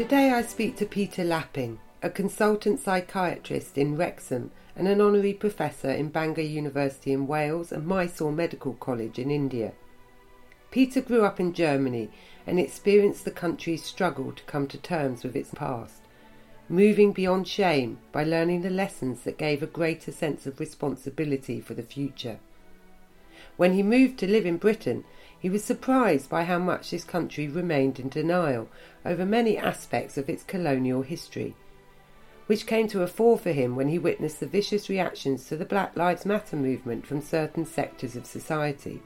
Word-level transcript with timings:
Today 0.00 0.30
I 0.30 0.40
speak 0.40 0.76
to 0.76 0.86
Peter 0.86 1.22
Lepping, 1.22 1.78
a 2.02 2.08
consultant 2.08 2.80
psychiatrist 2.80 3.76
in 3.76 3.98
Wrexham 3.98 4.50
and 4.74 4.88
an 4.88 4.98
honorary 4.98 5.34
professor 5.34 5.90
in 5.90 6.08
Bangor 6.08 6.40
University 6.40 7.12
in 7.12 7.26
Wales 7.26 7.70
and 7.70 7.86
Mysore 7.86 8.32
Medical 8.32 8.72
College 8.72 9.18
in 9.18 9.30
India. 9.30 9.74
Peter 10.70 11.02
grew 11.02 11.22
up 11.26 11.38
in 11.38 11.52
Germany 11.52 12.08
and 12.46 12.58
experienced 12.58 13.26
the 13.26 13.30
country's 13.30 13.84
struggle 13.84 14.32
to 14.32 14.42
come 14.44 14.66
to 14.68 14.78
terms 14.78 15.22
with 15.22 15.36
its 15.36 15.52
past, 15.52 16.00
moving 16.66 17.12
beyond 17.12 17.46
shame 17.46 17.98
by 18.10 18.24
learning 18.24 18.62
the 18.62 18.70
lessons 18.70 19.20
that 19.24 19.36
gave 19.36 19.62
a 19.62 19.66
greater 19.66 20.10
sense 20.10 20.46
of 20.46 20.58
responsibility 20.60 21.60
for 21.60 21.74
the 21.74 21.82
future. 21.82 22.38
When 23.58 23.74
he 23.74 23.82
moved 23.82 24.18
to 24.20 24.26
live 24.26 24.46
in 24.46 24.56
Britain, 24.56 25.04
he 25.40 25.48
was 25.48 25.64
surprised 25.64 26.28
by 26.28 26.44
how 26.44 26.58
much 26.58 26.90
this 26.90 27.02
country 27.02 27.48
remained 27.48 27.98
in 27.98 28.10
denial 28.10 28.68
over 29.04 29.24
many 29.24 29.56
aspects 29.56 30.18
of 30.18 30.28
its 30.28 30.44
colonial 30.44 31.00
history, 31.00 31.56
which 32.46 32.66
came 32.66 32.86
to 32.86 33.02
a 33.02 33.06
fore 33.06 33.38
for 33.38 33.52
him 33.52 33.74
when 33.74 33.88
he 33.88 33.98
witnessed 33.98 34.38
the 34.40 34.46
vicious 34.46 34.90
reactions 34.90 35.46
to 35.46 35.56
the 35.56 35.64
Black 35.64 35.96
Lives 35.96 36.26
Matter 36.26 36.56
movement 36.56 37.06
from 37.06 37.22
certain 37.22 37.64
sectors 37.64 38.16
of 38.16 38.26
society. 38.26 39.00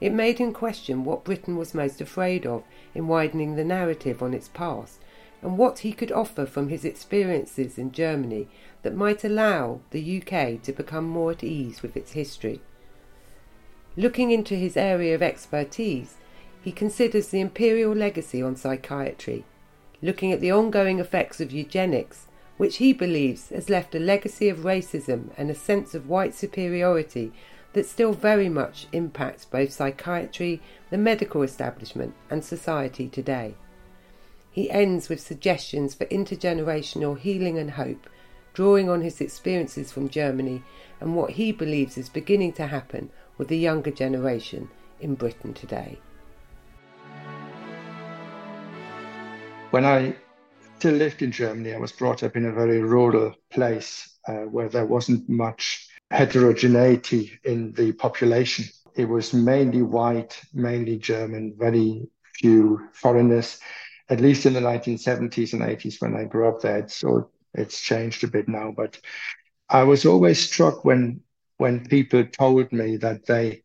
It 0.00 0.12
made 0.12 0.38
him 0.38 0.52
question 0.52 1.04
what 1.04 1.24
Britain 1.24 1.56
was 1.56 1.72
most 1.72 2.00
afraid 2.00 2.44
of 2.44 2.62
in 2.94 3.08
widening 3.08 3.56
the 3.56 3.64
narrative 3.64 4.22
on 4.22 4.34
its 4.34 4.48
past, 4.48 5.00
and 5.40 5.56
what 5.56 5.78
he 5.78 5.92
could 5.92 6.12
offer 6.12 6.44
from 6.44 6.68
his 6.68 6.84
experiences 6.84 7.78
in 7.78 7.92
Germany 7.92 8.48
that 8.82 8.94
might 8.94 9.24
allow 9.24 9.80
the 9.92 10.20
UK 10.20 10.60
to 10.62 10.72
become 10.72 11.04
more 11.04 11.30
at 11.30 11.44
ease 11.44 11.80
with 11.80 11.96
its 11.96 12.12
history. 12.12 12.60
Looking 13.96 14.32
into 14.32 14.56
his 14.56 14.76
area 14.76 15.14
of 15.14 15.22
expertise, 15.22 16.16
he 16.60 16.72
considers 16.72 17.28
the 17.28 17.40
imperial 17.40 17.94
legacy 17.94 18.42
on 18.42 18.56
psychiatry, 18.56 19.44
looking 20.02 20.32
at 20.32 20.40
the 20.40 20.50
ongoing 20.50 20.98
effects 20.98 21.40
of 21.40 21.52
eugenics, 21.52 22.26
which 22.56 22.78
he 22.78 22.92
believes 22.92 23.50
has 23.50 23.70
left 23.70 23.94
a 23.94 24.00
legacy 24.00 24.48
of 24.48 24.58
racism 24.60 25.28
and 25.36 25.48
a 25.48 25.54
sense 25.54 25.94
of 25.94 26.08
white 26.08 26.34
superiority 26.34 27.32
that 27.72 27.86
still 27.86 28.12
very 28.12 28.48
much 28.48 28.88
impacts 28.92 29.44
both 29.44 29.72
psychiatry, 29.72 30.60
the 30.90 30.98
medical 30.98 31.42
establishment, 31.42 32.14
and 32.30 32.44
society 32.44 33.08
today. 33.08 33.54
He 34.50 34.70
ends 34.70 35.08
with 35.08 35.20
suggestions 35.20 35.94
for 35.94 36.06
intergenerational 36.06 37.18
healing 37.18 37.58
and 37.58 37.72
hope, 37.72 38.08
drawing 38.54 38.88
on 38.88 39.02
his 39.02 39.20
experiences 39.20 39.92
from 39.92 40.08
Germany 40.08 40.62
and 41.00 41.14
what 41.14 41.30
he 41.30 41.52
believes 41.52 41.98
is 41.98 42.08
beginning 42.08 42.52
to 42.54 42.68
happen 42.68 43.10
with 43.38 43.48
the 43.48 43.58
younger 43.58 43.90
generation 43.90 44.68
in 45.00 45.14
Britain 45.14 45.52
today. 45.54 45.98
When 49.70 49.84
I 49.84 50.14
still 50.78 50.94
lived 50.94 51.22
in 51.22 51.32
Germany, 51.32 51.74
I 51.74 51.78
was 51.78 51.92
brought 51.92 52.22
up 52.22 52.36
in 52.36 52.46
a 52.46 52.52
very 52.52 52.80
rural 52.80 53.34
place 53.50 54.16
uh, 54.28 54.44
where 54.44 54.68
there 54.68 54.86
wasn't 54.86 55.28
much 55.28 55.88
heterogeneity 56.10 57.32
in 57.44 57.72
the 57.72 57.92
population. 57.92 58.66
It 58.94 59.06
was 59.06 59.34
mainly 59.34 59.82
white, 59.82 60.40
mainly 60.52 60.98
German, 60.98 61.54
very 61.58 62.06
few 62.34 62.88
foreigners. 62.92 63.58
At 64.08 64.20
least 64.20 64.46
in 64.46 64.52
the 64.52 64.60
1970s 64.60 65.54
and 65.54 65.62
80s 65.62 66.00
when 66.00 66.14
I 66.14 66.24
grew 66.24 66.48
up 66.48 66.60
there, 66.60 66.86
so 66.88 67.30
it's 67.54 67.80
changed 67.80 68.22
a 68.22 68.28
bit 68.28 68.46
now. 68.46 68.72
But 68.76 69.00
I 69.68 69.82
was 69.82 70.06
always 70.06 70.38
struck 70.38 70.84
when 70.84 71.23
when 71.58 71.86
people 71.86 72.24
told 72.24 72.72
me 72.72 72.96
that 72.98 73.26
they 73.26 73.62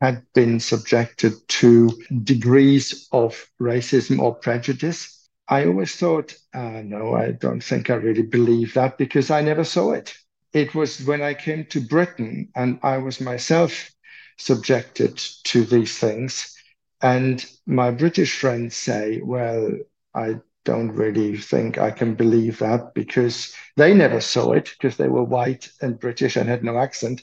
had 0.00 0.24
been 0.34 0.60
subjected 0.60 1.34
to 1.48 1.90
degrees 2.22 3.08
of 3.12 3.46
racism 3.60 4.20
or 4.20 4.34
prejudice. 4.34 5.28
I 5.48 5.66
always 5.66 5.96
thought, 5.96 6.34
uh, 6.54 6.82
no, 6.84 7.14
I 7.14 7.32
don't 7.32 7.62
think 7.62 7.90
I 7.90 7.94
really 7.94 8.22
believe 8.22 8.74
that 8.74 8.98
because 8.98 9.30
I 9.30 9.40
never 9.42 9.64
saw 9.64 9.92
it 9.92 10.14
it 10.52 10.74
was 10.74 11.04
when 11.04 11.22
I 11.22 11.34
came 11.34 11.64
to 11.66 11.80
Britain 11.80 12.48
and 12.54 12.78
I 12.82 12.98
was 12.98 13.20
myself 13.20 13.90
subjected 14.38 15.18
to 15.44 15.64
these 15.64 15.98
things. 15.98 16.54
And 17.02 17.44
my 17.66 17.90
British 17.90 18.38
friends 18.38 18.74
say, 18.76 19.20
well, 19.22 19.70
I 20.14 20.40
don't 20.68 20.92
really 20.92 21.38
think 21.38 21.78
I 21.78 21.90
can 21.90 22.14
believe 22.14 22.58
that 22.58 22.92
because 22.92 23.54
they 23.78 23.94
never 23.94 24.20
saw 24.20 24.52
it 24.52 24.68
because 24.70 24.98
they 24.98 25.08
were 25.08 25.24
white 25.24 25.70
and 25.80 25.98
British 25.98 26.36
and 26.36 26.46
had 26.46 26.62
no 26.62 26.76
accent. 26.76 27.22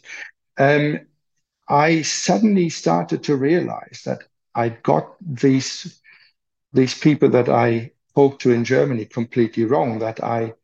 Um, 0.57 1.01
I 1.69 2.01
suddenly 2.01 2.69
started 2.69 3.23
to 3.25 3.35
realize 3.35 4.01
that 4.05 4.23
I 4.55 4.69
got 4.69 5.15
these 5.21 6.01
these 6.73 6.97
people 6.97 7.29
that 7.29 7.47
I 7.47 7.91
spoke 8.09 8.39
to 8.39 8.51
in 8.51 8.65
Germany 8.65 9.05
completely 9.05 9.65
wrong. 9.65 9.99
That 9.99 10.23
I 10.23 10.55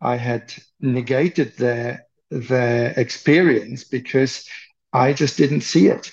I 0.00 0.16
had 0.16 0.54
negated 0.80 1.58
their 1.58 2.06
their 2.30 2.94
experience 2.98 3.84
because 3.84 4.48
I 4.94 5.12
just 5.12 5.36
didn't 5.36 5.60
see 5.72 5.88
it. 5.88 6.10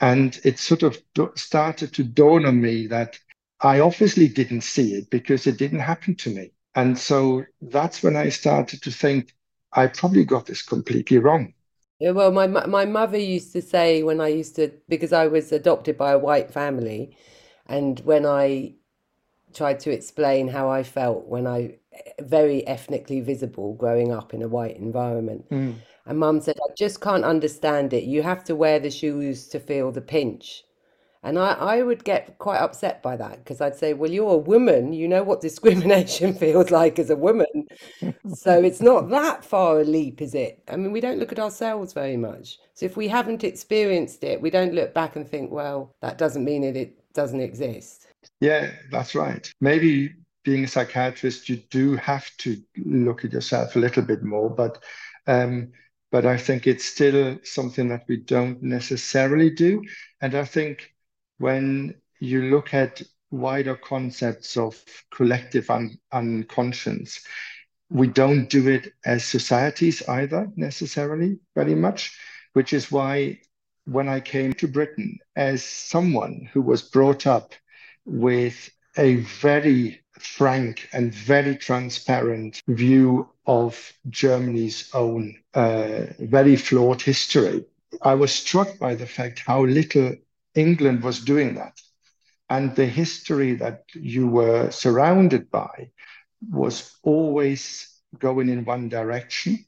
And 0.00 0.40
it 0.42 0.58
sort 0.58 0.82
of 0.82 0.98
started 1.36 1.92
to 1.94 2.02
dawn 2.04 2.46
on 2.46 2.60
me 2.60 2.88
that 2.88 3.20
I 3.66 3.80
obviously 3.80 4.28
didn't 4.28 4.60
see 4.62 4.94
it 4.94 5.10
because 5.10 5.46
it 5.46 5.58
didn't 5.58 5.80
happen 5.80 6.14
to 6.16 6.30
me. 6.30 6.52
And 6.76 6.96
so 6.96 7.44
that's 7.60 8.02
when 8.02 8.16
I 8.16 8.28
started 8.28 8.80
to 8.82 8.90
think 8.90 9.34
I 9.72 9.88
probably 9.88 10.24
got 10.24 10.46
this 10.46 10.62
completely 10.62 11.18
wrong. 11.18 11.52
Yeah, 11.98 12.10
well, 12.10 12.30
my 12.30 12.46
my 12.46 12.84
mother 12.84 13.18
used 13.18 13.52
to 13.52 13.62
say 13.62 14.02
when 14.02 14.20
I 14.20 14.28
used 14.28 14.54
to 14.56 14.70
because 14.88 15.12
I 15.12 15.26
was 15.26 15.50
adopted 15.50 15.96
by 15.96 16.12
a 16.12 16.18
white 16.18 16.50
family, 16.50 17.16
and 17.66 17.98
when 18.00 18.24
I 18.26 18.74
tried 19.54 19.80
to 19.80 19.90
explain 19.90 20.48
how 20.48 20.68
I 20.68 20.82
felt 20.82 21.26
when 21.26 21.46
I 21.46 21.78
very 22.20 22.66
ethnically 22.66 23.20
visible 23.20 23.74
growing 23.74 24.12
up 24.12 24.34
in 24.34 24.42
a 24.42 24.48
white 24.48 24.76
environment. 24.76 25.48
Mm. 25.50 25.74
And 26.04 26.18
mum 26.18 26.40
said, 26.40 26.56
I 26.58 26.68
just 26.76 27.00
can't 27.00 27.24
understand 27.24 27.92
it. 27.92 28.04
You 28.04 28.22
have 28.22 28.44
to 28.44 28.54
wear 28.54 28.78
the 28.78 28.90
shoes 28.90 29.48
to 29.48 29.58
feel 29.58 29.90
the 29.90 30.02
pinch. 30.02 30.62
And 31.26 31.40
I, 31.40 31.54
I 31.54 31.82
would 31.82 32.04
get 32.04 32.38
quite 32.38 32.58
upset 32.58 33.02
by 33.02 33.16
that 33.16 33.38
because 33.38 33.60
I'd 33.60 33.74
say, 33.74 33.94
Well, 33.94 34.12
you're 34.12 34.34
a 34.34 34.36
woman, 34.36 34.92
you 34.92 35.08
know 35.08 35.24
what 35.24 35.40
discrimination 35.40 36.32
feels 36.38 36.70
like 36.70 37.00
as 37.00 37.10
a 37.10 37.16
woman. 37.16 37.66
so 38.32 38.62
it's 38.62 38.80
not 38.80 39.08
that 39.10 39.44
far 39.44 39.80
a 39.80 39.84
leap, 39.84 40.22
is 40.22 40.36
it? 40.36 40.62
I 40.68 40.76
mean, 40.76 40.92
we 40.92 41.00
don't 41.00 41.18
look 41.18 41.32
at 41.32 41.40
ourselves 41.40 41.92
very 41.92 42.16
much. 42.16 42.58
So 42.74 42.86
if 42.86 42.96
we 42.96 43.08
haven't 43.08 43.42
experienced 43.42 44.22
it, 44.22 44.40
we 44.40 44.50
don't 44.50 44.72
look 44.72 44.94
back 44.94 45.16
and 45.16 45.28
think, 45.28 45.50
Well, 45.50 45.96
that 46.00 46.16
doesn't 46.16 46.44
mean 46.44 46.62
it, 46.62 46.76
it 46.76 47.12
doesn't 47.12 47.40
exist. 47.40 48.06
Yeah, 48.38 48.70
that's 48.92 49.16
right. 49.16 49.52
Maybe 49.60 50.14
being 50.44 50.62
a 50.62 50.68
psychiatrist, 50.68 51.48
you 51.48 51.56
do 51.70 51.96
have 51.96 52.30
to 52.36 52.56
look 52.84 53.24
at 53.24 53.32
yourself 53.32 53.74
a 53.74 53.80
little 53.80 54.04
bit 54.04 54.22
more, 54.22 54.48
but 54.48 54.80
um, 55.26 55.72
but 56.12 56.24
I 56.24 56.36
think 56.36 56.68
it's 56.68 56.84
still 56.84 57.36
something 57.42 57.88
that 57.88 58.04
we 58.06 58.18
don't 58.18 58.62
necessarily 58.62 59.50
do. 59.50 59.82
And 60.20 60.36
I 60.36 60.44
think 60.44 60.94
when 61.38 61.94
you 62.20 62.50
look 62.50 62.74
at 62.74 63.02
wider 63.30 63.76
concepts 63.76 64.56
of 64.56 64.82
collective 65.10 65.68
un- 65.70 65.98
unconscious, 66.12 67.20
we 67.90 68.08
don't 68.08 68.48
do 68.48 68.68
it 68.68 68.92
as 69.04 69.24
societies 69.24 70.06
either 70.08 70.50
necessarily 70.56 71.38
very 71.54 71.74
much, 71.74 72.18
which 72.54 72.72
is 72.72 72.90
why 72.90 73.38
when 73.84 74.08
I 74.08 74.20
came 74.20 74.52
to 74.54 74.68
Britain 74.68 75.18
as 75.36 75.64
someone 75.64 76.48
who 76.52 76.60
was 76.60 76.82
brought 76.82 77.26
up 77.26 77.54
with 78.04 78.70
a 78.96 79.16
very 79.16 80.00
frank 80.18 80.88
and 80.92 81.12
very 81.14 81.56
transparent 81.56 82.62
view 82.66 83.28
of 83.46 83.92
Germany's 84.08 84.90
own 84.94 85.36
uh, 85.54 86.06
very 86.18 86.56
flawed 86.56 87.02
history. 87.02 87.64
I 88.02 88.14
was 88.14 88.32
struck 88.32 88.78
by 88.78 88.94
the 88.94 89.06
fact 89.06 89.42
how 89.46 89.64
little 89.64 90.16
England 90.56 91.02
was 91.04 91.20
doing 91.20 91.54
that. 91.56 91.80
And 92.50 92.74
the 92.76 92.86
history 92.86 93.54
that 93.56 93.84
you 93.94 94.28
were 94.28 94.70
surrounded 94.70 95.50
by 95.50 95.90
was 96.50 96.96
always 97.02 98.00
going 98.18 98.48
in 98.48 98.64
one 98.64 98.88
direction. 98.88 99.64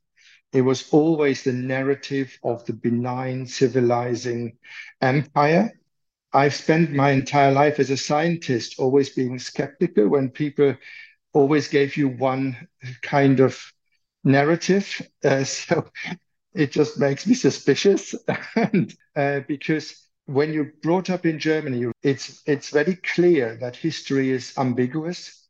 It 0.53 0.63
was 0.63 0.89
always 0.93 1.45
the 1.45 1.53
narrative 1.53 2.39
of 2.45 2.65
the 2.67 2.75
benign 2.75 3.47
civilizing 3.47 4.59
empire 5.01 5.73
I've 6.33 6.55
spent 6.55 6.93
my 6.93 7.11
entire 7.13 7.53
life 7.53 7.81
as 7.81 7.91
a 7.91 7.97
scientist 7.97 8.79
always 8.79 9.11
being 9.11 9.39
skeptical 9.39 10.09
when 10.09 10.31
people 10.31 10.77
always 11.33 11.69
gave 11.69 11.97
you 11.97 12.09
one 12.09 12.69
kind 13.03 13.41
of 13.41 13.73
narrative. 14.25 15.03
Uh, 15.25 15.45
so 15.45 15.91
it 16.55 16.73
just 16.73 16.99
makes 16.99 17.27
me 17.27 17.35
suspicious. 17.35 18.15
and 18.57 18.95
uh, 19.17 19.41
because 19.49 20.08
when 20.29 20.55
you're 20.55 20.73
brought 20.83 21.11
up 21.11 21.27
in 21.27 21.41
Germany, 21.41 21.87
it's 22.03 22.43
it's 22.47 22.71
very 22.71 22.97
clear 22.97 23.57
that 23.63 23.77
history 23.77 24.31
is 24.33 24.55
ambiguous. 24.59 25.49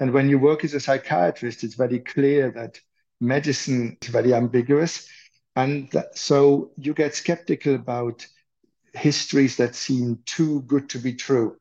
And 0.00 0.12
when 0.12 0.28
you 0.30 0.38
work 0.38 0.64
as 0.64 0.74
a 0.74 0.80
psychiatrist, 0.80 1.64
it's 1.64 1.76
very 1.76 2.00
clear 2.00 2.50
that 2.52 2.80
medicine 3.20 3.98
is 4.02 4.08
very 4.08 4.34
ambiguous. 4.34 5.08
And 5.56 5.90
so 6.14 6.72
you 6.78 6.94
get 6.94 7.14
skeptical 7.16 7.74
about 7.76 8.26
histories 8.94 9.56
that 9.58 9.76
seem 9.76 10.20
too 10.26 10.62
good 10.62 10.90
to 10.90 10.98
be 10.98 11.14
true. 11.14 11.58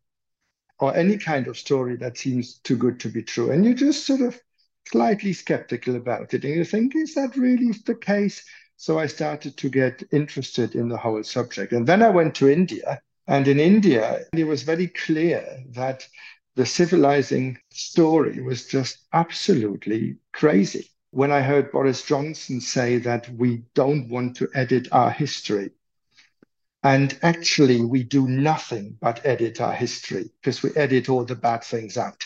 or 0.80 0.96
any 0.96 1.18
kind 1.18 1.48
of 1.48 1.58
story 1.58 1.96
that 1.98 2.18
seems 2.18 2.60
too 2.60 2.78
good 2.78 3.00
to 3.02 3.10
be 3.10 3.24
true. 3.24 3.52
And 3.52 3.66
you 3.66 3.74
just 3.74 4.06
sort 4.06 4.22
of 4.22 4.40
slightly 4.88 5.34
skeptical 5.34 5.96
about 5.96 6.34
it. 6.34 6.46
And 6.46 6.56
you 6.56 6.66
think, 6.66 6.96
is 6.96 7.16
that 7.16 7.38
really 7.38 7.72
the 7.86 7.96
case? 7.96 8.44
So 8.78 9.00
I 9.00 9.08
started 9.08 9.58
to 9.58 9.70
get 9.70 10.04
interested 10.12 10.76
in 10.76 10.90
the 10.90 10.98
whole 10.98 11.24
subject. 11.24 11.72
And 11.72 11.88
then 11.88 12.02
I 12.02 12.10
went 12.10 12.36
to 12.36 12.50
India. 12.50 13.02
And 13.28 13.48
in 13.48 13.60
India, 13.60 14.26
it 14.34 14.44
was 14.46 14.64
very 14.64 14.88
clear 14.88 15.64
that 15.70 16.08
the 16.56 16.66
civilizing 16.66 17.58
story 17.72 18.42
was 18.42 18.68
just 18.68 18.98
absolutely 19.14 20.18
crazy. 20.34 20.90
When 21.12 21.32
I 21.32 21.42
heard 21.42 21.72
Boris 21.72 22.04
Johnson 22.04 22.60
say 22.60 22.98
that 23.00 23.30
we 23.30 23.64
don't 23.76 24.10
want 24.10 24.36
to 24.38 24.50
edit 24.54 24.88
our 24.92 25.12
history, 25.12 25.72
and 26.84 27.18
actually, 27.22 27.80
we 27.80 28.04
do 28.04 28.28
nothing 28.28 28.98
but 29.00 29.26
edit 29.26 29.62
our 29.62 29.74
history 29.74 30.30
because 30.42 30.62
we 30.62 30.72
edit 30.76 31.08
all 31.08 31.24
the 31.24 31.36
bad 31.36 31.64
things 31.64 31.98
out. 31.98 32.22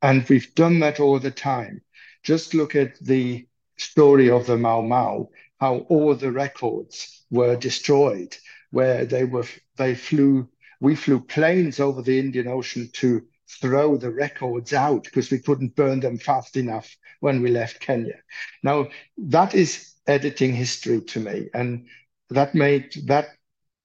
And 0.00 0.24
we've 0.28 0.54
done 0.54 0.78
that 0.80 1.00
all 1.00 1.18
the 1.18 1.32
time. 1.32 1.82
Just 2.22 2.54
look 2.54 2.76
at 2.76 2.96
the 3.00 3.48
story 3.78 4.30
of 4.30 4.46
the 4.46 4.56
Mau 4.56 4.82
Mau, 4.82 5.30
how 5.62 5.76
all 5.88 6.12
the 6.16 6.32
records 6.32 7.24
were 7.30 7.54
destroyed, 7.54 8.36
where 8.72 9.04
they 9.06 9.24
were 9.24 9.46
they 9.76 9.94
flew 9.94 10.48
we 10.80 10.96
flew 10.96 11.20
planes 11.20 11.78
over 11.78 12.02
the 12.02 12.18
Indian 12.18 12.48
Ocean 12.48 12.90
to 12.94 13.22
throw 13.60 13.96
the 13.96 14.10
records 14.10 14.72
out 14.72 15.04
because 15.04 15.30
we 15.30 15.38
couldn't 15.38 15.76
burn 15.76 16.00
them 16.00 16.18
fast 16.18 16.56
enough 16.56 16.96
when 17.20 17.40
we 17.42 17.50
left 17.50 17.78
Kenya. 17.78 18.18
Now 18.64 18.88
that 19.16 19.54
is 19.54 19.94
editing 20.08 20.52
history 20.52 21.00
to 21.00 21.20
me, 21.20 21.48
and 21.54 21.86
that 22.30 22.56
made 22.56 22.94
that 23.06 23.28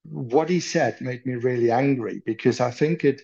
what 0.03 0.49
he 0.49 0.59
said 0.59 0.99
made 0.99 1.27
me 1.27 1.35
really 1.35 1.69
angry 1.69 2.23
because 2.25 2.59
I 2.59 2.71
think 2.71 3.03
it 3.05 3.21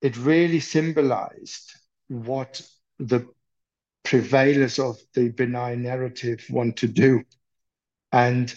it 0.00 0.16
really 0.16 0.60
symbolized 0.60 1.74
what 2.08 2.62
the 2.98 3.28
prevailers 4.02 4.78
of 4.78 4.96
the 5.12 5.28
benign 5.28 5.82
narrative 5.82 6.46
want 6.48 6.78
to 6.78 6.88
do. 6.88 7.22
And 8.12 8.54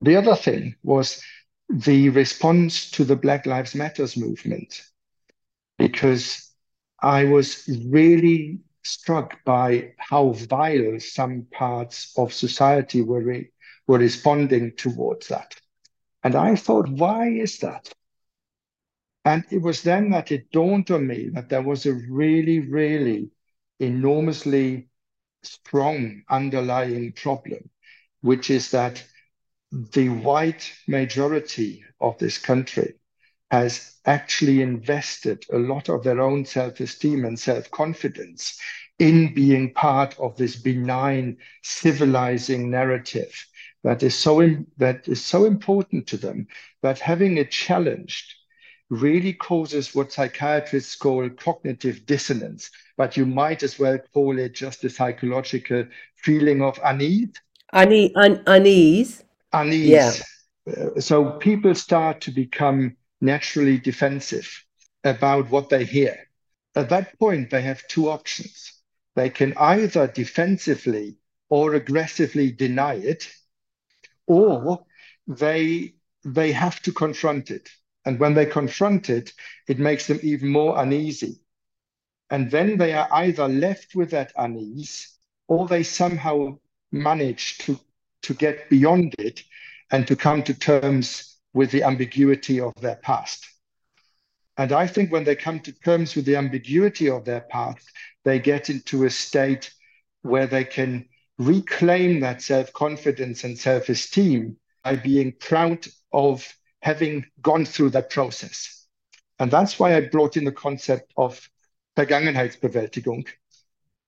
the 0.00 0.16
other 0.16 0.36
thing 0.36 0.76
was 0.82 1.22
the 1.68 2.08
response 2.10 2.90
to 2.92 3.04
the 3.04 3.16
Black 3.16 3.46
Lives 3.46 3.74
Matters 3.74 4.16
movement, 4.16 4.82
because 5.78 6.50
I 7.00 7.24
was 7.24 7.68
really 7.88 8.60
struck 8.82 9.44
by 9.44 9.92
how 9.98 10.30
vile 10.30 11.00
some 11.00 11.46
parts 11.52 12.12
of 12.18 12.32
society 12.32 13.02
were, 13.02 13.22
re- 13.22 13.50
were 13.86 13.98
responding 13.98 14.72
towards 14.76 15.28
that. 15.28 15.54
And 16.22 16.34
I 16.34 16.56
thought, 16.56 16.88
why 16.88 17.28
is 17.28 17.58
that? 17.58 17.92
And 19.24 19.44
it 19.50 19.62
was 19.62 19.82
then 19.82 20.10
that 20.10 20.32
it 20.32 20.50
dawned 20.50 20.90
on 20.90 21.06
me 21.06 21.30
that 21.30 21.48
there 21.48 21.62
was 21.62 21.86
a 21.86 21.94
really, 21.94 22.60
really 22.60 23.30
enormously 23.80 24.88
strong 25.42 26.22
underlying 26.28 27.12
problem, 27.12 27.70
which 28.24 28.48
is 28.50 28.70
that 28.70 29.04
the 29.92 30.08
white 30.08 30.72
majority 30.88 31.84
of 32.00 32.16
this 32.18 32.38
country 32.38 32.94
has 33.50 33.96
actually 34.06 34.62
invested 34.62 35.44
a 35.52 35.58
lot 35.58 35.88
of 35.90 36.02
their 36.02 36.20
own 36.20 36.44
self 36.44 36.80
esteem 36.80 37.24
and 37.24 37.38
self 37.38 37.70
confidence 37.70 38.58
in 38.98 39.34
being 39.34 39.72
part 39.74 40.18
of 40.18 40.36
this 40.36 40.56
benign 40.56 41.36
civilizing 41.62 42.70
narrative 42.70 43.46
that 43.82 44.02
is 44.02 44.14
so 44.18 44.56
that 44.78 45.06
is 45.06 45.22
so 45.22 45.44
important 45.44 46.06
to 46.06 46.16
them 46.16 46.46
that 46.82 46.98
having 46.98 47.36
it 47.36 47.50
challenged 47.50 48.34
really 48.88 49.32
causes 49.34 49.94
what 49.94 50.12
psychiatrists 50.12 50.96
call 50.96 51.28
cognitive 51.30 52.06
dissonance, 52.06 52.70
but 52.96 53.16
you 53.16 53.26
might 53.26 53.62
as 53.62 53.78
well 53.78 53.98
call 54.14 54.38
it 54.38 54.54
just 54.54 54.84
a 54.84 54.90
psychological 54.90 55.84
feeling 56.16 56.62
of 56.62 56.78
unease. 56.84 57.34
Une- 57.72 58.12
un- 58.14 58.42
unease. 58.46 59.24
Unease. 59.52 59.88
Yeah. 59.88 60.12
Uh, 60.66 61.00
so 61.00 61.32
people 61.38 61.74
start 61.74 62.20
to 62.22 62.30
become 62.30 62.96
naturally 63.20 63.78
defensive 63.78 64.64
about 65.02 65.50
what 65.50 65.68
they 65.68 65.84
hear. 65.84 66.28
At 66.74 66.88
that 66.88 67.18
point, 67.18 67.50
they 67.50 67.62
have 67.62 67.86
two 67.88 68.08
options. 68.08 68.72
They 69.14 69.30
can 69.30 69.54
either 69.56 70.06
defensively 70.06 71.16
or 71.48 71.74
aggressively 71.74 72.50
deny 72.50 72.94
it, 72.94 73.30
or 74.26 74.84
they 75.26 75.94
they 76.24 76.52
have 76.52 76.80
to 76.82 76.92
confront 76.92 77.50
it. 77.50 77.68
And 78.04 78.18
when 78.18 78.34
they 78.34 78.46
confront 78.46 79.08
it, 79.08 79.32
it 79.68 79.78
makes 79.78 80.06
them 80.06 80.20
even 80.22 80.48
more 80.48 80.80
uneasy. 80.82 81.40
And 82.30 82.50
then 82.50 82.76
they 82.76 82.94
are 82.94 83.08
either 83.12 83.46
left 83.48 83.94
with 83.94 84.10
that 84.10 84.32
unease 84.36 85.16
or 85.46 85.68
they 85.68 85.82
somehow 85.82 86.58
manage 86.94 87.58
to, 87.58 87.78
to 88.22 88.34
get 88.34 88.70
beyond 88.70 89.14
it 89.18 89.42
and 89.90 90.06
to 90.06 90.16
come 90.16 90.42
to 90.44 90.54
terms 90.54 91.36
with 91.52 91.70
the 91.70 91.82
ambiguity 91.82 92.60
of 92.60 92.74
their 92.80 92.96
past. 92.96 93.46
And 94.56 94.72
I 94.72 94.86
think 94.86 95.10
when 95.10 95.24
they 95.24 95.34
come 95.34 95.60
to 95.60 95.72
terms 95.72 96.14
with 96.14 96.24
the 96.24 96.36
ambiguity 96.36 97.10
of 97.10 97.24
their 97.24 97.40
past, 97.40 97.90
they 98.24 98.38
get 98.38 98.70
into 98.70 99.04
a 99.04 99.10
state 99.10 99.72
where 100.22 100.46
they 100.46 100.64
can 100.64 101.08
reclaim 101.38 102.20
that 102.20 102.40
self 102.40 102.72
confidence 102.72 103.44
and 103.44 103.58
self 103.58 103.88
esteem 103.88 104.56
by 104.84 104.96
being 104.96 105.32
proud 105.40 105.86
of 106.12 106.46
having 106.82 107.24
gone 107.42 107.64
through 107.64 107.90
that 107.90 108.10
process. 108.10 108.86
And 109.38 109.50
that's 109.50 109.78
why 109.78 109.96
I 109.96 110.02
brought 110.02 110.36
in 110.36 110.44
the 110.44 110.52
concept 110.52 111.12
of 111.16 111.48
Vergangenheitsbewältigung, 111.96 113.26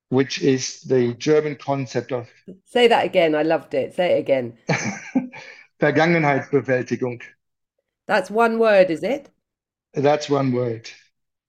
which 0.08 0.40
is 0.40 0.82
the 0.82 1.14
German 1.14 1.56
concept 1.56 2.12
of. 2.12 2.28
Say 2.64 2.88
that 2.88 3.04
again. 3.04 3.34
I 3.34 3.42
loved 3.42 3.74
it. 3.74 3.94
Say 3.94 4.16
it 4.16 4.20
again. 4.20 4.58
Vergangenheitsbewältigung. 5.80 7.22
That's 8.06 8.30
one 8.30 8.58
word, 8.58 8.90
is 8.90 9.02
it? 9.02 9.28
That's 9.94 10.30
one 10.30 10.52
word. 10.52 10.88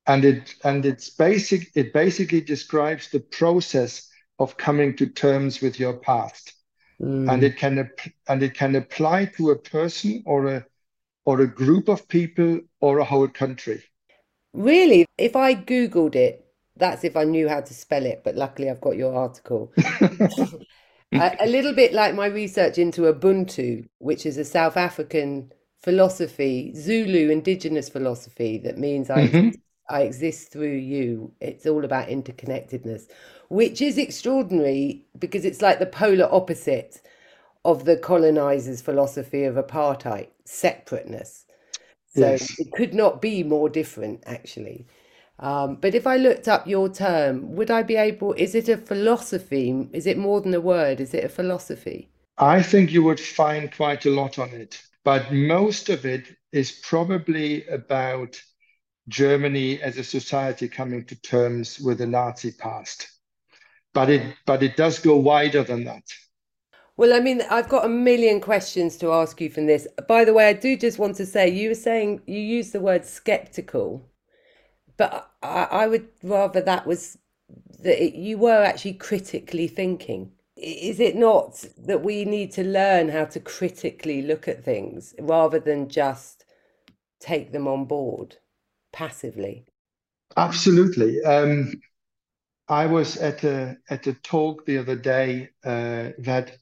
And 0.07 0.23
it 0.23 0.55
and 0.63 0.85
it's 0.85 1.09
basic 1.09 1.69
it 1.75 1.93
basically 1.93 2.41
describes 2.41 3.09
the 3.09 3.19
process 3.19 4.09
of 4.39 4.57
coming 4.57 4.95
to 4.97 5.07
terms 5.07 5.61
with 5.61 5.79
your 5.79 5.93
past. 5.93 6.53
Mm. 7.01 7.31
And 7.31 7.43
it 7.43 7.57
can 7.57 7.89
and 8.27 8.41
it 8.41 8.53
can 8.53 8.75
apply 8.75 9.25
to 9.37 9.51
a 9.51 9.57
person 9.57 10.23
or 10.25 10.47
a 10.47 10.65
or 11.25 11.41
a 11.41 11.47
group 11.47 11.89
of 11.89 12.07
people 12.07 12.61
or 12.79 12.99
a 12.99 13.03
whole 13.03 13.27
country. 13.27 13.83
Really? 14.53 15.05
If 15.17 15.35
I 15.35 15.53
googled 15.55 16.15
it, 16.15 16.46
that's 16.77 17.03
if 17.03 17.15
I 17.15 17.23
knew 17.23 17.47
how 17.47 17.61
to 17.61 17.73
spell 17.73 18.05
it, 18.05 18.21
but 18.23 18.35
luckily 18.35 18.69
I've 18.69 18.81
got 18.81 18.97
your 18.97 19.13
article. 19.13 19.71
a, 21.13 21.37
a 21.39 21.47
little 21.47 21.73
bit 21.73 21.93
like 21.93 22.15
my 22.15 22.27
research 22.27 22.77
into 22.77 23.01
Ubuntu, 23.01 23.87
which 23.99 24.25
is 24.25 24.37
a 24.37 24.45
South 24.45 24.77
African 24.77 25.51
philosophy, 25.81 26.73
Zulu 26.75 27.29
indigenous 27.29 27.89
philosophy 27.89 28.57
that 28.59 28.77
means 28.77 29.09
I 29.09 29.27
mm-hmm. 29.27 29.49
I 29.89 30.01
exist 30.01 30.51
through 30.51 30.75
you. 30.75 31.31
It's 31.39 31.65
all 31.65 31.85
about 31.85 32.09
interconnectedness, 32.09 33.07
which 33.49 33.81
is 33.81 33.97
extraordinary 33.97 35.05
because 35.17 35.45
it's 35.45 35.61
like 35.61 35.79
the 35.79 35.85
polar 35.85 36.27
opposite 36.31 37.01
of 37.63 37.85
the 37.85 37.97
colonizers' 37.97 38.81
philosophy 38.81 39.43
of 39.43 39.55
apartheid, 39.55 40.27
separateness. 40.45 41.45
So 42.13 42.31
yes. 42.31 42.59
it 42.59 42.71
could 42.71 42.93
not 42.93 43.21
be 43.21 43.43
more 43.43 43.69
different, 43.69 44.23
actually. 44.25 44.87
Um, 45.39 45.75
but 45.75 45.93
if 45.95 46.07
I 46.07 46.17
looked 46.17 46.47
up 46.47 46.67
your 46.67 46.89
term, 46.89 47.55
would 47.55 47.69
I 47.71 47.83
be 47.83 47.95
able? 47.95 48.33
Is 48.33 48.55
it 48.55 48.69
a 48.69 48.77
philosophy? 48.77 49.87
Is 49.93 50.07
it 50.07 50.17
more 50.17 50.41
than 50.41 50.53
a 50.53 50.61
word? 50.61 50.99
Is 50.99 51.13
it 51.13 51.23
a 51.23 51.29
philosophy? 51.29 52.09
I 52.37 52.61
think 52.63 52.91
you 52.91 53.03
would 53.03 53.19
find 53.19 53.71
quite 53.71 54.05
a 54.05 54.11
lot 54.11 54.39
on 54.39 54.49
it, 54.49 54.81
but 55.03 55.31
most 55.31 55.89
of 55.89 56.05
it 56.05 56.27
is 56.51 56.71
probably 56.71 57.65
about 57.67 58.41
Germany 59.07 59.81
as 59.81 59.97
a 59.97 60.03
society 60.03 60.67
coming 60.67 61.05
to 61.05 61.21
terms 61.21 61.79
with 61.79 61.99
the 61.99 62.07
Nazi 62.07 62.51
past. 62.51 63.07
But 63.93 64.09
it, 64.09 64.35
but 64.45 64.63
it 64.63 64.75
does 64.75 64.99
go 64.99 65.17
wider 65.17 65.63
than 65.63 65.85
that. 65.85 66.03
Well, 66.97 67.13
I 67.13 67.19
mean, 67.19 67.43
I've 67.49 67.69
got 67.69 67.85
a 67.85 67.89
million 67.89 68.41
questions 68.41 68.97
to 68.97 69.13
ask 69.13 69.39
you 69.39 69.49
from 69.49 69.67
this. 69.67 69.87
By 70.07 70.25
the 70.25 70.33
way, 70.33 70.47
I 70.49 70.53
do 70.53 70.75
just 70.75 70.99
want 70.99 71.15
to 71.17 71.25
say 71.25 71.47
you 71.49 71.69
were 71.69 71.75
saying 71.75 72.21
you 72.25 72.39
used 72.39 72.73
the 72.73 72.81
word 72.81 73.05
skeptical, 73.05 74.09
but 74.97 75.31
I, 75.43 75.63
I 75.71 75.87
would 75.87 76.07
rather 76.23 76.61
that 76.61 76.85
was 76.87 77.17
that 77.79 78.03
it, 78.03 78.15
you 78.15 78.37
were 78.37 78.63
actually 78.63 78.93
critically 78.93 79.67
thinking. 79.67 80.31
Is 80.55 80.99
it 80.99 81.15
not 81.15 81.63
that 81.77 82.03
we 82.03 82.25
need 82.25 82.51
to 82.53 82.63
learn 82.63 83.09
how 83.09 83.25
to 83.25 83.39
critically 83.39 84.23
look 84.23 84.47
at 84.47 84.65
things 84.65 85.13
rather 85.19 85.59
than 85.59 85.87
just 85.87 86.45
take 87.19 87.51
them 87.51 87.67
on 87.67 87.85
board? 87.85 88.37
passively? 88.97 89.65
Absolutely. 90.35 91.21
Um, 91.23 91.73
I 92.67 92.87
was 92.87 93.17
at 93.17 93.43
a 93.43 93.77
at 93.89 94.07
a 94.07 94.13
talk 94.13 94.65
the 94.65 94.79
other 94.79 94.95
day 94.95 95.49
uh, 95.63 96.09
that 96.19 96.57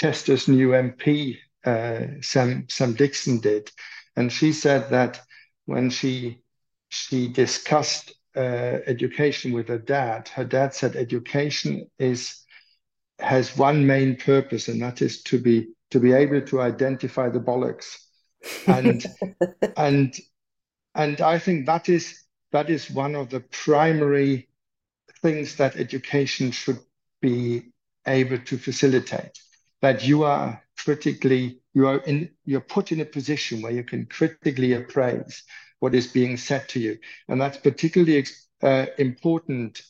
Chester's 0.00 0.48
new 0.48 0.70
MP 0.70 1.36
uh, 1.64 2.20
Sam 2.22 2.66
Sam 2.68 2.94
Dixon 2.94 3.38
did, 3.40 3.70
and 4.16 4.32
she 4.32 4.52
said 4.52 4.90
that 4.90 5.20
when 5.66 5.90
she 5.90 6.42
she 6.88 7.28
discussed 7.28 8.12
uh, 8.36 8.78
education 8.86 9.52
with 9.52 9.68
her 9.68 9.78
dad, 9.78 10.28
her 10.28 10.44
dad 10.44 10.74
said 10.74 10.96
education 10.96 11.90
is 11.98 12.44
has 13.18 13.56
one 13.56 13.86
main 13.86 14.16
purpose, 14.16 14.68
and 14.68 14.80
that 14.80 15.02
is 15.02 15.22
to 15.24 15.38
be 15.40 15.68
to 15.90 15.98
be 15.98 16.12
able 16.12 16.40
to 16.42 16.60
identify 16.60 17.28
the 17.28 17.40
bollocks. 17.40 17.96
And 18.66 19.04
and 19.76 20.14
and 20.94 21.20
I 21.20 21.38
think 21.38 21.66
that 21.66 21.88
is 21.88 22.24
that 22.52 22.70
is 22.70 22.90
one 22.90 23.14
of 23.14 23.30
the 23.30 23.40
primary 23.40 24.48
things 25.20 25.56
that 25.56 25.76
education 25.76 26.50
should 26.50 26.78
be 27.20 27.72
able 28.06 28.38
to 28.38 28.56
facilitate. 28.56 29.38
That 29.82 30.06
you 30.06 30.24
are 30.24 30.62
critically, 30.76 31.60
you 31.74 31.86
are 31.88 31.98
in 31.98 32.30
you're 32.44 32.60
put 32.60 32.92
in 32.92 33.00
a 33.00 33.04
position 33.04 33.62
where 33.62 33.72
you 33.72 33.84
can 33.84 34.06
critically 34.06 34.72
appraise 34.74 35.42
what 35.80 35.94
is 35.94 36.06
being 36.06 36.36
said 36.36 36.68
to 36.70 36.80
you. 36.80 36.98
And 37.28 37.40
that's 37.40 37.58
particularly 37.58 38.26
uh, 38.62 38.86
important 38.98 39.82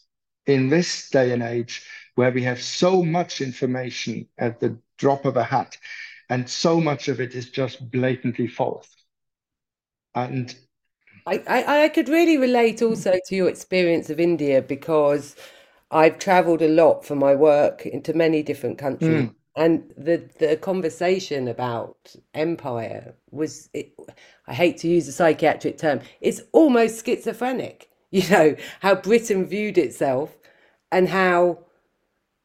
in 0.47 0.69
this 0.69 1.11
day 1.11 1.33
and 1.33 1.43
age 1.43 1.85
where 2.15 2.33
we 2.33 2.43
have 2.43 2.61
so 2.61 3.03
much 3.03 3.41
information 3.41 4.27
at 4.39 4.61
the 4.61 4.79
drop 4.97 5.25
of 5.25 5.37
a 5.37 5.45
hat, 5.45 5.77
and 6.29 6.49
so 6.49 6.81
much 6.81 7.09
of 7.09 7.21
it 7.21 7.35
is 7.35 7.51
just 7.51 7.91
blatantly 7.91 8.49
false. 8.49 8.89
And 10.15 10.55
I, 11.27 11.43
I, 11.47 11.85
I 11.85 11.89
could 11.91 12.09
really 12.09 12.37
relate 12.39 12.83
also 12.83 13.15
to 13.27 13.37
your 13.37 13.49
experience 13.49 14.11
of 14.11 14.19
India 14.19 14.63
because 14.63 15.37
I've 15.91 16.19
traveled 16.19 16.63
a 16.63 16.69
lot 16.69 17.05
for 17.05 17.15
my 17.15 17.35
work 17.35 17.87
into 17.87 18.15
many 18.15 18.43
different 18.43 18.79
countries. 18.79 19.29
Mm. 19.29 19.35
And 19.59 19.93
the, 19.97 20.23
the 20.39 20.57
conversation 20.57 21.49
about 21.49 22.15
empire 22.33 23.17
was, 23.33 23.69
it, 23.75 23.93
I 24.47 24.55
hate 24.55 24.79
to 24.79 24.89
use 24.89 25.09
a 25.09 25.13
psychiatric 25.13 25.79
term, 25.79 26.01
it's 26.21 26.41
almost 26.53 27.05
schizophrenic. 27.05 27.91
You 28.11 28.27
know, 28.31 28.57
how 28.81 28.95
Britain 28.95 29.45
viewed 29.45 29.77
itself 29.77 30.35
and 30.91 31.11
how 31.11 31.59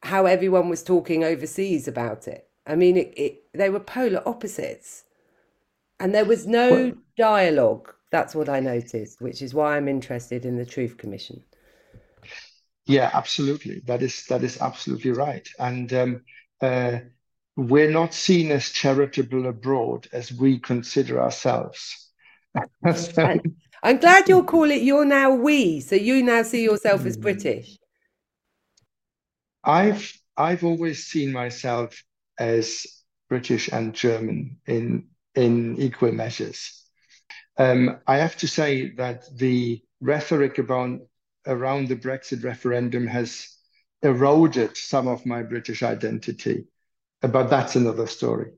how 0.02 0.26
everyone 0.26 0.68
was 0.68 0.82
talking 0.82 1.24
overseas 1.24 1.88
about 1.88 2.28
it. 2.28 2.50
I 2.66 2.76
mean, 2.76 2.98
it, 2.98 3.14
it 3.16 3.44
they 3.54 3.70
were 3.70 3.80
polar 3.80 4.22
opposites, 4.28 5.04
and 5.98 6.14
there 6.14 6.26
was 6.26 6.46
no 6.46 6.70
well, 6.70 6.92
dialogue. 7.16 7.94
That's 8.10 8.34
what 8.34 8.50
I 8.50 8.60
noticed, 8.60 9.22
which 9.22 9.40
is 9.40 9.54
why 9.54 9.78
I'm 9.78 9.88
interested 9.88 10.44
in 10.44 10.56
the 10.58 10.66
Truth 10.66 10.98
Commission. 10.98 11.42
Yeah, 12.86 13.10
absolutely. 13.14 13.80
That 13.86 14.02
is 14.02 14.26
that 14.26 14.42
is 14.42 14.60
absolutely 14.60 15.12
right. 15.12 15.48
And 15.58 15.92
um, 15.94 16.22
we're 17.56 17.90
not 17.90 18.14
seen 18.14 18.50
as 18.50 18.70
charitable 18.70 19.46
abroad 19.46 20.08
as 20.12 20.32
we 20.32 20.58
consider 20.58 21.20
ourselves. 21.20 22.10
so, 22.94 23.38
I'm 23.82 23.98
glad 23.98 24.28
you'll 24.28 24.44
call 24.54 24.70
it. 24.70 24.82
You're 24.82 25.04
now 25.04 25.30
we, 25.34 25.80
so 25.80 25.94
you 25.94 26.22
now 26.22 26.42
see 26.42 26.64
yourself 26.64 27.04
as 27.06 27.16
British. 27.16 27.76
I've 29.62 30.12
I've 30.36 30.64
always 30.64 31.04
seen 31.04 31.32
myself 31.32 32.02
as 32.38 32.86
British 33.28 33.68
and 33.68 33.94
German 33.94 34.58
in 34.66 35.08
in 35.34 35.76
equal 35.78 36.12
measures. 36.12 36.82
Um, 37.56 37.98
I 38.06 38.16
have 38.16 38.36
to 38.38 38.48
say 38.48 38.90
that 38.96 39.24
the 39.36 39.82
rhetoric 40.00 40.58
about 40.58 41.00
around 41.46 41.88
the 41.88 41.96
Brexit 41.96 42.42
referendum 42.42 43.06
has 43.06 43.53
eroded 44.04 44.76
some 44.76 45.08
of 45.08 45.26
my 45.26 45.42
British 45.42 45.82
identity, 45.82 46.66
but 47.20 47.48
that's 47.48 47.74
another 47.74 48.06
story. 48.06 48.52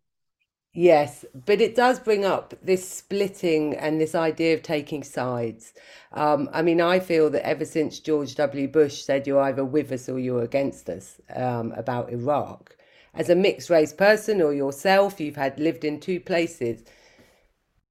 Yes, 0.75 1.25
but 1.47 1.62
it 1.62 1.75
does 1.75 1.99
bring 1.99 2.26
up 2.26 2.53
this 2.62 2.87
splitting 2.87 3.75
and 3.75 3.99
this 3.99 4.15
idea 4.15 4.53
of 4.53 4.62
taking 4.62 5.03
sides. 5.03 5.73
Um, 6.12 6.50
I 6.53 6.61
mean, 6.61 6.83
I 6.83 7.00
feel 7.00 7.31
that 7.31 7.47
ever 7.47 7.65
since 7.65 7.99
George 7.99 8.35
W. 8.35 8.69
Bush 8.69 9.03
said 9.03 9.26
you're 9.26 9.41
either 9.41 9.65
with 9.65 9.91
us 9.91 10.07
or 10.07 10.19
you're 10.19 10.43
against 10.43 10.91
us 10.91 11.19
um, 11.35 11.73
about 11.73 12.12
Iraq, 12.12 12.76
as 13.15 13.31
a 13.31 13.35
mixed 13.35 13.71
race 13.71 13.95
person 13.95 14.43
or 14.43 14.53
yourself, 14.53 15.19
you've 15.19 15.37
had 15.37 15.59
lived 15.59 15.83
in 15.83 15.99
two 15.99 16.21
places. 16.21 16.85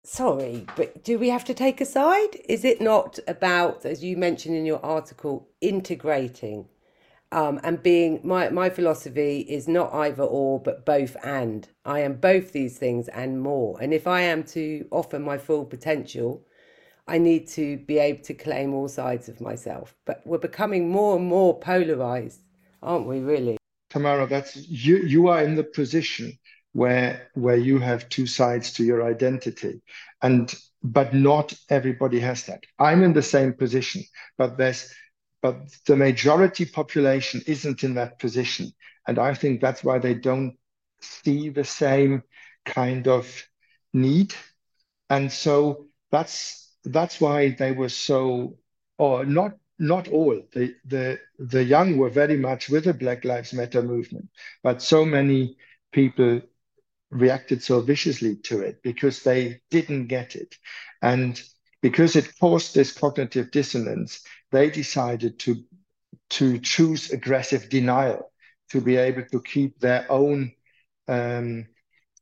Sorry, 0.04 0.68
but 0.76 1.04
do 1.04 1.18
we 1.18 1.30
have 1.30 1.46
to 1.46 1.56
take 1.56 1.82
a 1.82 1.86
side? 1.86 2.38
Is 2.48 2.64
it 2.64 2.80
not 2.80 3.18
about, 3.28 3.84
as 3.84 4.04
you 4.04 4.16
mentioned 4.16 4.56
in 4.56 4.66
your 4.68 4.86
article, 4.86 5.50
integrating 5.62 6.68
um, 7.32 7.60
and 7.64 7.82
being 7.82 8.22
my 8.24 8.50
my 8.50 8.70
philosophy 8.70 9.40
is 9.42 9.68
not 9.68 9.94
either 9.94 10.24
or 10.24 10.60
but 10.60 10.86
both 10.86 11.16
and. 11.24 11.68
I 11.84 12.00
am 12.02 12.16
both 12.16 12.52
these 12.52 12.78
things 12.78 13.08
and 13.10 13.42
more. 13.42 13.78
And 13.82 13.94
if 13.94 14.08
i 14.08 14.22
am 14.22 14.44
to 14.46 14.86
offer 14.92 15.20
my 15.20 15.38
full 15.38 15.66
potential 15.66 16.46
i 17.08 17.18
need 17.18 17.48
to 17.48 17.78
be 17.78 18.00
able 18.00 18.24
to 18.24 18.34
claim 18.34 18.74
all 18.74 18.88
sides 18.88 19.30
of 19.30 19.42
myself. 19.42 19.96
But 20.06 20.22
we're 20.26 20.38
becoming 20.38 20.90
more 20.90 21.18
and 21.18 21.28
more 21.28 21.60
polarized 21.60 22.42
aren't 22.82 23.08
we 23.08 23.20
really? 23.20 23.58
Tamara 23.90 24.28
that's 24.28 24.56
you 24.68 24.98
you 24.98 25.28
are 25.28 25.44
in 25.44 25.56
the 25.56 25.64
position 25.64 26.38
where 26.74 27.30
where 27.34 27.58
you 27.58 27.80
have 27.80 28.10
two 28.10 28.28
sides 28.28 28.74
to 28.74 28.84
your 28.84 29.04
identity. 29.04 29.82
And 30.22 30.54
but 30.84 31.16
not 31.16 31.54
everybody 31.70 32.20
has 32.20 32.46
that. 32.46 32.64
I'm 32.78 33.02
in 33.04 33.14
the 33.14 33.24
same 33.24 33.54
position 33.54 34.04
but 34.38 34.58
there's 34.58 34.94
but 35.46 35.70
the 35.86 35.96
majority 35.96 36.66
population 36.66 37.40
isn't 37.46 37.84
in 37.84 37.94
that 37.94 38.18
position. 38.18 38.74
And 39.08 39.20
I 39.20 39.36
think 39.36 39.62
that's 39.62 39.84
why 39.84 40.00
they 40.00 40.16
don't 40.16 40.58
see 41.02 41.50
the 41.50 41.64
same 41.64 42.24
kind 42.66 43.08
of 43.08 43.28
need. 43.94 44.34
And 45.08 45.32
so 45.32 45.86
that's 46.12 46.76
that's 46.84 47.22
why 47.22 47.52
they 47.52 47.74
were 47.74 47.90
so 47.90 48.58
or 48.98 49.24
not 49.24 49.52
not 49.78 50.08
all 50.08 50.42
the 50.54 50.74
the 50.84 51.20
the 51.38 51.64
young 51.64 51.96
were 51.96 52.10
very 52.10 52.38
much 52.38 52.68
with 52.68 52.86
the 52.86 52.94
black 52.94 53.24
lives 53.24 53.54
matter 53.54 53.84
movement 53.84 54.30
but 54.64 54.82
so 54.82 55.04
many 55.04 55.58
people 55.92 56.42
reacted 57.12 57.62
so 57.62 57.82
viciously 57.82 58.36
to 58.38 58.62
it 58.62 58.82
because 58.84 59.24
they 59.24 59.60
didn't 59.70 60.08
get 60.08 60.36
it 60.36 60.56
and 61.02 61.42
because 61.82 62.16
it 62.16 62.40
caused 62.40 62.74
this 62.74 62.92
cognitive 62.92 63.52
dissonance 63.52 64.24
they 64.56 64.70
decided 64.70 65.38
to 65.40 65.64
to 66.30 66.60
choose 66.60 67.12
aggressive 67.12 67.70
denial 67.70 68.32
to 68.72 68.82
be 68.82 68.96
able 68.96 69.26
to 69.32 69.42
keep 69.42 69.80
their 69.80 70.06
own 70.10 70.52
um, 71.08 71.68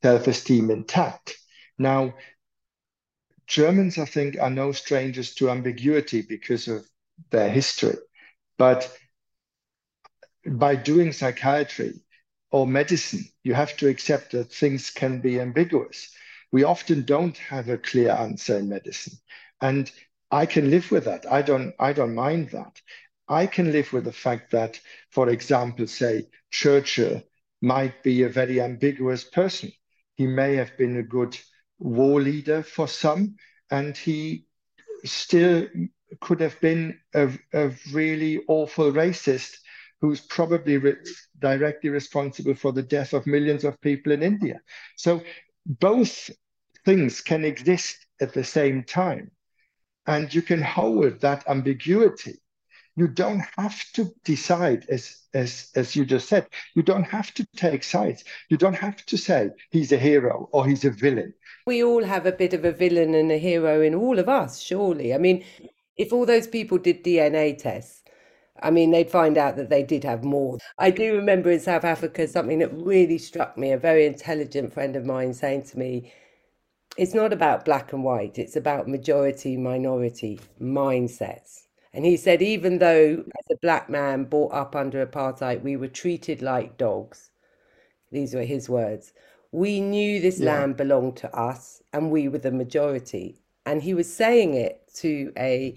self-esteem 0.02 0.70
intact. 0.70 1.38
Now, 1.78 2.16
Germans, 3.48 3.98
I 3.98 4.06
think, 4.06 4.38
are 4.40 4.50
no 4.50 4.72
strangers 4.72 5.36
to 5.36 5.50
ambiguity 5.50 6.22
because 6.22 6.68
of 6.68 6.86
their 7.30 7.50
history. 7.50 7.98
But 8.58 8.92
by 10.46 10.76
doing 10.76 11.14
psychiatry 11.14 11.94
or 12.52 12.68
medicine, 12.68 13.26
you 13.44 13.54
have 13.54 13.78
to 13.78 13.88
accept 13.88 14.32
that 14.32 14.52
things 14.52 14.90
can 14.90 15.22
be 15.22 15.40
ambiguous. 15.40 16.14
We 16.52 16.64
often 16.64 17.06
don't 17.06 17.38
have 17.38 17.70
a 17.70 17.78
clear 17.78 18.12
answer 18.12 18.58
in 18.58 18.70
medicine. 18.70 19.18
And 19.62 19.90
I 20.34 20.48
can 20.48 20.72
live 20.72 20.90
with 20.90 21.06
that. 21.06 21.32
I 21.32 21.44
don't 21.44 21.76
I 21.80 21.94
don't 21.94 22.16
mind 22.16 22.50
that. 22.50 22.82
I 23.28 23.46
can 23.46 23.72
live 23.72 23.94
with 23.94 24.06
the 24.06 24.12
fact 24.12 24.50
that, 24.52 24.80
for 25.12 25.30
example, 25.30 25.86
say 25.86 26.28
Churchill 26.50 27.22
might 27.62 28.02
be 28.02 28.24
a 28.24 28.30
very 28.30 28.60
ambiguous 28.60 29.24
person. 29.26 29.72
He 30.16 30.26
may 30.26 30.56
have 30.56 30.76
been 30.76 30.98
a 30.98 31.04
good 31.04 31.38
war 31.78 32.20
leader 32.20 32.64
for 32.64 32.88
some, 32.88 33.36
and 33.70 33.96
he 33.96 34.48
still 35.06 35.68
could 36.20 36.42
have 36.42 36.60
been 36.62 37.00
a, 37.14 37.30
a 37.54 37.70
really 37.92 38.42
awful 38.48 38.92
racist 38.92 39.58
who's 40.02 40.22
probably 40.22 40.78
re 40.78 40.96
directly 41.38 41.92
responsible 41.92 42.56
for 42.56 42.72
the 42.72 42.82
death 42.96 43.14
of 43.14 43.28
millions 43.28 43.64
of 43.64 43.80
people 43.82 44.12
in 44.12 44.24
India. 44.24 44.62
So 44.98 45.22
both 45.68 46.32
things 46.86 47.22
can 47.22 47.46
exist 47.46 48.08
at 48.20 48.34
the 48.34 48.44
same 48.44 48.84
time 48.84 49.30
and 50.08 50.34
you 50.34 50.42
can 50.42 50.62
hold 50.62 51.20
that 51.22 51.48
ambiguity 51.48 52.40
you 52.96 53.08
don't 53.08 53.44
have 53.58 53.84
to 53.94 54.12
decide 54.24 54.86
as 54.90 55.18
as 55.34 55.72
as 55.76 55.96
you 55.96 56.06
just 56.06 56.30
said 56.30 56.48
you 56.76 56.84
don't 56.84 57.04
have 57.04 57.34
to 57.34 57.46
take 57.56 57.84
sides 57.84 58.24
you 58.50 58.58
don't 58.58 58.76
have 58.76 59.04
to 59.06 59.18
say 59.18 59.50
he's 59.72 59.92
a 59.92 59.98
hero 59.98 60.48
or 60.52 60.66
he's 60.68 60.86
a 60.86 60.92
villain 60.92 61.34
we 61.66 61.84
all 61.84 62.04
have 62.04 62.26
a 62.26 62.32
bit 62.32 62.54
of 62.54 62.66
a 62.66 62.72
villain 62.72 63.16
and 63.16 63.32
a 63.32 63.38
hero 63.38 63.82
in 63.82 63.96
all 63.96 64.20
of 64.20 64.30
us 64.30 64.60
surely 64.62 65.14
i 65.14 65.18
mean 65.18 65.44
if 65.98 66.14
all 66.14 66.26
those 66.26 66.48
people 66.48 66.78
did 66.78 67.04
dna 67.04 67.58
tests 67.58 68.04
I 68.62 68.70
mean, 68.72 68.92
they'd 68.92 69.10
find 69.10 69.38
out 69.38 69.58
that 69.58 69.70
they 69.70 69.84
did 69.84 70.04
have 70.04 70.24
more. 70.24 70.58
I 70.78 70.92
do 70.92 71.16
remember 71.16 71.52
in 71.52 71.60
South 71.60 71.84
Africa 71.84 72.28
something 72.28 72.60
that 72.60 72.72
really 72.72 73.18
struck 73.18 73.58
me. 73.58 73.72
A 73.72 73.78
very 73.78 74.06
intelligent 74.06 74.72
friend 74.74 74.96
of 74.96 75.06
mine 75.06 75.34
saying 75.34 75.64
to 75.64 75.78
me, 75.80 76.14
it's 76.98 77.14
not 77.14 77.34
about 77.34 77.66
black 77.66 77.94
and 77.94 78.04
white, 78.04 78.38
it's 78.38 78.56
about 78.56 78.88
majority 78.88 79.58
minority 79.58 80.40
mindsets. 80.62 81.64
And 81.94 82.06
he 82.06 82.18
said, 82.18 82.42
even 82.42 82.80
though 82.80 83.24
as 83.28 83.56
a 83.56 83.60
black 83.62 83.90
man 83.90 84.24
brought 84.26 84.54
up 84.54 84.76
under 84.76 85.06
apartheid, 85.06 85.62
we 85.62 85.76
were 85.76 85.88
treated 85.88 86.42
like 86.42 86.78
dogs, 86.78 87.30
these 88.12 88.34
were 88.34 88.44
his 88.44 88.68
words, 88.68 89.14
we 89.52 89.80
knew 89.80 90.20
this 90.20 90.40
yeah. 90.40 90.54
land 90.54 90.78
belonged 90.78 91.16
to 91.18 91.36
us 91.36 91.84
and 91.94 92.10
we 92.10 92.28
were 92.28 92.40
the 92.40 92.52
majority. 92.52 93.40
And 93.66 93.84
he 93.84 93.94
was 93.94 94.12
saying 94.12 94.56
it 94.56 94.82
to 94.96 95.32
a 95.38 95.76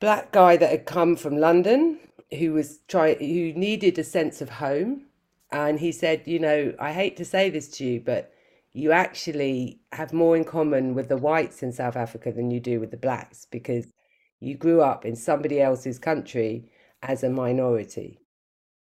black 0.00 0.32
guy 0.32 0.56
that 0.56 0.70
had 0.70 0.84
come 0.84 1.16
from 1.16 1.38
London 1.38 1.98
who 2.36 2.52
was 2.52 2.80
try 2.88 3.14
who 3.14 3.52
needed 3.52 3.98
a 3.98 4.04
sense 4.04 4.42
of 4.42 4.50
home. 4.50 5.06
And 5.52 5.78
he 5.78 5.92
said, 5.92 6.22
you 6.26 6.40
know, 6.40 6.74
I 6.80 6.92
hate 6.92 7.16
to 7.18 7.24
say 7.24 7.48
this 7.48 7.68
to 7.78 7.84
you, 7.84 8.00
but 8.00 8.33
you 8.74 8.90
actually 8.90 9.80
have 9.92 10.12
more 10.12 10.36
in 10.36 10.44
common 10.44 10.94
with 10.94 11.08
the 11.08 11.16
whites 11.16 11.62
in 11.62 11.72
South 11.72 11.96
Africa 11.96 12.32
than 12.32 12.50
you 12.50 12.58
do 12.58 12.80
with 12.80 12.90
the 12.90 12.96
blacks 12.96 13.46
because 13.50 13.86
you 14.40 14.56
grew 14.56 14.82
up 14.82 15.06
in 15.06 15.14
somebody 15.14 15.60
else's 15.60 15.98
country 15.98 16.68
as 17.00 17.22
a 17.22 17.30
minority. 17.30 18.20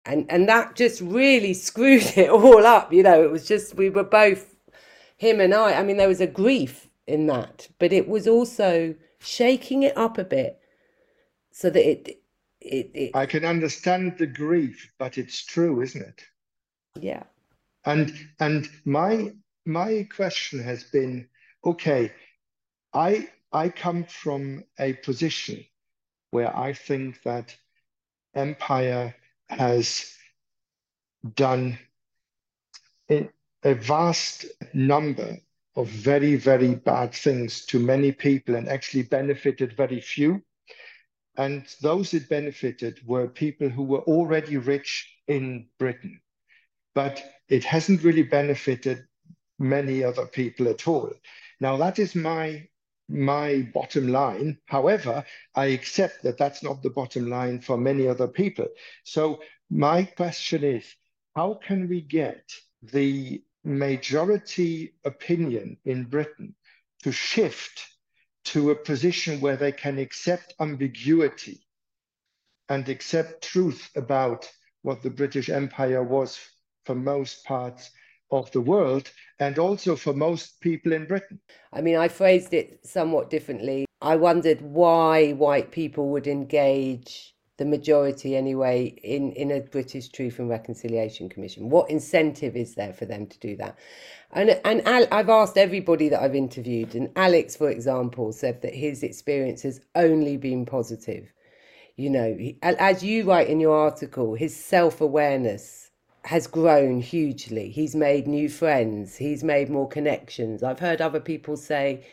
And 0.05 0.25
and 0.29 0.47
that 0.49 0.75
just 0.75 1.01
really 1.01 1.53
screwed 1.69 2.03
it 2.17 2.29
all 2.29 2.65
up, 2.65 2.91
you 2.91 3.03
know. 3.03 3.23
It 3.23 3.31
was 3.31 3.47
just 3.47 3.75
we 3.75 3.89
were 3.89 4.03
both 4.03 4.55
him 5.17 5.39
and 5.39 5.53
I. 5.53 5.73
I 5.73 5.83
mean, 5.83 5.97
there 5.97 6.07
was 6.09 6.21
a 6.21 6.27
grief 6.27 6.89
in 7.07 7.27
that, 7.27 7.69
but 7.79 7.93
it 7.93 8.07
was 8.07 8.27
also 8.27 8.95
shaking 9.19 9.83
it 9.83 9.97
up 9.97 10.17
a 10.17 10.23
bit 10.23 10.59
so 11.51 11.69
that 11.69 11.89
it 11.89 12.21
it, 12.59 12.91
it 12.93 13.15
I 13.15 13.25
can 13.25 13.45
understand 13.45 14.17
the 14.17 14.27
grief, 14.27 14.91
but 14.99 15.17
it's 15.17 15.45
true, 15.45 15.81
isn't 15.81 16.01
it? 16.01 16.23
Yeah. 16.99 17.23
And 17.85 18.13
and 18.39 18.67
my 18.83 19.31
my 19.69 20.07
question 20.13 20.61
has 20.63 20.83
been, 20.83 21.29
okay, 21.63 22.11
I 22.93 23.29
I 23.51 23.69
come 23.69 24.03
from 24.03 24.63
a 24.79 24.93
position 24.93 25.63
where 26.31 26.55
I 26.55 26.73
think 26.73 27.21
that 27.23 27.55
empire 28.35 29.15
has 29.47 30.13
done 31.35 31.79
a, 33.09 33.29
vast 33.63 34.45
number 34.73 35.37
of 35.75 35.87
very, 35.87 36.35
very 36.35 36.75
bad 36.75 37.13
things 37.13 37.65
to 37.65 37.79
many 37.79 38.11
people 38.11 38.55
and 38.55 38.69
actually 38.69 39.03
benefited 39.03 39.75
very 39.75 39.99
few. 39.99 40.41
And 41.35 41.65
those 41.81 42.13
it 42.13 42.29
benefited 42.29 43.01
were 43.05 43.27
people 43.27 43.69
who 43.69 43.83
were 43.83 44.01
already 44.01 44.57
rich 44.57 45.11
in 45.27 45.67
Britain. 45.79 46.21
But 46.93 47.23
it 47.47 47.63
hasn't 47.63 48.03
really 48.03 48.23
benefited 48.23 49.08
many 49.59 50.03
other 50.03 50.25
people 50.25 50.67
at 50.67 50.87
all. 50.87 51.11
Now, 51.59 51.77
that 51.77 51.99
is 51.99 52.15
my 52.15 52.67
my 53.09 53.67
bottom 53.73 54.07
line. 54.07 54.59
However, 54.67 55.25
I 55.55 55.65
accept 55.67 56.21
that 56.23 56.37
that's 56.37 56.61
not 56.61 56.83
the 56.83 56.91
bottom 56.91 57.27
line 57.27 57.59
for 57.59 57.75
many 57.75 58.07
other 58.07 58.27
people. 58.27 58.67
So 59.03 59.41
my 59.69 60.03
question 60.03 60.63
is, 60.63 60.85
how 61.35 61.55
can 61.55 61.89
we 61.89 62.01
get 62.01 62.43
the 62.83 63.43
majority 63.63 64.93
opinion 65.05 65.77
in 65.85 66.03
Britain 66.05 66.55
to 67.03 67.11
shift 67.11 67.87
to 68.45 68.71
a 68.71 68.75
position 68.75 69.41
where 69.41 69.57
they 69.57 69.71
can 69.71 69.97
accept 69.97 70.53
ambiguity 70.59 71.65
and 72.69 72.87
accept 72.87 73.43
truth 73.43 73.89
about 73.95 74.49
what 74.83 75.01
the 75.01 75.09
British 75.09 75.49
Empire 75.49 76.03
was 76.03 76.39
for 76.85 76.95
most 76.95 77.43
parts 77.43 77.89
of 78.31 78.51
the 78.51 78.61
world 78.61 79.11
and 79.39 79.57
also 79.57 79.95
for 79.95 80.13
most 80.13 80.59
people 80.61 80.93
in 80.93 81.05
Britain. 81.05 81.39
I 81.73 81.81
mean, 81.81 81.95
I 81.95 82.07
phrased 82.07 82.53
it 82.53 82.85
somewhat 82.85 83.29
differently. 83.29 83.85
I 84.01 84.15
wondered 84.15 84.61
why 84.61 85.31
white 85.31 85.71
people 85.71 86.09
would 86.09 86.27
engage 86.27 87.33
the 87.57 87.65
majority 87.65 88.37
anyway 88.37 88.85
in, 89.03 89.33
in 89.33 89.51
a 89.51 89.59
British 89.59 90.07
Truth 90.09 90.39
and 90.39 90.49
Reconciliation 90.49 91.27
Commission. 91.27 91.69
What 91.69 91.89
incentive 91.89 92.55
is 92.55 92.75
there 92.75 92.93
for 92.93 93.05
them 93.05 93.27
to 93.27 93.39
do 93.39 93.57
that? 93.57 93.77
And 94.31 94.61
and 94.63 94.87
Al, 94.87 95.07
I've 95.11 95.29
asked 95.29 95.57
everybody 95.57 96.07
that 96.09 96.21
I've 96.21 96.35
interviewed, 96.35 96.95
and 96.95 97.09
Alex, 97.15 97.55
for 97.55 97.69
example, 97.69 98.31
said 98.31 98.61
that 98.61 98.73
his 98.73 99.03
experience 99.03 99.61
has 99.63 99.81
only 99.95 100.37
been 100.37 100.65
positive. 100.65 101.33
You 101.97 102.09
know, 102.09 102.37
as 102.63 103.03
you 103.03 103.25
write 103.25 103.49
in 103.49 103.59
your 103.59 103.75
article, 103.75 104.35
his 104.35 104.55
self 104.55 105.01
awareness 105.01 105.88
has 106.25 106.47
grown 106.47 107.01
hugely. 107.01 107.69
He's 107.69 107.95
made 107.95 108.27
new 108.27 108.49
friends. 108.49 109.17
He's 109.17 109.43
made 109.43 109.69
more 109.69 109.87
connections. 109.87 110.63
I've 110.63 110.79
heard 110.79 111.01
other 111.01 111.19
people 111.19 111.57
say 111.57 112.05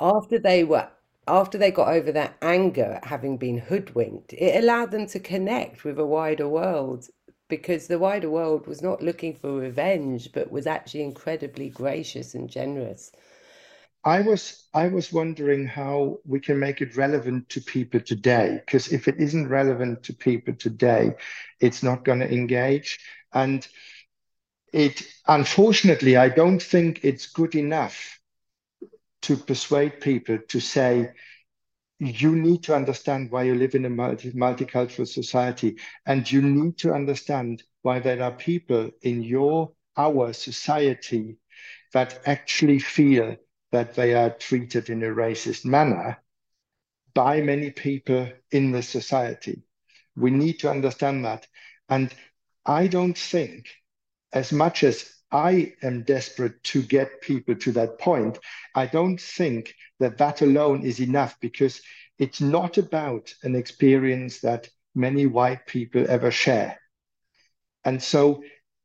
after 0.00 0.38
they 0.38 0.64
were 0.64 0.88
after 1.28 1.58
they 1.58 1.70
got 1.70 1.88
over 1.88 2.10
that 2.12 2.36
anger 2.42 2.94
at 2.94 3.04
having 3.04 3.36
been 3.36 3.58
hoodwinked, 3.58 4.32
it 4.32 4.62
allowed 4.62 4.90
them 4.90 5.06
to 5.06 5.20
connect 5.20 5.84
with 5.84 5.98
a 5.98 6.06
wider 6.06 6.48
world 6.48 7.08
because 7.48 7.86
the 7.86 7.98
wider 7.98 8.30
world 8.30 8.66
was 8.66 8.82
not 8.82 9.02
looking 9.02 9.34
for 9.34 9.52
revenge 9.52 10.32
but 10.32 10.50
was 10.50 10.66
actually 10.66 11.02
incredibly 11.02 11.68
gracious 11.68 12.34
and 12.34 12.50
generous. 12.50 13.12
I 14.04 14.22
was 14.22 14.64
I 14.72 14.88
was 14.88 15.12
wondering 15.12 15.66
how 15.66 16.20
we 16.24 16.40
can 16.40 16.58
make 16.58 16.80
it 16.80 16.96
relevant 16.96 17.48
to 17.50 17.60
people 17.60 18.00
today 18.00 18.60
because 18.64 18.92
if 18.92 19.08
it 19.08 19.16
isn't 19.18 19.48
relevant 19.48 20.02
to 20.04 20.14
people 20.14 20.54
today, 20.54 21.12
it's 21.60 21.82
not 21.82 22.04
going 22.04 22.20
to 22.20 22.32
engage. 22.32 22.98
And 23.32 23.66
it, 24.72 25.02
unfortunately, 25.26 26.16
I 26.16 26.28
don't 26.28 26.62
think 26.62 27.04
it's 27.04 27.26
good 27.26 27.54
enough 27.54 28.20
to 29.22 29.36
persuade 29.36 30.00
people 30.00 30.38
to 30.48 30.60
say, 30.60 31.10
you 31.98 32.34
need 32.34 32.62
to 32.62 32.74
understand 32.74 33.30
why 33.30 33.42
you 33.42 33.54
live 33.54 33.74
in 33.74 33.84
a 33.84 33.90
multi- 33.90 34.32
multicultural 34.32 35.06
society, 35.06 35.76
and 36.06 36.30
you 36.30 36.40
need 36.40 36.78
to 36.78 36.94
understand 36.94 37.62
why 37.82 37.98
there 37.98 38.22
are 38.22 38.32
people 38.32 38.90
in 39.02 39.22
your, 39.22 39.72
our 39.96 40.32
society 40.32 41.36
that 41.92 42.20
actually 42.26 42.78
feel 42.78 43.36
that 43.72 43.94
they 43.94 44.14
are 44.14 44.30
treated 44.30 44.88
in 44.88 45.02
a 45.02 45.08
racist 45.08 45.64
manner 45.64 46.18
by 47.12 47.40
many 47.40 47.70
people 47.70 48.28
in 48.50 48.72
the 48.72 48.82
society. 48.82 49.62
We 50.16 50.30
need 50.30 50.60
to 50.60 50.70
understand 50.70 51.24
that. 51.24 51.46
And 51.88 52.12
I 52.70 52.86
don't 52.86 53.18
think, 53.18 53.66
as 54.32 54.52
much 54.52 54.84
as 54.84 55.12
I 55.32 55.74
am 55.82 56.04
desperate 56.04 56.62
to 56.70 56.82
get 56.82 57.20
people 57.20 57.56
to 57.56 57.72
that 57.72 57.98
point, 57.98 58.38
I 58.76 58.86
don't 58.86 59.20
think 59.20 59.74
that 59.98 60.18
that 60.18 60.40
alone 60.40 60.84
is 60.84 61.00
enough 61.00 61.36
because 61.40 61.82
it's 62.20 62.40
not 62.40 62.78
about 62.78 63.34
an 63.42 63.56
experience 63.56 64.38
that 64.42 64.68
many 64.94 65.26
white 65.26 65.66
people 65.66 66.08
ever 66.08 66.30
share. 66.30 66.78
And 67.84 68.00
so 68.00 68.44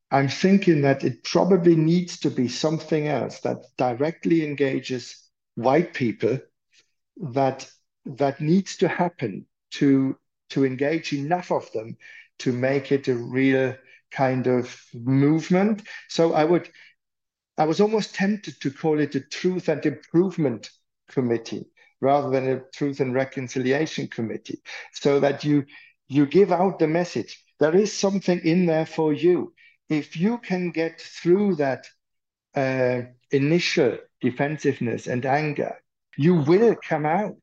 I'm 0.10 0.30
thinking 0.30 0.82
that 0.82 1.04
it 1.04 1.24
probably 1.24 1.76
needs 1.76 2.17
to 2.21 2.32
be 2.32 2.48
something 2.48 3.08
else 3.08 3.41
that 3.41 3.65
directly 3.78 4.43
engages 4.43 5.30
white 5.54 5.93
people 5.93 6.39
that 7.17 7.69
that 8.06 8.41
needs 8.41 8.78
to 8.78 8.88
happen 8.88 9.45
to 9.74 10.17
to 10.50 10.65
engage 10.65 11.13
enough 11.13 11.52
of 11.52 11.71
them 11.71 11.98
to 12.39 12.52
make 12.52 12.91
it 12.91 13.08
a 13.08 13.15
real 13.15 13.76
kind 14.12 14.48
of 14.48 14.80
movement. 14.93 15.84
So 16.10 16.34
I 16.34 16.43
would, 16.43 16.69
I 17.58 17.65
was 17.65 17.82
almost 17.82 18.15
tempted 18.15 18.60
to 18.62 18.71
call 18.71 19.00
it 19.00 19.15
a 19.15 19.21
truth 19.21 19.69
and 19.69 19.86
improvement 19.86 20.69
committee 21.10 21.65
rather 22.02 22.30
than 22.30 22.50
a 22.50 22.62
truth 22.74 23.00
and 23.00 23.13
reconciliation 23.13 24.08
committee, 24.08 24.62
so 24.93 25.19
that 25.19 25.43
you 25.43 25.65
you 26.08 26.26
give 26.26 26.52
out 26.52 26.78
the 26.78 26.88
message. 26.88 27.41
There 27.60 27.76
is 27.76 27.91
something 27.91 28.39
in 28.43 28.65
there 28.65 28.86
for 28.86 29.13
you. 29.13 29.54
If 29.89 30.17
you 30.17 30.38
can 30.38 30.71
get 30.71 31.02
through 31.02 31.56
that 31.56 31.88
uh, 32.56 33.04
initial 33.32 33.98
defensiveness 34.21 35.08
and 35.08 35.26
anger, 35.26 35.76
you 36.17 36.36
will 36.36 36.76
come 36.76 37.06
out 37.06 37.41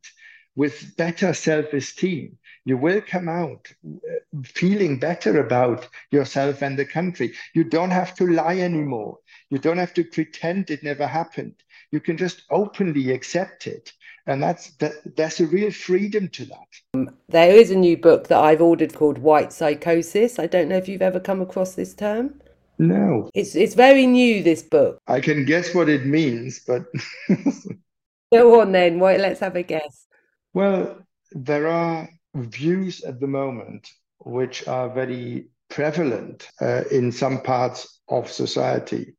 with 0.54 0.96
better 0.96 1.34
self-esteem 1.34 2.38
you 2.64 2.76
will 2.76 3.00
come 3.00 3.28
out 3.28 3.68
uh, 3.86 4.42
feeling 4.44 4.98
better 4.98 5.40
about 5.40 5.88
yourself 6.10 6.62
and 6.62 6.78
the 6.78 6.84
country. 6.84 7.34
You 7.54 7.64
don't 7.64 7.90
have 7.90 8.14
to 8.16 8.26
lie 8.26 8.58
anymore. 8.58 9.18
You 9.50 9.58
don't 9.58 9.78
have 9.78 9.94
to 9.94 10.04
pretend 10.04 10.70
it 10.70 10.82
never 10.82 11.06
happened. 11.06 11.54
You 11.90 12.00
can 12.00 12.16
just 12.16 12.42
openly 12.50 13.12
accept 13.12 13.66
it. 13.66 13.92
And 14.26 14.42
that's 14.42 14.70
that, 14.76 14.92
there's 15.16 15.40
a 15.40 15.46
real 15.46 15.72
freedom 15.72 16.28
to 16.28 16.44
that. 16.46 16.68
Um, 16.94 17.10
there 17.28 17.50
is 17.50 17.70
a 17.70 17.76
new 17.76 17.96
book 17.96 18.28
that 18.28 18.38
I've 18.38 18.62
ordered 18.62 18.94
called 18.94 19.18
White 19.18 19.52
Psychosis. 19.52 20.38
I 20.38 20.46
don't 20.46 20.68
know 20.68 20.76
if 20.76 20.88
you've 20.88 21.02
ever 21.02 21.18
come 21.18 21.40
across 21.40 21.74
this 21.74 21.94
term. 21.94 22.40
No. 22.78 23.28
It's 23.34 23.54
it's 23.54 23.74
very 23.74 24.06
new 24.06 24.42
this 24.42 24.62
book. 24.62 24.98
I 25.06 25.20
can 25.20 25.44
guess 25.44 25.74
what 25.74 25.88
it 25.88 26.06
means, 26.06 26.60
but 26.66 26.84
Go 28.32 28.60
on 28.60 28.72
then. 28.72 28.98
Why 28.98 29.16
let's 29.16 29.40
have 29.40 29.56
a 29.56 29.62
guess. 29.62 30.06
Well, 30.54 30.98
there 31.32 31.68
are 31.68 32.08
views 32.34 33.02
at 33.02 33.20
the 33.20 33.26
moment 33.26 33.90
which 34.18 34.66
are 34.68 34.88
very 34.88 35.48
prevalent 35.68 36.48
uh, 36.60 36.82
in 36.90 37.12
some 37.12 37.40
parts 37.40 38.00
of 38.08 38.30
society, 38.30 39.16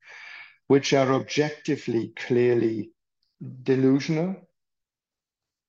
which 0.67 0.93
are 0.93 1.13
objectively 1.13 2.13
clearly 2.15 2.91
delusional, 3.63 4.35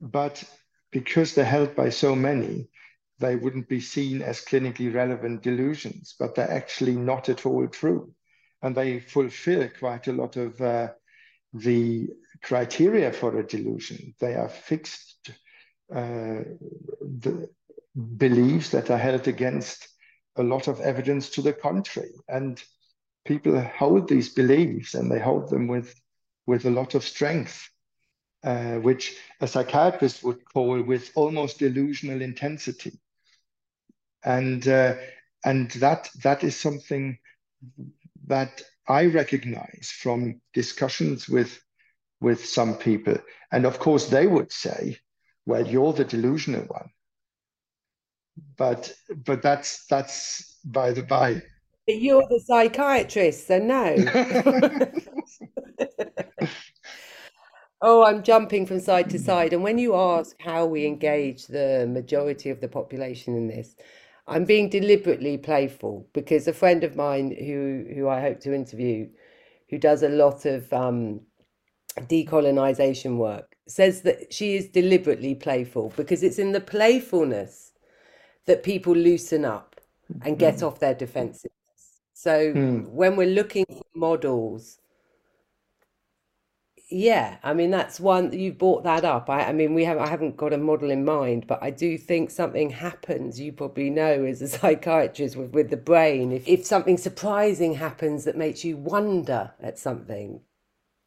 but 0.01 0.45
because 0.93 1.35
they're 1.35 1.45
held 1.45 1.75
by 1.75 1.91
so 1.91 2.15
many, 2.15 2.69
they 3.19 3.37
wouldn't 3.37 3.69
be 3.69 3.81
seen 3.81 4.23
as 4.23 4.45
clinically 4.45 4.93
relevant 4.93 5.43
delusions, 5.43 6.15
but 6.19 6.35
they're 6.35 6.51
actually 6.51 6.95
not 6.95 7.29
at 7.29 7.47
all 7.47 7.67
true. 7.69 8.13
And 8.63 8.75
they 8.75 9.01
fulfill 9.01 9.69
quite 9.79 10.09
a 10.09 10.13
lot 10.13 10.37
of 10.37 10.61
uh, 10.61 10.89
the 11.53 12.09
criteria 12.43 13.13
for 13.13 13.39
a 13.39 13.47
delusion. 13.47 14.15
They 14.21 14.35
are 14.35 14.49
fixed 14.49 15.31
the 15.89 17.49
beliefs 17.95 18.71
that 18.71 18.91
are 18.91 18.99
held 18.99 19.29
against 19.29 19.89
a 20.37 20.43
lot 20.43 20.69
of 20.69 20.81
evidence 20.81 21.31
to 21.31 21.43
the 21.43 21.53
contrary. 21.53 22.13
And 22.29 22.63
people 23.25 23.61
hold 23.61 24.09
these 24.09 24.31
beliefs 24.31 24.95
and 24.95 25.11
they 25.11 25.21
hold 25.21 25.49
them 25.49 25.69
with, 25.69 25.95
with 26.47 26.67
a 26.67 26.71
lot 26.71 26.95
of 26.95 27.05
strength, 27.05 27.69
uh, 28.43 28.75
which 28.77 29.17
a 29.41 29.47
psychiatrist 29.47 30.23
would 30.25 30.45
call 30.45 30.83
with 30.83 31.11
almost 31.15 31.59
delusional 31.59 32.21
intensity. 32.21 32.99
And, 34.25 34.67
uh, 34.67 34.97
and 35.45 35.71
that, 35.73 36.11
that 36.23 36.45
is 36.45 36.57
something 36.57 37.19
that 38.27 38.63
I 38.89 39.07
recognize 39.07 39.93
from 39.95 40.41
discussions 40.53 41.29
with, 41.29 41.63
with 42.21 42.45
some 42.45 42.75
people. 42.75 43.17
And 43.53 43.67
of 43.67 43.79
course, 43.79 44.09
they 44.09 44.27
would 44.27 44.51
say, 44.51 44.99
well, 45.47 45.67
you're 45.67 45.93
the 45.93 46.05
delusional 46.05 46.63
one. 46.63 46.91
But 48.57 48.93
but 49.25 49.43
that's 49.43 49.87
that's 49.87 50.59
by 50.65 50.93
the 50.93 51.03
by. 51.03 51.43
But 51.87 52.01
you're 52.01 52.27
the 52.29 52.41
psychiatrist, 52.47 53.47
so 53.47 53.59
no. 53.59 53.95
oh, 57.83 58.05
I'm 58.05 58.23
jumping 58.23 58.67
from 58.67 58.81
side 58.81 59.11
to 59.11 59.19
side. 59.19 59.53
And 59.53 59.63
when 59.63 59.79
you 59.79 59.95
ask 59.95 60.35
how 60.41 60.67
we 60.67 60.87
engage 60.87 61.47
the 61.47 61.87
majority 61.89 62.51
of 62.51 62.61
the 62.61 62.69
population 62.69 63.37
in 63.37 63.47
this, 63.47 63.77
I'm 64.27 64.45
being 64.45 64.71
deliberately 64.71 65.37
playful 65.37 66.09
because 66.15 66.49
a 66.49 66.53
friend 66.53 66.83
of 66.83 66.97
mine 66.97 67.31
who 67.31 67.85
who 67.95 68.09
I 68.09 68.21
hope 68.21 68.41
to 68.41 68.55
interview, 68.55 69.09
who 69.69 69.79
does 69.79 70.03
a 70.03 70.09
lot 70.09 70.47
of 70.47 70.73
um, 70.73 71.21
decolonization 71.99 73.19
work, 73.19 73.54
says 73.67 74.03
that 74.03 74.33
she 74.33 74.57
is 74.57 74.69
deliberately 74.69 75.35
playful 75.35 75.93
because 75.97 76.23
it's 76.23 76.39
in 76.39 76.53
the 76.53 76.61
playfulness 76.61 77.73
that 78.47 78.63
people 78.63 78.95
loosen 78.95 79.45
up 79.45 79.81
and 80.23 80.39
get 80.39 80.57
mm. 80.57 80.67
off 80.67 80.81
their 80.81 80.95
defenses. 80.95 81.51
So 82.13 82.53
mm. 82.53 82.89
when 82.89 83.17
we're 83.17 83.27
looking 83.27 83.65
for 83.69 83.85
models, 83.95 84.79
yeah, 86.91 87.39
I 87.43 87.55
mean 87.55 87.71
that's 87.71 87.99
one 87.99 88.33
you 88.33 88.53
brought 88.53 88.85
that 88.85 89.05
up. 89.05 89.31
I, 89.31 89.47
I 89.47 89.53
mean 89.53 89.73
we 89.73 89.85
have 89.85 89.99
I 89.99 90.07
haven't 90.07 90.37
got 90.37 90.53
a 90.53 90.59
model 90.59 90.91
in 90.91 91.05
mind, 91.05 91.47
but 91.47 91.63
I 91.63 91.71
do 91.71 91.97
think 91.97 92.31
something 92.31 92.71
happens. 92.71 93.41
You 93.41 93.53
probably 93.53 93.89
know 93.91 94.25
as 94.25 94.43
a 94.43 94.49
psychiatrist 94.59 95.37
with, 95.37 95.53
with 95.53 95.71
the 95.71 95.79
brain. 95.79 96.33
If 96.33 96.47
if 96.47 96.67
something 96.67 96.99
surprising 96.99 97.75
happens 97.75 98.25
that 98.25 98.37
makes 98.37 98.65
you 98.65 98.77
wonder 98.77 99.53
at 99.61 99.79
something, 99.79 100.41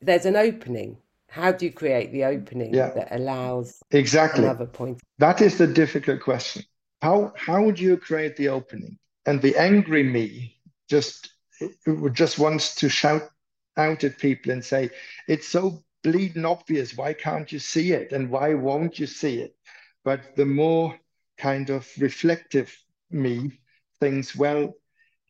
there's 0.01 0.25
an 0.25 0.35
opening 0.35 0.97
how 1.29 1.51
do 1.51 1.65
you 1.65 1.71
create 1.71 2.11
the 2.11 2.25
opening 2.25 2.73
yeah. 2.73 2.89
that 2.91 3.09
allows 3.11 3.81
exactly. 3.91 4.43
another 4.43 4.65
point? 4.65 5.01
That 5.17 5.41
is 5.41 5.57
the 5.57 5.67
difficult 5.67 6.21
question. 6.21 6.63
How 7.01 7.33
how 7.37 7.63
would 7.63 7.79
you 7.79 7.97
create 7.97 8.35
the 8.37 8.49
opening? 8.49 8.97
And 9.25 9.41
the 9.41 9.55
angry 9.57 10.03
me 10.03 10.59
just 10.89 11.31
just 12.13 12.39
wants 12.39 12.75
to 12.75 12.89
shout 12.89 13.29
out 13.75 14.03
at 14.03 14.17
people 14.17 14.51
and 14.51 14.63
say 14.63 14.89
it's 15.27 15.47
so 15.47 15.83
bleeding 16.03 16.45
obvious. 16.45 16.95
Why 16.95 17.13
can't 17.13 17.51
you 17.51 17.59
see 17.59 17.91
it? 17.91 18.11
And 18.13 18.29
why 18.29 18.53
won't 18.53 18.97
you 18.99 19.07
see 19.07 19.39
it? 19.39 19.55
But 20.03 20.35
the 20.35 20.45
more 20.45 20.97
kind 21.37 21.69
of 21.69 21.87
reflective 21.99 22.75
me 23.11 23.51
thinks 23.99 24.35
well 24.35 24.73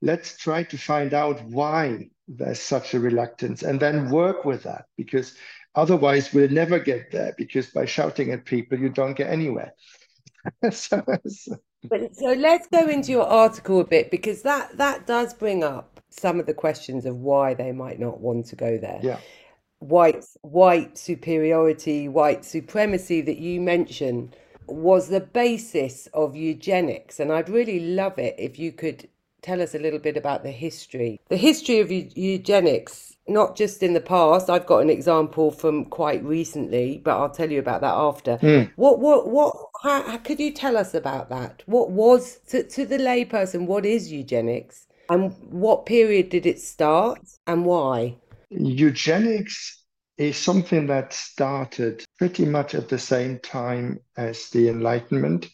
let's 0.02 0.38
try 0.38 0.64
to 0.64 0.78
find 0.78 1.14
out 1.14 1.44
why 1.46 2.10
there's 2.28 2.60
such 2.60 2.94
a 2.94 3.00
reluctance 3.00 3.64
and 3.64 3.80
then 3.80 4.10
work 4.10 4.46
with 4.46 4.64
that. 4.64 4.86
Because 4.98 5.36
Otherwise, 5.78 6.34
we'll 6.34 6.50
never 6.50 6.80
get 6.80 7.12
there 7.12 7.36
because 7.38 7.68
by 7.68 7.86
shouting 7.86 8.32
at 8.32 8.46
people, 8.46 8.78
you 8.80 8.90
don't 8.90 9.14
get 9.14 9.30
anywhere. 9.30 9.74
so, 10.72 11.04
but, 11.84 12.16
so 12.16 12.34
let's 12.34 12.68
go 12.68 12.88
into 12.88 13.12
your 13.12 13.28
article 13.28 13.80
a 13.80 13.86
bit 13.86 14.10
because 14.10 14.42
that 14.42 14.76
that 14.78 15.06
does 15.06 15.36
bring 15.36 15.64
up 15.64 16.02
some 16.10 16.40
of 16.40 16.48
the 16.48 16.54
questions 16.54 17.06
of 17.06 17.18
why 17.18 17.54
they 17.54 17.72
might 17.72 18.00
not 18.00 18.20
want 18.20 18.48
to 18.48 18.56
go 18.56 18.80
there. 18.80 19.00
Yeah. 19.04 19.20
White 19.78 20.26
white 20.42 20.98
superiority, 20.98 22.08
white 22.08 22.44
supremacy 22.44 23.22
that 23.22 23.38
you 23.38 23.62
mentioned 23.62 24.36
was 24.66 25.10
the 25.10 25.20
basis 25.20 26.08
of 26.08 26.36
eugenics, 26.36 27.20
and 27.20 27.32
I'd 27.32 27.50
really 27.50 27.80
love 27.80 28.18
it 28.18 28.36
if 28.40 28.58
you 28.58 28.72
could 28.72 29.08
tell 29.44 29.62
us 29.62 29.76
a 29.76 29.80
little 29.80 30.00
bit 30.00 30.18
about 30.18 30.42
the 30.42 30.52
history. 30.52 31.22
The 31.30 31.38
history 31.38 31.80
of 31.80 31.92
eugenics 31.92 33.17
not 33.28 33.56
just 33.56 33.84
in 33.84 33.94
the 33.94 34.02
past. 34.02 34.50
I've 34.50 34.66
got 34.66 34.80
an 34.80 34.90
example 34.90 35.52
from 35.52 35.86
quite 35.86 36.24
recently, 36.24 37.02
but 37.04 37.18
I'll 37.18 37.30
tell 37.30 37.52
you 37.52 37.60
about 37.60 37.82
that 37.82 37.94
after. 37.94 38.38
Mm. 38.38 38.72
What, 38.76 39.00
what, 39.00 39.30
what? 39.30 39.56
How, 39.84 40.02
how, 40.04 40.18
could 40.18 40.40
you 40.40 40.52
tell 40.52 40.78
us 40.78 40.94
about 40.94 41.30
that? 41.30 41.64
What 41.66 41.92
was 41.92 42.40
to 42.50 42.64
to 42.64 42.86
the 42.86 42.98
layperson? 42.98 43.66
What 43.66 43.86
is 43.86 44.12
eugenics, 44.12 44.88
and 45.10 45.34
what 45.50 45.86
period 45.86 46.30
did 46.30 46.46
it 46.46 46.60
start, 46.60 47.20
and 47.46 47.66
why? 47.66 48.16
Eugenics 48.50 49.84
is 50.18 50.38
something 50.38 50.88
that 50.88 51.14
started 51.14 52.04
pretty 52.18 52.46
much 52.46 52.74
at 52.74 52.90
the 52.90 52.98
same 52.98 53.40
time 53.40 54.00
as 54.16 54.50
the 54.50 54.68
Enlightenment, 54.70 55.48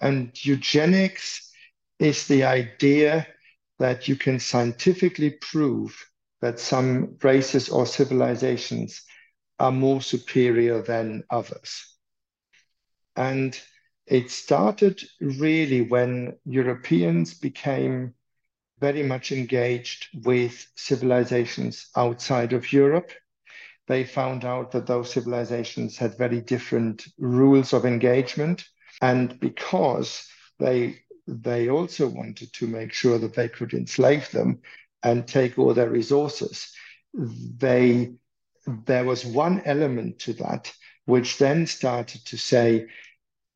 and 0.00 0.32
eugenics 0.44 1.50
is 1.98 2.26
the 2.26 2.42
idea 2.42 3.26
that 3.78 4.08
you 4.08 4.16
can 4.16 4.40
scientifically 4.40 5.30
prove 5.40 5.94
that 6.42 6.58
some 6.60 7.16
races 7.22 7.70
or 7.70 7.86
civilizations 7.86 9.02
are 9.58 9.72
more 9.72 10.02
superior 10.02 10.82
than 10.82 11.22
others. 11.30 11.96
And 13.16 13.58
it 14.06 14.30
started 14.30 15.00
really 15.20 15.82
when 15.82 16.36
Europeans 16.44 17.34
became 17.34 18.14
very 18.80 19.04
much 19.04 19.30
engaged 19.30 20.08
with 20.24 20.66
civilizations 20.74 21.86
outside 21.96 22.52
of 22.52 22.72
Europe. 22.72 23.12
They 23.86 24.02
found 24.02 24.44
out 24.44 24.72
that 24.72 24.86
those 24.86 25.12
civilizations 25.12 25.96
had 25.96 26.18
very 26.18 26.40
different 26.40 27.06
rules 27.18 27.72
of 27.72 27.86
engagement. 27.86 28.64
And 29.00 29.38
because 29.38 30.26
they 30.58 30.98
they 31.28 31.70
also 31.70 32.08
wanted 32.08 32.52
to 32.52 32.66
make 32.66 32.92
sure 32.92 33.16
that 33.18 33.34
they 33.34 33.48
could 33.48 33.74
enslave 33.74 34.28
them, 34.32 34.60
and 35.02 35.26
take 35.26 35.58
all 35.58 35.74
their 35.74 35.90
resources. 35.90 36.72
They, 37.14 38.14
there 38.86 39.04
was 39.04 39.24
one 39.24 39.62
element 39.64 40.20
to 40.20 40.32
that, 40.34 40.72
which 41.06 41.38
then 41.38 41.66
started 41.66 42.24
to 42.26 42.38
say, 42.38 42.86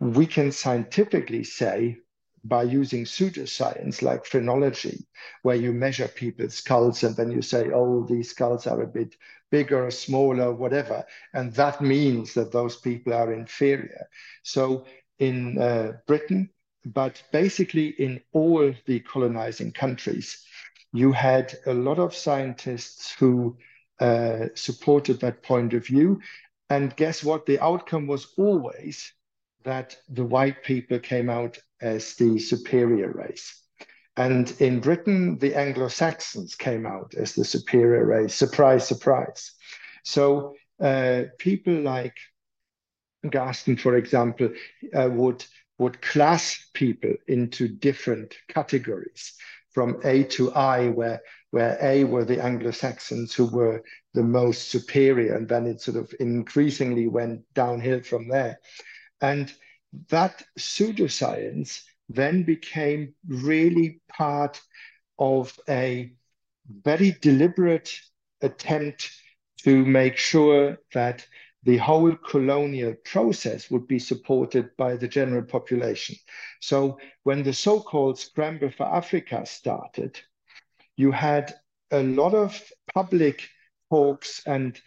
we 0.00 0.26
can 0.26 0.52
scientifically 0.52 1.44
say 1.44 1.98
by 2.44 2.62
using 2.62 3.04
pseudoscience 3.04 4.02
like 4.02 4.24
phrenology, 4.24 5.06
where 5.42 5.56
you 5.56 5.72
measure 5.72 6.08
people's 6.08 6.54
skulls 6.54 7.02
and 7.02 7.16
then 7.16 7.30
you 7.30 7.42
say, 7.42 7.70
oh, 7.72 8.04
these 8.08 8.30
skulls 8.30 8.66
are 8.66 8.82
a 8.82 8.86
bit 8.86 9.16
bigger 9.50 9.86
or 9.86 9.90
smaller, 9.90 10.52
whatever. 10.52 11.04
And 11.32 11.52
that 11.54 11.80
means 11.80 12.34
that 12.34 12.52
those 12.52 12.76
people 12.76 13.14
are 13.14 13.32
inferior. 13.32 14.06
So 14.42 14.86
in 15.18 15.58
uh, 15.58 15.92
Britain, 16.06 16.50
but 16.84 17.20
basically 17.32 17.88
in 17.88 18.20
all 18.32 18.72
the 18.86 19.00
colonizing 19.00 19.72
countries, 19.72 20.44
you 20.96 21.12
had 21.12 21.54
a 21.66 21.74
lot 21.74 21.98
of 21.98 22.14
scientists 22.14 23.14
who 23.18 23.56
uh, 24.00 24.46
supported 24.54 25.20
that 25.20 25.42
point 25.42 25.74
of 25.74 25.86
view. 25.86 26.20
And 26.70 26.94
guess 26.96 27.22
what? 27.22 27.46
The 27.46 27.60
outcome 27.60 28.06
was 28.06 28.32
always 28.36 29.12
that 29.64 29.96
the 30.08 30.24
white 30.24 30.62
people 30.62 30.98
came 30.98 31.28
out 31.28 31.58
as 31.80 32.14
the 32.14 32.38
superior 32.38 33.10
race. 33.12 33.62
And 34.16 34.54
in 34.60 34.80
Britain, 34.80 35.38
the 35.38 35.54
Anglo 35.54 35.88
Saxons 35.88 36.54
came 36.54 36.86
out 36.86 37.14
as 37.14 37.34
the 37.34 37.44
superior 37.44 38.06
race. 38.06 38.34
Surprise, 38.34 38.86
surprise. 38.88 39.52
So 40.04 40.54
uh, 40.80 41.24
people 41.38 41.74
like 41.74 42.16
Galton, 43.28 43.76
for 43.76 43.96
example, 43.96 44.50
uh, 44.94 45.10
would, 45.12 45.44
would 45.78 46.00
class 46.00 46.70
people 46.72 47.12
into 47.28 47.68
different 47.68 48.34
categories 48.48 49.34
from 49.76 50.00
A 50.04 50.22
to 50.22 50.50
I, 50.54 50.88
where 50.88 51.20
where 51.50 51.76
A 51.82 52.04
were 52.04 52.24
the 52.24 52.42
Anglo-Saxons 52.42 53.34
who 53.34 53.44
were 53.44 53.82
the 54.14 54.22
most 54.22 54.70
superior, 54.70 55.36
and 55.36 55.46
then 55.46 55.66
it 55.66 55.82
sort 55.82 55.98
of 55.98 56.14
increasingly 56.18 57.08
went 57.08 57.42
downhill 57.52 58.02
from 58.02 58.26
there. 58.26 58.58
And 59.20 59.52
that 60.08 60.42
pseudoscience 60.58 61.82
then 62.08 62.42
became 62.44 63.12
really 63.28 64.00
part 64.08 64.62
of 65.18 65.54
a 65.68 66.10
very 66.82 67.14
deliberate 67.20 67.92
attempt 68.40 69.10
to 69.64 69.84
make 69.84 70.16
sure 70.16 70.78
that 70.94 71.26
the 71.62 71.76
whole 71.78 72.14
colonial 72.14 72.94
process 73.04 73.70
would 73.70 73.86
be 73.88 73.98
supported 73.98 74.70
by 74.76 74.96
the 74.96 75.08
general 75.08 75.42
population. 75.42 76.16
So 76.60 76.98
when 77.24 77.42
the 77.42 77.52
so-called 77.52 78.18
Scramble 78.18 78.70
for 78.70 78.86
Africa 78.86 79.44
started, 79.46 80.20
you 80.96 81.10
had 81.10 81.54
a 81.90 82.02
lot 82.02 82.34
of 82.34 82.60
public 82.94 83.48
talks 83.90 84.42
and 84.46 84.80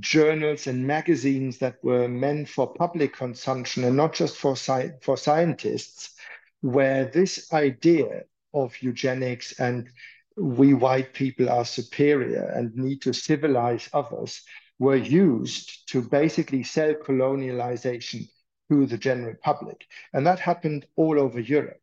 journals 0.00 0.66
and 0.66 0.86
magazines 0.86 1.58
that 1.58 1.82
were 1.82 2.08
meant 2.08 2.48
for 2.48 2.74
public 2.74 3.14
consumption 3.14 3.84
and 3.84 3.96
not 3.96 4.12
just 4.12 4.36
for, 4.36 4.52
sci 4.52 4.90
for 5.00 5.16
scientists, 5.16 6.14
where 6.60 7.06
this 7.06 7.52
idea 7.52 8.24
of 8.52 8.74
eugenics 8.82 9.58
and 9.60 9.88
we 10.36 10.74
white 10.74 11.14
people 11.14 11.48
are 11.48 11.64
superior 11.64 12.52
and 12.54 12.74
need 12.74 13.02
to 13.02 13.12
civilize 13.12 13.88
others 13.92 14.42
were 14.78 14.96
used 14.96 15.88
to 15.90 16.02
basically 16.02 16.62
sell 16.62 16.94
colonialization 16.94 18.28
to 18.70 18.86
the 18.86 18.98
general 18.98 19.34
public. 19.42 19.86
And 20.12 20.26
that 20.26 20.38
happened 20.38 20.86
all 20.96 21.18
over 21.18 21.40
Europe. 21.40 21.80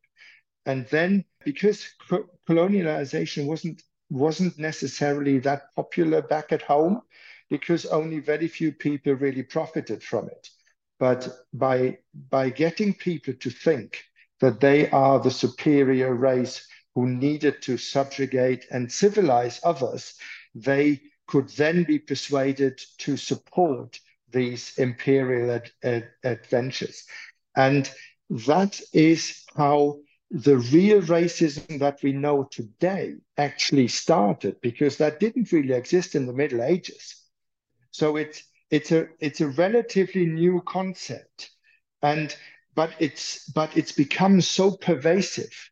And 0.65 0.87
then 0.87 1.25
because 1.43 1.87
colonialization 2.47 3.45
wasn't 3.45 3.83
wasn't 4.11 4.57
necessarily 4.59 5.39
that 5.39 5.73
popular 5.75 6.21
back 6.21 6.51
at 6.51 6.61
home, 6.61 7.01
because 7.49 7.85
only 7.87 8.19
very 8.19 8.47
few 8.47 8.71
people 8.71 9.13
really 9.13 9.43
profited 9.43 10.03
from 10.03 10.27
it. 10.27 10.49
But 10.99 11.27
by 11.53 11.99
by 12.29 12.49
getting 12.49 12.93
people 12.93 13.33
to 13.33 13.49
think 13.49 14.03
that 14.39 14.59
they 14.59 14.89
are 14.89 15.19
the 15.19 15.31
superior 15.31 16.13
race 16.13 16.67
who 16.93 17.07
needed 17.07 17.61
to 17.63 17.77
subjugate 17.77 18.65
and 18.71 18.91
civilize 18.91 19.59
others, 19.63 20.15
they 20.53 21.01
could 21.27 21.49
then 21.49 21.83
be 21.83 21.99
persuaded 21.99 22.81
to 22.99 23.17
support 23.17 23.99
these 24.31 24.77
imperial 24.77 25.51
ad, 25.51 25.71
ad, 25.83 26.09
adventures. 26.23 27.03
And 27.55 27.89
that 28.29 28.81
is 28.93 29.43
how 29.55 29.99
the 30.31 30.57
real 30.57 31.01
racism 31.01 31.79
that 31.79 32.01
we 32.03 32.11
know 32.11 32.47
today 32.51 33.15
actually 33.37 33.87
started, 33.87 34.59
because 34.61 34.97
that 34.97 35.19
didn't 35.19 35.51
really 35.51 35.73
exist 35.73 36.15
in 36.15 36.25
the 36.25 36.33
Middle 36.33 36.61
Ages. 36.61 37.23
So 37.91 38.17
it's 38.17 38.43
it's 38.71 38.91
a 38.91 39.07
it's 39.19 39.41
a 39.41 39.47
relatively 39.47 40.25
new 40.25 40.61
concept, 40.65 41.51
and 42.01 42.35
but 42.73 42.91
it's 42.99 43.47
but 43.51 43.77
it's 43.77 43.91
become 43.93 44.41
so 44.41 44.71
pervasive 44.71 45.71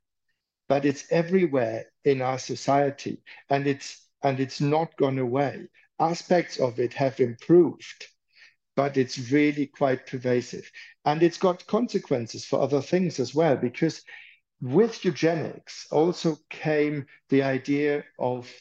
but 0.68 0.86
it's 0.86 1.06
everywhere 1.12 1.86
in 2.06 2.22
our 2.22 2.39
society 2.39 3.22
and 3.50 3.68
it's 3.68 4.08
and 4.23 4.39
it's 4.39 4.62
not 4.62 4.95
gone 4.97 5.19
away. 5.19 5.67
Aspects 5.99 6.59
of 6.59 6.79
it 6.79 6.93
have 6.93 7.19
improved 7.19 8.07
but 8.75 8.97
it's 8.97 9.31
really 9.31 9.67
quite 9.67 10.07
pervasive. 10.07 10.69
And 11.05 11.21
it's 11.21 11.38
got 11.38 11.67
consequences 11.67 12.45
for 12.45 12.62
other 12.62 12.81
things 12.81 13.19
as 13.19 13.36
well 13.36 13.55
because 13.55 14.01
with 14.62 15.03
eugenics 15.03 15.88
also 15.91 16.38
came 16.49 17.05
the 17.29 17.43
idea 17.43 18.03
of 18.17 18.51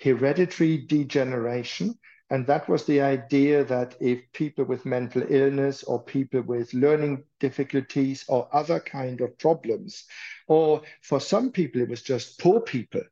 hereditary 0.00 0.78
degeneration. 0.78 1.98
And 2.30 2.46
that 2.46 2.68
was 2.68 2.84
the 2.86 3.00
idea 3.02 3.62
that 3.64 3.94
if 4.00 4.20
people 4.32 4.64
with 4.64 4.86
mental 4.86 5.22
illness 5.28 5.84
or 5.84 6.02
people 6.02 6.40
with 6.40 6.72
learning 6.72 7.24
difficulties 7.40 8.24
or 8.26 8.48
other 8.52 8.80
kind 8.80 9.20
of 9.20 9.38
problems, 9.38 10.04
or 10.48 10.80
for 11.02 11.20
some 11.20 11.52
people, 11.52 11.82
it 11.82 11.90
was 11.90 12.02
just 12.02 12.40
poor 12.40 12.60
people, 12.60 13.02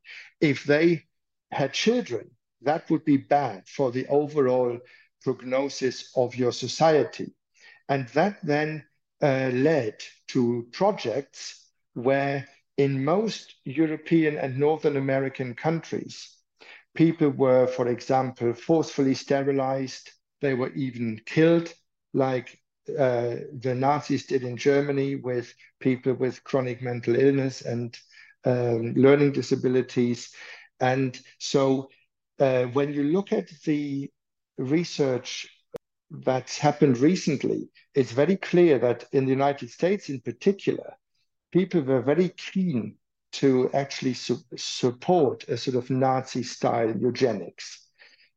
if 0.41 0.65
they 0.65 1.05
had 1.51 1.73
children, 1.73 2.31
that 2.63 2.89
would 2.91 3.05
be 3.05 3.17
bad 3.17 3.67
for 3.69 3.91
the 3.91 4.07
overall 4.09 4.79
prognosis 5.23 6.11
of 6.17 6.37
your 6.37 6.53
society. 6.53 7.35
And 7.89 8.09
that 8.09 8.39
then 8.43 8.85
uh, 9.23 9.51
led 9.53 9.97
to 10.29 10.69
projects 10.73 11.69
where 11.95 12.49
in 12.77 13.05
most 13.05 13.55
European 13.65 14.39
and 14.39 14.59
Northern 14.59 14.97
American 14.97 15.55
countries, 15.55 16.41
People 16.95 17.31
were, 17.31 17.67
for 17.67 17.89
example, 17.89 18.53
forcefully 18.53 19.15
sterilized. 19.15 20.11
They 20.41 20.55
were 20.55 20.73
even 20.73 21.21
killed, 21.25 21.73
like 22.13 22.59
uh, 22.89 23.37
the 23.53 23.75
Nazis 23.77 24.27
did 24.27 24.43
in 24.43 24.57
Germany 24.57 25.15
with 25.15 25.55
people 25.79 26.15
with 26.15 26.43
chronic 26.43 26.83
mental 26.83 27.15
illness 27.15 27.63
and 27.63 27.97
um, 28.45 28.95
learning 28.95 29.33
disabilities. 29.33 30.35
And 30.81 31.19
so 31.39 31.91
uh, 32.39 32.65
when 32.65 32.93
you 32.93 33.05
look 33.05 33.33
at 33.33 33.51
the 33.65 34.11
research 34.57 35.49
that's 36.11 36.59
happened 36.59 36.99
recently, 36.99 37.71
it's 37.95 38.13
very 38.13 38.37
clear 38.37 38.79
that 38.79 39.05
in 39.13 39.25
the 39.25 39.31
United 39.31 39.71
States 39.71 40.09
in 40.09 40.21
particular, 40.21 40.95
people 41.53 41.83
were 41.83 42.03
very 42.03 42.31
keen 42.31 42.97
to 43.33 43.71
actually 43.73 44.15
su- 44.15 44.45
support 44.57 45.49
a 45.49 45.57
sort 45.57 45.77
of 45.77 45.91
Nazi 45.91 46.43
style 46.43 46.95
eugenics. 46.97 47.87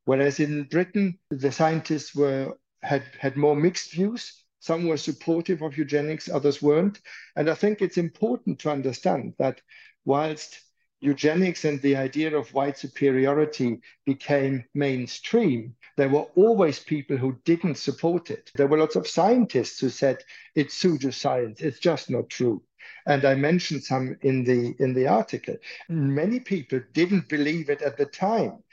Whereas 0.05 0.39
in 0.39 0.63
Britain, 0.65 1.17
the 1.29 1.51
scientists 1.51 2.13
were 2.13 2.57
had, 2.83 3.03
had 3.19 3.37
more 3.37 3.55
mixed 3.55 3.93
views. 3.93 4.43
Some 4.59 4.87
were 4.87 4.97
supportive 4.97 5.61
of 5.61 5.77
eugenics, 5.77 6.29
others 6.29 6.61
weren't. 6.61 6.99
And 7.35 7.49
I 7.49 7.53
think 7.53 7.81
it's 7.81 7.97
important 7.97 8.59
to 8.59 8.71
understand 8.71 9.33
that 9.39 9.61
whilst 10.05 10.59
eugenics 11.03 11.65
and 11.65 11.81
the 11.81 11.95
idea 11.95 12.35
of 12.35 12.53
white 12.53 12.77
superiority 12.77 13.79
became 14.05 14.63
mainstream, 14.73 15.75
there 15.97 16.09
were 16.09 16.27
always 16.35 16.79
people 16.79 17.17
who 17.17 17.37
didn't 17.45 17.75
support 17.75 18.31
it. 18.31 18.51
There 18.55 18.67
were 18.67 18.77
lots 18.77 18.95
of 18.95 19.07
scientists 19.07 19.79
who 19.79 19.89
said 19.89 20.23
it's 20.55 20.81
pseudoscience, 20.81 21.61
it's 21.61 21.79
just 21.79 22.09
not 22.09 22.29
true 22.29 22.63
and 23.05 23.25
I 23.25 23.35
mentioned 23.35 23.83
some 23.83 24.17
in 24.21 24.43
the 24.43 24.75
in 24.79 24.93
the 24.93 25.07
article. 25.07 25.55
Many 25.89 26.39
people 26.39 26.81
didn't 26.93 27.29
believe 27.29 27.69
it 27.69 27.81
at 27.81 27.97
the 27.97 28.05
time, 28.05 28.63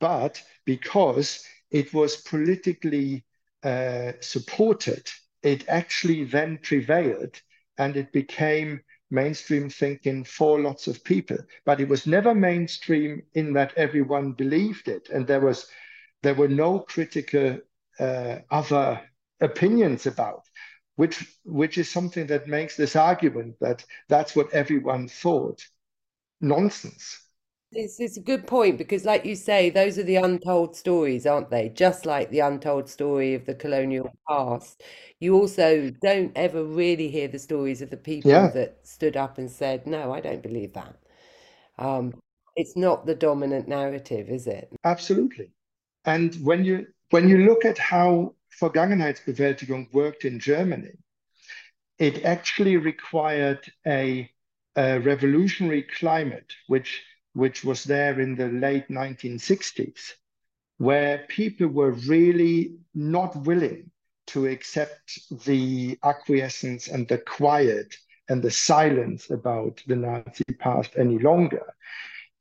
but 0.00 0.42
because 0.64 1.44
it 1.70 1.92
was 1.94 2.16
politically 2.16 3.24
uh, 3.62 4.12
supported, 4.20 5.08
it 5.42 5.68
actually 5.68 6.24
then 6.24 6.58
prevailed, 6.62 7.40
and 7.78 7.96
it 7.96 8.12
became 8.12 8.80
mainstream 9.10 9.68
thinking 9.70 10.24
for 10.24 10.60
lots 10.60 10.86
of 10.86 11.04
people. 11.04 11.38
But 11.64 11.80
it 11.80 11.88
was 11.88 12.06
never 12.06 12.34
mainstream 12.34 13.22
in 13.34 13.52
that 13.54 13.72
everyone 13.76 14.32
believed 14.32 14.88
it, 14.88 15.08
and 15.10 15.26
there 15.26 15.40
was 15.40 15.66
there 16.22 16.34
were 16.34 16.48
no 16.48 16.80
critical 16.80 17.58
uh, 17.98 18.38
other 18.50 19.00
opinions 19.40 20.06
about 20.06 20.44
which 20.96 21.24
which 21.44 21.78
is 21.78 21.90
something 21.90 22.26
that 22.26 22.46
makes 22.46 22.76
this 22.76 22.94
argument 22.96 23.56
that 23.60 23.84
that's 24.08 24.36
what 24.36 24.52
everyone 24.52 25.08
thought 25.08 25.64
nonsense. 26.40 27.19
It's, 27.72 28.00
it's 28.00 28.16
a 28.16 28.20
good 28.20 28.46
point 28.48 28.78
because, 28.78 29.04
like 29.04 29.24
you 29.24 29.36
say, 29.36 29.70
those 29.70 29.96
are 29.98 30.02
the 30.02 30.16
untold 30.16 30.74
stories, 30.76 31.24
aren't 31.26 31.50
they? 31.50 31.68
Just 31.68 32.04
like 32.04 32.30
the 32.30 32.40
untold 32.40 32.88
story 32.88 33.34
of 33.34 33.46
the 33.46 33.54
colonial 33.54 34.12
past. 34.28 34.82
You 35.20 35.36
also 35.36 35.90
don't 35.90 36.32
ever 36.36 36.64
really 36.64 37.08
hear 37.10 37.28
the 37.28 37.38
stories 37.38 37.80
of 37.80 37.90
the 37.90 37.96
people 37.96 38.48
Yeah, 38.48 38.50
that 38.50 38.86
stood 38.86 39.16
up 39.16 39.38
and 39.38 39.48
said, 39.50 39.86
No, 39.86 40.12
I 40.12 40.20
don't 40.20 40.42
believe 40.42 40.72
that. 40.74 40.96
Um, 41.78 42.14
it's 42.56 42.76
not 42.76 43.06
the 43.06 43.14
dominant 43.16 43.68
narrative, 43.68 44.30
is 44.30 44.46
it? 44.48 44.72
absolutely. 44.84 45.50
And 46.04 46.34
when 46.36 46.64
you 46.64 46.86
when 47.10 47.28
you 47.28 47.38
look 47.38 47.64
at 47.64 47.78
how 47.78 48.34
Vergangenheitsbewältigung 48.60 49.92
worked 49.92 50.24
in 50.24 50.38
Germany, 50.40 50.92
it 51.98 52.24
actually 52.24 52.76
required 52.76 53.70
a, 53.86 54.30
a 54.76 54.98
revolutionary 55.00 55.82
climate, 55.82 56.52
which, 56.66 57.02
which 57.34 57.64
was 57.64 57.84
there 57.84 58.20
in 58.20 58.34
the 58.36 58.48
late 58.48 58.88
1960s, 58.88 60.14
where 60.78 61.26
people 61.28 61.68
were 61.68 61.92
really 61.92 62.76
not 62.94 63.36
willing 63.36 63.90
to 64.26 64.46
accept 64.46 65.20
the 65.44 65.98
acquiescence 66.04 66.88
and 66.88 67.06
the 67.08 67.18
quiet 67.18 67.96
and 68.28 68.42
the 68.42 68.50
silence 68.50 69.30
about 69.30 69.82
the 69.86 69.96
Nazi 69.96 70.44
past 70.58 70.92
any 70.96 71.18
longer. 71.18 71.74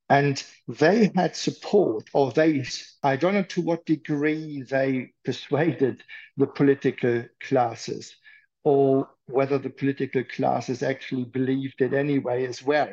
And 0.07 0.43
they 0.67 1.11
had 1.15 1.35
support, 1.35 2.09
or 2.13 2.31
they, 2.31 2.63
I 3.03 3.15
don't 3.15 3.33
know 3.33 3.43
to 3.43 3.61
what 3.61 3.85
degree 3.85 4.63
they 4.63 5.11
persuaded 5.23 6.03
the 6.37 6.47
political 6.47 7.25
classes, 7.41 8.15
or 8.63 9.09
whether 9.27 9.57
the 9.57 9.69
political 9.69 10.23
classes 10.23 10.81
actually 10.81 11.25
believed 11.25 11.81
it 11.81 11.93
anyway 11.93 12.45
as 12.45 12.63
well, 12.63 12.89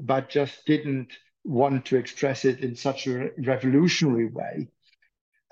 but 0.00 0.28
just 0.28 0.64
didn't 0.66 1.12
want 1.44 1.86
to 1.86 1.96
express 1.96 2.44
it 2.44 2.60
in 2.60 2.76
such 2.76 3.06
a 3.06 3.30
revolutionary 3.38 4.26
way. 4.26 4.68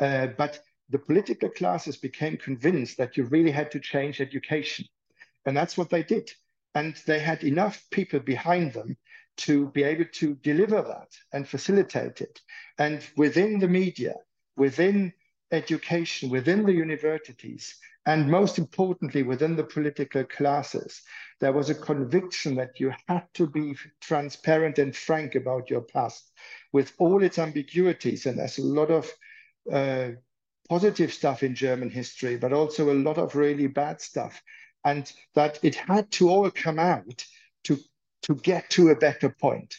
Uh, 0.01 0.29
but 0.37 0.61
the 0.91 0.99
political 0.99 1.49
classes 1.49 1.97
became 1.97 2.37
convinced 2.37 2.99
that 2.99 3.17
you 3.17 3.25
really 3.25 3.51
had 3.51 3.71
to 3.73 3.81
change 3.81 4.21
education. 4.21 4.87
And 5.47 5.57
that's 5.57 5.77
what 5.77 5.91
they 5.91 6.03
did. 6.03 6.31
And 6.75 6.97
they 7.07 7.19
had 7.19 7.45
enough 7.45 7.85
people 7.91 8.21
behind 8.21 8.73
them 8.73 8.97
to 9.39 9.69
be 9.69 9.83
able 9.83 10.07
to 10.13 10.35
deliver 10.37 10.83
that 10.83 11.09
and 11.33 11.49
facilitate 11.49 12.21
it. 12.21 12.41
And 12.79 13.07
within 13.17 13.59
the 13.59 13.69
media, 13.69 14.15
within 14.57 15.13
education, 15.51 16.31
within 16.31 16.65
the 16.65 16.73
universities, 16.73 17.77
and 18.09 18.31
most 18.31 18.59
importantly, 18.59 19.23
within 19.23 19.55
the 19.55 19.65
political 19.65 20.25
classes, 20.25 21.03
there 21.41 21.53
was 21.53 21.69
a 21.69 21.75
conviction 21.75 22.55
that 22.55 22.81
you 22.81 22.91
had 23.07 23.27
to 23.35 23.47
be 23.47 23.77
transparent 24.01 24.79
and 24.79 24.97
frank 24.97 25.35
about 25.35 25.69
your 25.69 25.83
past 25.83 26.33
with 26.73 26.93
all 26.99 27.23
its 27.23 27.39
ambiguities. 27.39 28.25
And 28.25 28.39
there's 28.39 28.57
a 28.57 28.65
lot 28.65 28.91
of 28.91 29.13
uh, 29.71 30.13
positive 30.71 31.13
stuff 31.13 31.43
in 31.43 31.55
German 31.55 31.91
history, 31.91 32.37
but 32.37 32.55
also 32.55 32.91
a 32.91 32.95
lot 32.95 33.19
of 33.19 33.37
really 33.37 33.67
bad 33.67 34.01
stuff. 34.01 34.43
And 34.87 35.13
that 35.35 35.59
it 35.63 35.75
had 35.75 36.11
to 36.13 36.31
all 36.31 36.51
come 36.51 36.79
out 36.79 37.27
to, 37.65 37.79
to 38.23 38.35
get 38.37 38.71
to 38.71 38.89
a 38.89 38.97
better 38.97 39.29
point. 39.29 39.77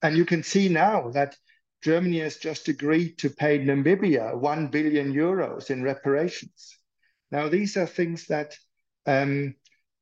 And 0.00 0.16
you 0.16 0.24
can 0.24 0.42
see 0.42 0.70
now 0.70 1.10
that 1.10 1.36
Germany 1.82 2.20
has 2.20 2.36
just 2.36 2.68
agreed 2.68 3.18
to 3.18 3.28
pay 3.28 3.58
Namibia 3.58 4.36
1 4.36 4.68
billion 4.68 5.12
euros 5.12 5.70
in 5.70 5.82
reparations. 5.82 6.78
Now, 7.30 7.48
these 7.48 7.76
are 7.76 7.86
things 7.86 8.26
that 8.26 8.56
um, 9.04 9.56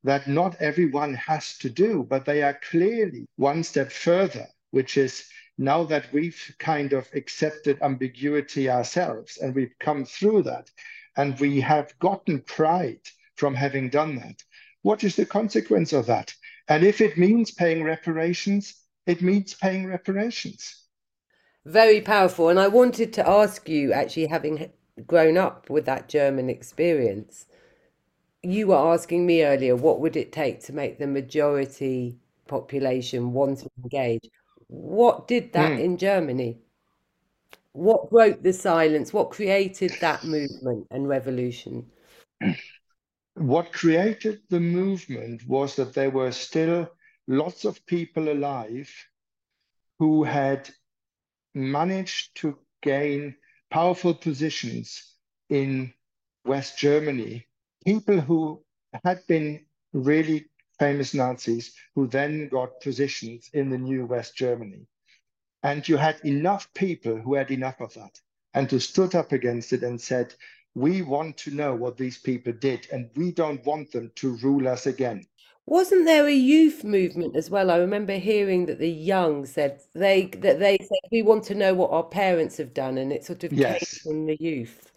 that 0.04 0.28
not 0.28 0.60
everyone 0.60 1.14
has 1.14 1.58
to 1.58 1.70
do, 1.70 2.06
but 2.08 2.24
they 2.24 2.42
are 2.42 2.60
clearly 2.70 3.26
one 3.36 3.62
step 3.62 3.92
further, 3.92 4.46
which 4.70 4.96
is 4.96 5.28
now 5.58 5.84
that 5.84 6.10
we've 6.12 6.54
kind 6.58 6.92
of 6.92 7.08
accepted 7.14 7.78
ambiguity 7.82 8.70
ourselves 8.70 9.36
and 9.36 9.54
we've 9.54 9.74
come 9.78 10.04
through 10.04 10.42
that 10.42 10.70
and 11.16 11.38
we 11.38 11.60
have 11.60 11.98
gotten 11.98 12.40
pride 12.40 13.00
from 13.36 13.54
having 13.54 13.90
done 13.90 14.16
that, 14.16 14.42
what 14.82 15.04
is 15.04 15.16
the 15.16 15.26
consequence 15.26 15.92
of 15.92 16.06
that? 16.06 16.34
And 16.68 16.84
if 16.84 17.00
it 17.00 17.18
means 17.18 17.50
paying 17.50 17.82
reparations, 17.82 18.74
it 19.06 19.20
means 19.22 19.54
paying 19.54 19.86
reparations. 19.86 20.86
Very 21.64 22.00
powerful. 22.00 22.48
And 22.48 22.58
I 22.58 22.68
wanted 22.68 23.12
to 23.14 23.28
ask 23.28 23.68
you, 23.68 23.92
actually, 23.92 24.26
having 24.26 24.70
grown 25.06 25.36
up 25.36 25.68
with 25.68 25.84
that 25.86 26.08
German 26.08 26.48
experience, 26.48 27.46
you 28.42 28.68
were 28.68 28.92
asking 28.92 29.26
me 29.26 29.44
earlier, 29.44 29.76
what 29.76 30.00
would 30.00 30.16
it 30.16 30.32
take 30.32 30.60
to 30.64 30.72
make 30.72 30.98
the 30.98 31.06
majority 31.06 32.18
population 32.46 33.32
want 33.32 33.58
to 33.58 33.70
engage? 33.82 34.30
What 34.68 35.28
did 35.28 35.52
that 35.52 35.72
mm. 35.72 35.80
in 35.80 35.96
Germany? 35.98 36.58
What 37.72 38.10
broke 38.10 38.42
the 38.42 38.52
silence? 38.52 39.12
What 39.12 39.30
created 39.30 39.92
that 40.00 40.24
movement 40.24 40.86
and 40.90 41.08
revolution? 41.08 41.86
What 43.34 43.72
created 43.72 44.40
the 44.48 44.60
movement 44.60 45.46
was 45.46 45.76
that 45.76 45.94
there 45.94 46.10
were 46.10 46.32
still 46.32 46.90
lots 47.28 47.64
of 47.64 47.84
people 47.86 48.32
alive 48.32 48.92
who 49.98 50.24
had 50.24 50.68
managed 51.54 52.34
to 52.36 52.58
gain 52.82 53.34
powerful 53.70 54.14
positions 54.14 55.14
in 55.48 55.92
West 56.44 56.78
Germany. 56.78 57.46
People 57.84 58.20
who 58.20 58.62
had 59.04 59.26
been 59.26 59.64
really 59.92 60.46
famous 60.78 61.14
Nazis 61.14 61.74
who 61.94 62.06
then 62.06 62.48
got 62.48 62.80
positions 62.80 63.50
in 63.52 63.68
the 63.70 63.78
new 63.78 64.06
West 64.06 64.36
Germany. 64.36 64.86
And 65.62 65.86
you 65.86 65.96
had 65.96 66.20
enough 66.24 66.72
people 66.74 67.18
who 67.18 67.34
had 67.34 67.50
enough 67.50 67.80
of 67.80 67.92
that 67.94 68.18
and 68.54 68.70
who 68.70 68.78
stood 68.78 69.14
up 69.14 69.32
against 69.32 69.72
it 69.72 69.82
and 69.82 70.00
said, 70.00 70.34
we 70.74 71.02
want 71.02 71.36
to 71.38 71.50
know 71.50 71.74
what 71.74 71.96
these 71.96 72.18
people 72.18 72.52
did 72.52 72.88
and 72.92 73.10
we 73.16 73.32
don't 73.32 73.64
want 73.66 73.92
them 73.92 74.10
to 74.16 74.36
rule 74.38 74.68
us 74.68 74.86
again. 74.86 75.26
Wasn't 75.66 76.04
there 76.04 76.26
a 76.26 76.32
youth 76.32 76.82
movement 76.82 77.36
as 77.36 77.48
well? 77.48 77.70
I 77.70 77.76
remember 77.76 78.14
hearing 78.14 78.66
that 78.66 78.78
the 78.78 78.90
young 78.90 79.46
said 79.46 79.80
they 79.94 80.26
that 80.26 80.58
they 80.58 80.78
said 80.78 81.10
we 81.12 81.22
want 81.22 81.44
to 81.44 81.54
know 81.54 81.74
what 81.74 81.92
our 81.92 82.02
parents 82.02 82.56
have 82.56 82.74
done, 82.74 82.98
and 82.98 83.12
it 83.12 83.24
sort 83.24 83.44
of 83.44 83.52
yes. 83.52 84.02
came 84.02 84.12
from 84.12 84.26
the 84.26 84.36
youth. 84.40 84.92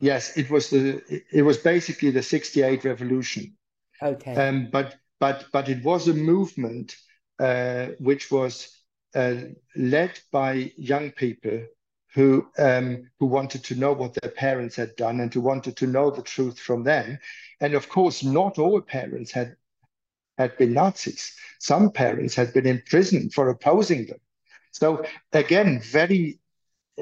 Yes, 0.00 0.36
it 0.36 0.50
was 0.50 0.70
the 0.70 1.00
it 1.30 1.42
was 1.42 1.58
basically 1.58 2.10
the 2.10 2.22
'68 2.22 2.84
revolution. 2.84 3.56
Okay. 4.02 4.34
Um, 4.34 4.68
but 4.72 4.96
but 5.20 5.46
but 5.52 5.68
it 5.68 5.84
was 5.84 6.08
a 6.08 6.14
movement 6.14 6.96
uh, 7.38 7.88
which 7.98 8.30
was 8.30 8.76
uh, 9.14 9.34
led 9.76 10.18
by 10.32 10.72
young 10.76 11.12
people 11.12 11.64
who 12.14 12.46
um, 12.58 13.08
who 13.18 13.26
wanted 13.26 13.64
to 13.64 13.74
know 13.74 13.92
what 13.92 14.14
their 14.14 14.30
parents 14.30 14.76
had 14.76 14.96
done 14.96 15.20
and 15.20 15.32
who 15.32 15.40
wanted 15.40 15.76
to 15.76 15.86
know 15.86 16.10
the 16.10 16.22
truth 16.22 16.58
from 16.58 16.82
them. 16.82 17.18
And 17.60 17.74
of 17.74 17.88
course, 17.88 18.24
not 18.24 18.58
all 18.58 18.80
parents 18.80 19.30
had 19.30 19.56
had 20.38 20.56
been 20.58 20.72
Nazis. 20.72 21.36
Some 21.58 21.90
parents 21.90 22.34
had 22.34 22.52
been 22.52 22.66
imprisoned 22.66 23.32
for 23.34 23.48
opposing 23.48 24.06
them. 24.06 24.18
So 24.72 25.04
again, 25.32 25.80
very 25.80 26.40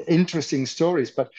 interesting 0.07 0.65
stories. 0.65 1.11
But 1.11 1.31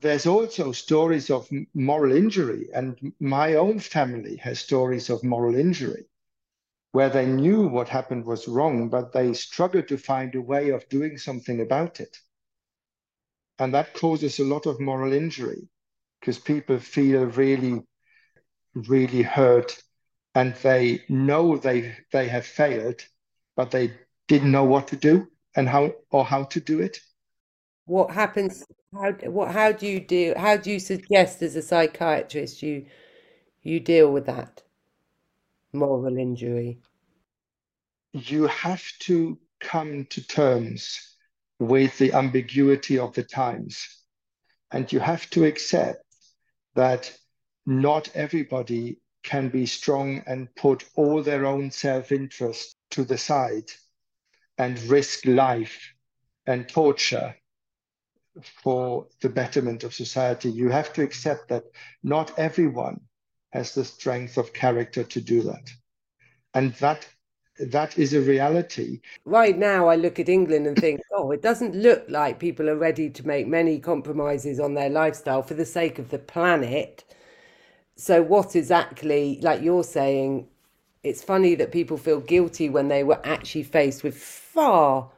there's 0.00 0.26
also 0.26 0.72
stories 0.72 1.30
of 1.30 1.48
moral 1.74 2.12
injury, 2.12 2.68
and 2.74 3.12
my 3.20 3.54
own 3.54 3.78
family 3.78 4.36
has 4.36 4.58
stories 4.58 5.10
of 5.10 5.22
moral 5.24 5.54
injury 5.54 6.06
where 6.92 7.10
they 7.10 7.26
knew 7.26 7.68
what 7.68 7.88
happened 7.88 8.24
was 8.24 8.48
wrong, 8.48 8.88
but 8.88 9.12
they 9.12 9.32
struggled 9.34 9.86
to 9.88 9.98
find 9.98 10.34
a 10.34 10.40
way 10.40 10.70
of 10.70 10.88
doing 10.88 11.18
something 11.18 11.60
about 11.60 12.00
it. 12.00 12.18
And 13.58 13.74
that 13.74 13.92
causes 13.94 14.38
a 14.38 14.44
lot 14.44 14.66
of 14.66 14.80
moral 14.80 15.12
injury 15.12 15.68
because 16.20 16.38
people 16.38 16.78
feel 16.78 17.26
really, 17.26 17.82
really 18.74 19.22
hurt 19.22 19.82
and 20.36 20.54
they 20.56 21.02
know 21.08 21.56
they 21.56 21.96
they 22.12 22.28
have 22.28 22.44
failed, 22.44 23.00
but 23.56 23.70
they 23.70 23.90
didn't 24.28 24.52
know 24.52 24.64
what 24.64 24.86
to 24.88 24.96
do 24.96 25.26
and 25.56 25.66
how 25.66 25.94
or 26.10 26.24
how 26.24 26.44
to 26.44 26.60
do 26.60 26.80
it. 26.80 27.00
What 27.86 28.10
happens? 28.10 28.62
How 28.92 29.12
what? 29.36 29.50
How 29.50 29.72
do 29.72 29.86
you 29.86 29.98
do? 29.98 30.34
How 30.36 30.58
do 30.58 30.70
you 30.70 30.78
suggest 30.78 31.42
as 31.42 31.56
a 31.56 31.62
psychiatrist 31.62 32.62
you 32.62 32.84
you 33.62 33.80
deal 33.80 34.12
with 34.12 34.26
that? 34.26 34.62
moral 35.72 36.16
injury? 36.16 36.78
You 38.12 38.46
have 38.46 38.84
to 39.00 39.38
come 39.60 40.06
to 40.10 40.26
terms 40.26 41.16
with 41.58 41.96
the 41.98 42.12
ambiguity 42.12 42.98
of 42.98 43.14
the 43.14 43.22
times. 43.22 43.76
And 44.72 44.92
you 44.92 45.00
have 45.00 45.28
to 45.30 45.44
accept 45.44 46.04
that 46.74 47.16
not 47.66 48.10
everybody 48.14 49.00
can 49.26 49.50
be 49.50 49.66
strong 49.66 50.22
and 50.26 50.54
put 50.54 50.88
all 50.94 51.22
their 51.22 51.44
own 51.44 51.70
self 51.70 52.12
interest 52.12 52.76
to 52.92 53.04
the 53.04 53.18
side 53.18 53.70
and 54.56 54.80
risk 54.84 55.26
life 55.26 55.92
and 56.46 56.68
torture 56.68 57.34
for 58.62 59.06
the 59.20 59.28
betterment 59.28 59.84
of 59.84 59.92
society. 59.92 60.50
You 60.50 60.70
have 60.70 60.92
to 60.94 61.02
accept 61.02 61.48
that 61.48 61.64
not 62.02 62.38
everyone 62.38 63.00
has 63.52 63.74
the 63.74 63.84
strength 63.84 64.38
of 64.38 64.52
character 64.52 65.02
to 65.02 65.20
do 65.20 65.42
that. 65.42 65.70
And 66.54 66.72
that 66.74 67.06
that 67.58 67.98
is 67.98 68.12
a 68.12 68.20
reality. 68.20 69.00
Right 69.24 69.56
now, 69.56 69.88
I 69.88 69.96
look 69.96 70.20
at 70.20 70.28
England 70.28 70.66
and 70.66 70.76
think, 70.76 71.00
oh, 71.12 71.30
it 71.30 71.42
doesn't 71.42 71.74
look 71.74 72.04
like 72.08 72.38
people 72.38 72.68
are 72.68 72.76
ready 72.76 73.08
to 73.10 73.26
make 73.26 73.46
many 73.46 73.78
compromises 73.78 74.60
on 74.60 74.74
their 74.74 74.90
lifestyle 74.90 75.42
for 75.42 75.54
the 75.54 75.64
sake 75.64 75.98
of 75.98 76.10
the 76.10 76.18
planet. 76.18 77.04
So, 77.96 78.22
what 78.22 78.54
exactly, 78.54 79.38
like 79.42 79.62
you're 79.62 79.84
saying, 79.84 80.48
it's 81.02 81.22
funny 81.22 81.54
that 81.56 81.72
people 81.72 81.96
feel 81.96 82.20
guilty 82.20 82.68
when 82.68 82.88
they 82.88 83.02
were 83.04 83.20
actually 83.24 83.62
faced 83.62 84.02
with 84.02 84.16
far, 84.16 85.10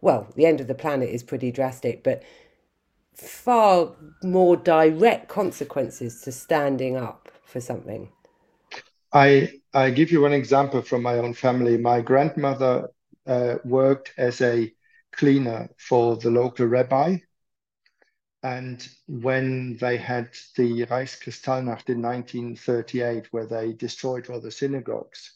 well, 0.00 0.26
the 0.36 0.46
end 0.46 0.60
of 0.60 0.66
the 0.66 0.74
planet 0.74 1.08
is 1.10 1.22
pretty 1.22 1.50
drastic, 1.50 2.02
but 2.04 2.22
far 3.14 3.92
more 4.22 4.56
direct 4.56 5.28
consequences 5.28 6.20
to 6.22 6.32
standing 6.32 6.96
up 6.96 7.30
for 7.44 7.60
something? 7.60 8.10
I 9.12 9.60
I 9.72 9.90
give 9.90 10.10
you 10.10 10.22
one 10.22 10.32
example 10.32 10.82
from 10.82 11.02
my 11.02 11.18
own 11.18 11.34
family. 11.34 11.76
My 11.76 12.00
grandmother 12.00 12.90
uh, 13.26 13.56
worked 13.64 14.12
as 14.16 14.40
a 14.40 14.72
cleaner 15.12 15.68
for 15.78 16.16
the 16.16 16.30
local 16.30 16.66
rabbi. 16.66 17.18
And 18.46 18.88
when 19.08 19.76
they 19.78 19.96
had 19.96 20.28
the 20.56 20.86
Reichskristallnacht 20.86 21.88
in 21.88 22.00
1938, 22.00 23.32
where 23.32 23.44
they 23.44 23.72
destroyed 23.72 24.30
all 24.30 24.40
the 24.40 24.52
synagogues, 24.52 25.32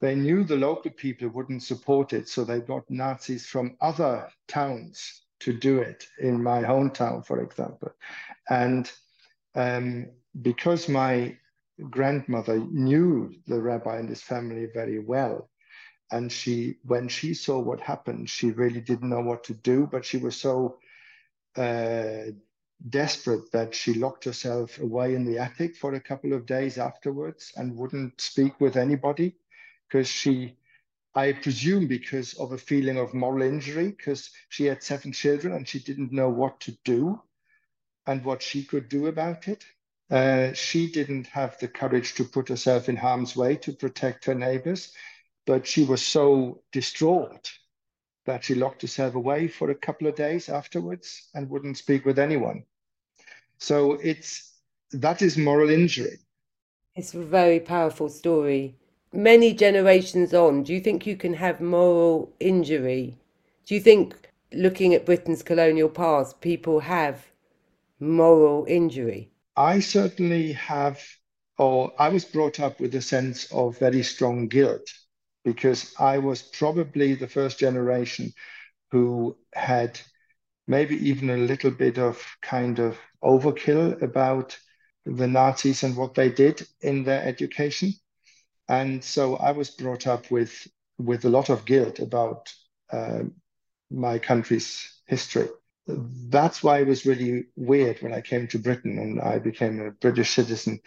they 0.00 0.14
knew 0.14 0.42
the 0.42 0.56
local 0.56 0.92
people 0.92 1.28
wouldn't 1.28 1.62
support 1.62 2.14
it. 2.14 2.30
So 2.30 2.42
they 2.42 2.60
got 2.60 2.88
Nazis 2.88 3.44
from 3.44 3.76
other 3.82 4.30
towns 4.48 5.24
to 5.40 5.52
do 5.52 5.80
it, 5.80 6.06
in 6.20 6.42
my 6.42 6.62
hometown, 6.62 7.26
for 7.26 7.42
example. 7.42 7.92
And 8.48 8.90
um, 9.54 10.06
because 10.40 10.88
my 10.88 11.36
grandmother 11.90 12.60
knew 12.60 13.34
the 13.46 13.60
rabbi 13.60 13.98
and 13.98 14.08
his 14.08 14.22
family 14.22 14.68
very 14.72 15.00
well, 15.00 15.50
and 16.10 16.32
she, 16.32 16.76
when 16.84 17.08
she 17.08 17.34
saw 17.34 17.58
what 17.58 17.80
happened, 17.80 18.30
she 18.30 18.52
really 18.52 18.80
didn't 18.80 19.10
know 19.10 19.20
what 19.20 19.44
to 19.44 19.54
do, 19.54 19.86
but 19.86 20.06
she 20.06 20.16
was 20.16 20.34
so 20.34 20.78
uh, 21.56 22.32
desperate 22.88 23.50
that 23.52 23.74
she 23.74 23.94
locked 23.94 24.24
herself 24.24 24.78
away 24.80 25.14
in 25.14 25.24
the 25.24 25.38
attic 25.38 25.76
for 25.76 25.94
a 25.94 26.00
couple 26.00 26.32
of 26.32 26.46
days 26.46 26.78
afterwards 26.78 27.52
and 27.56 27.76
wouldn't 27.76 28.20
speak 28.20 28.60
with 28.60 28.76
anybody 28.76 29.34
because 29.88 30.08
she 30.08 30.56
I 31.14 31.32
presume 31.32 31.88
because 31.88 32.32
of 32.34 32.52
a 32.52 32.58
feeling 32.58 32.96
of 32.96 33.12
moral 33.12 33.42
injury, 33.42 33.88
because 33.88 34.30
she 34.48 34.64
had 34.64 34.82
seven 34.82 35.12
children 35.12 35.52
and 35.52 35.68
she 35.68 35.78
didn't 35.78 36.10
know 36.10 36.30
what 36.30 36.58
to 36.60 36.72
do 36.84 37.20
and 38.06 38.24
what 38.24 38.42
she 38.42 38.64
could 38.64 38.88
do 38.88 39.08
about 39.08 39.46
it. 39.46 39.64
Uh, 40.10 40.52
she 40.54 40.90
didn't 40.90 41.26
have 41.26 41.58
the 41.58 41.68
courage 41.68 42.14
to 42.14 42.24
put 42.24 42.48
herself 42.48 42.88
in 42.88 42.96
harm's 42.96 43.36
way 43.36 43.56
to 43.56 43.72
protect 43.72 44.24
her 44.24 44.34
neighbors, 44.34 44.92
but 45.46 45.66
she 45.66 45.84
was 45.84 46.02
so 46.02 46.62
distraught 46.72 47.52
that 48.24 48.44
she 48.44 48.54
locked 48.54 48.82
herself 48.82 49.14
away 49.14 49.48
for 49.48 49.70
a 49.70 49.74
couple 49.74 50.06
of 50.06 50.14
days 50.14 50.48
afterwards 50.48 51.28
and 51.34 51.50
wouldn't 51.50 51.78
speak 51.78 52.04
with 52.04 52.18
anyone. 52.18 52.64
So 53.58 53.92
it's 53.94 54.52
that 54.92 55.22
is 55.22 55.36
moral 55.36 55.70
injury. 55.70 56.18
It's 56.94 57.14
a 57.14 57.22
very 57.22 57.60
powerful 57.60 58.08
story. 58.08 58.76
Many 59.12 59.54
generations 59.54 60.34
on, 60.34 60.62
do 60.62 60.72
you 60.72 60.80
think 60.80 61.06
you 61.06 61.16
can 61.16 61.34
have 61.34 61.60
moral 61.60 62.32
injury? 62.40 63.18
Do 63.66 63.74
you 63.74 63.80
think, 63.80 64.14
looking 64.52 64.94
at 64.94 65.06
Britain's 65.06 65.42
colonial 65.42 65.88
past, 65.88 66.40
people 66.40 66.80
have 66.80 67.26
moral 68.00 68.66
injury? 68.68 69.30
I 69.56 69.80
certainly 69.80 70.52
have, 70.52 71.00
or 71.58 71.92
I 71.98 72.08
was 72.08 72.24
brought 72.24 72.60
up 72.60 72.80
with 72.80 72.94
a 72.94 73.02
sense 73.02 73.50
of 73.52 73.78
very 73.78 74.02
strong 74.02 74.48
guilt 74.48 74.86
because 75.44 75.94
I 75.98 76.18
was 76.18 76.42
probably 76.42 77.14
the 77.14 77.28
first 77.28 77.58
generation 77.58 78.32
who 78.92 79.36
had 79.54 80.00
maybe 80.66 80.96
even 81.08 81.30
a 81.30 81.36
little 81.36 81.70
bit 81.70 81.98
of 81.98 82.24
kind 82.42 82.78
of 82.78 82.98
overkill 83.22 84.00
about 84.02 84.58
the 85.04 85.26
Nazis 85.28 85.82
and 85.82 85.96
what 85.96 86.14
they 86.14 86.30
did 86.30 86.66
in 86.80 87.04
their 87.04 87.22
education. 87.24 87.92
And 88.68 89.02
so 89.02 89.36
I 89.36 89.52
was 89.52 89.70
brought 89.70 90.06
up 90.06 90.30
with 90.30 90.66
with 90.98 91.24
a 91.24 91.30
lot 91.30 91.48
of 91.50 91.64
guilt 91.64 91.98
about 91.98 92.52
uh, 92.92 93.24
my 93.90 94.18
country's 94.18 95.00
history. 95.06 95.48
That's 95.86 96.62
why 96.62 96.80
it 96.80 96.86
was 96.86 97.06
really 97.06 97.46
weird 97.56 98.00
when 98.02 98.12
I 98.14 98.20
came 98.20 98.46
to 98.48 98.58
Britain 98.58 98.98
and 98.98 99.20
I 99.20 99.38
became 99.38 99.80
a 99.80 99.90
British 99.90 100.30
citizen. 100.30 100.80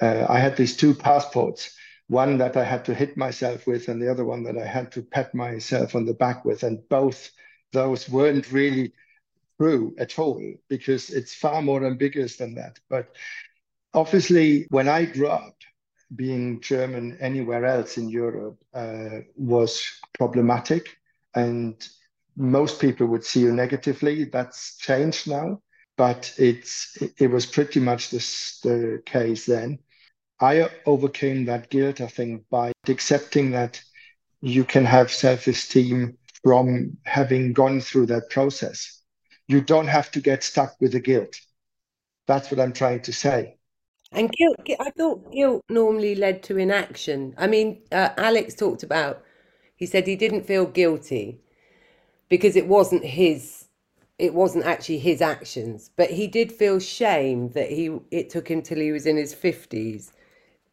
Uh, 0.00 0.26
I 0.28 0.38
had 0.38 0.56
these 0.56 0.76
two 0.76 0.94
passports, 0.94 1.76
one 2.08 2.38
that 2.38 2.56
I 2.56 2.64
had 2.64 2.84
to 2.86 2.94
hit 2.94 3.16
myself 3.16 3.66
with, 3.66 3.88
and 3.88 4.00
the 4.00 4.10
other 4.10 4.24
one 4.24 4.42
that 4.44 4.58
I 4.58 4.66
had 4.66 4.90
to 4.92 5.02
pat 5.02 5.34
myself 5.34 5.94
on 5.94 6.04
the 6.04 6.14
back 6.14 6.44
with. 6.44 6.62
And 6.62 6.86
both 6.88 7.30
those 7.72 8.08
weren't 8.08 8.50
really 8.50 8.92
true 9.60 9.94
at 9.98 10.18
all 10.18 10.42
because 10.68 11.10
it's 11.10 11.34
far 11.34 11.62
more 11.62 11.84
ambiguous 11.84 12.36
than 12.36 12.54
that. 12.54 12.78
But 12.88 13.14
obviously, 13.94 14.66
when 14.70 14.88
I 14.88 15.04
grew 15.04 15.28
up, 15.28 15.54
being 16.16 16.60
German 16.60 17.18
anywhere 17.20 17.66
else 17.66 17.98
in 17.98 18.08
Europe 18.08 18.58
uh, 18.72 19.20
was 19.36 20.00
problematic. 20.14 20.96
And 21.34 21.86
most 22.36 22.80
people 22.80 23.06
would 23.08 23.24
see 23.24 23.40
you 23.40 23.52
negatively. 23.52 24.24
That's 24.24 24.76
changed 24.78 25.28
now, 25.28 25.60
but 25.96 26.32
it's 26.38 26.96
it 27.18 27.30
was 27.30 27.44
pretty 27.44 27.80
much 27.80 28.10
this, 28.10 28.60
the 28.62 29.02
case 29.04 29.46
then. 29.46 29.80
I 30.40 30.70
overcame 30.86 31.44
that 31.46 31.70
guilt, 31.70 32.00
I 32.00 32.06
think, 32.06 32.44
by 32.50 32.72
accepting 32.86 33.50
that 33.52 33.80
you 34.40 34.64
can 34.64 34.84
have 34.84 35.10
self-esteem 35.10 36.16
from 36.44 36.96
having 37.04 37.52
gone 37.52 37.80
through 37.80 38.06
that 38.06 38.30
process. 38.30 39.02
You 39.48 39.60
don't 39.60 39.88
have 39.88 40.10
to 40.12 40.20
get 40.20 40.44
stuck 40.44 40.76
with 40.80 40.92
the 40.92 41.00
guilt. 41.00 41.40
That's 42.26 42.50
what 42.50 42.60
I'm 42.60 42.72
trying 42.72 43.00
to 43.02 43.12
say. 43.12 43.56
And 44.12 44.30
guilt, 44.30 44.80
I 44.80 44.90
thought 44.90 45.32
guilt 45.32 45.64
normally 45.68 46.14
led 46.14 46.42
to 46.44 46.56
inaction. 46.56 47.34
I 47.36 47.46
mean, 47.46 47.82
uh, 47.90 48.10
Alex 48.16 48.54
talked 48.54 48.82
about, 48.82 49.22
he 49.74 49.86
said 49.86 50.06
he 50.06 50.16
didn't 50.16 50.46
feel 50.46 50.66
guilty 50.66 51.40
because 52.28 52.56
it 52.56 52.66
wasn't 52.66 53.04
his 53.04 53.66
it 54.18 54.34
wasn't 54.34 54.64
actually 54.64 54.98
his 54.98 55.22
actions 55.22 55.90
but 55.96 56.10
he 56.10 56.26
did 56.26 56.50
feel 56.50 56.78
shame 56.78 57.50
that 57.50 57.70
he 57.70 57.98
it 58.10 58.28
took 58.30 58.48
him 58.50 58.60
till 58.62 58.78
he 58.78 58.92
was 58.92 59.06
in 59.06 59.16
his 59.16 59.34
50s 59.34 60.10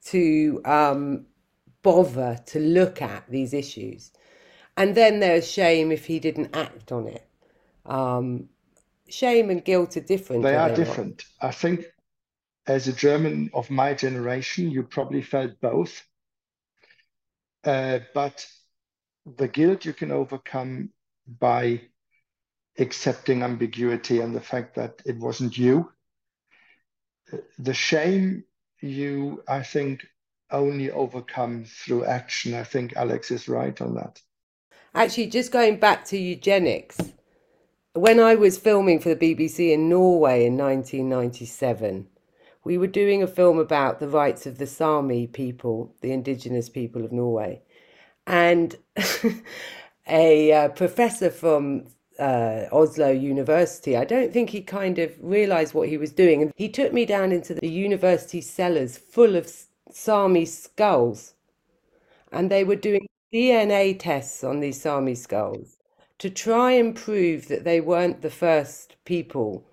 to 0.06 0.62
um, 0.66 1.26
bother 1.84 2.40
to 2.48 2.60
look 2.60 3.02
at 3.02 3.24
these 3.30 3.54
issues 3.54 4.12
and 4.78 4.96
then 4.96 5.20
there's 5.20 5.50
shame 5.50 5.92
if 5.92 6.06
he 6.06 6.20
didn't 6.20 6.56
act 6.56 6.92
on 6.92 7.08
it 7.08 7.28
um, 7.86 8.50
shame 9.08 9.50
and 9.50 9.64
guilt 9.64 9.96
are 9.98 10.02
different 10.02 10.44
they 10.44 10.56
are, 10.56 10.70
are 10.70 10.76
different 10.76 11.24
not? 11.42 11.50
i 11.50 11.52
think 11.52 11.86
as 12.68 12.88
a 12.88 12.94
german 12.94 13.50
of 13.54 13.70
my 13.70 13.94
generation 13.94 14.72
you 14.72 14.84
probably 14.84 15.22
felt 15.22 15.52
both 15.62 16.04
uh, 17.66 18.00
but 18.14 18.48
the 19.26 19.48
guilt 19.48 19.86
you 19.86 19.94
can 19.94 20.12
overcome 20.12 20.90
by 21.40 21.82
accepting 22.78 23.44
ambiguity 23.44 24.20
and 24.20 24.36
the 24.36 24.42
fact 24.42 24.76
that 24.76 25.02
it 25.06 25.18
wasn't 25.18 25.58
you. 25.58 25.92
The 27.58 27.74
shame 27.74 28.44
you, 28.86 29.44
I 29.48 29.64
think, 29.64 30.06
only 30.52 30.92
overcome 30.92 31.66
through 31.66 32.06
action. 32.06 32.54
I 32.54 32.64
think 32.64 32.96
Alex 32.96 33.32
is 33.32 33.48
right 33.48 33.80
on 33.82 33.96
that. 33.96 34.22
Actually, 34.94 35.28
just 35.28 35.52
going 35.52 35.78
back 35.78 36.06
to 36.06 36.18
eugenics, 36.18 36.98
when 37.94 38.20
I 38.20 38.36
was 38.36 38.58
filming 38.58 39.00
for 39.00 39.14
the 39.14 39.36
BBC 39.36 39.74
in 39.74 39.90
Norway 39.90 40.46
in 40.46 40.58
1997, 40.58 42.08
we 42.64 42.78
were 42.78 42.88
doing 42.88 43.22
a 43.22 43.28
film 43.28 43.60
about 43.60 44.00
the 44.00 44.08
rights 44.08 44.46
of 44.46 44.58
the 44.58 44.68
Sami 44.68 45.28
people, 45.28 45.94
the 46.02 46.12
indigenous 46.12 46.70
people 46.70 47.06
of 47.06 47.12
Norway. 47.12 47.62
And 48.26 48.76
a 50.08 50.52
uh, 50.52 50.70
professor 50.70 51.30
from 51.30 51.86
uh, 52.20 52.66
Oslo 52.72 53.10
University. 53.10 53.96
I 53.98 54.06
don't 54.06 54.32
think 54.32 54.50
he 54.50 54.62
kind 54.62 55.00
of 55.00 55.12
realized 55.22 55.74
what 55.74 55.90
he 55.90 55.98
was 55.98 56.12
doing. 56.12 56.42
And 56.42 56.52
he 56.56 56.70
took 56.70 56.94
me 56.94 57.06
down 57.06 57.32
into 57.32 57.54
the 57.54 57.68
university 57.68 58.42
cellars 58.42 58.98
full 58.98 59.36
of 59.36 59.52
Sami 59.92 60.46
skulls. 60.46 61.34
And 62.32 62.50
they 62.50 62.64
were 62.64 62.76
doing 62.76 63.08
DNA 63.34 63.98
tests 64.00 64.44
on 64.44 64.60
these 64.60 64.82
Sami 64.82 65.16
skulls 65.16 65.78
to 66.20 66.30
try 66.30 66.72
and 66.72 66.96
prove 66.96 67.48
that 67.48 67.64
they 67.64 67.82
weren't 67.82 68.22
the 68.22 68.30
first 68.30 68.96
people 69.06 69.66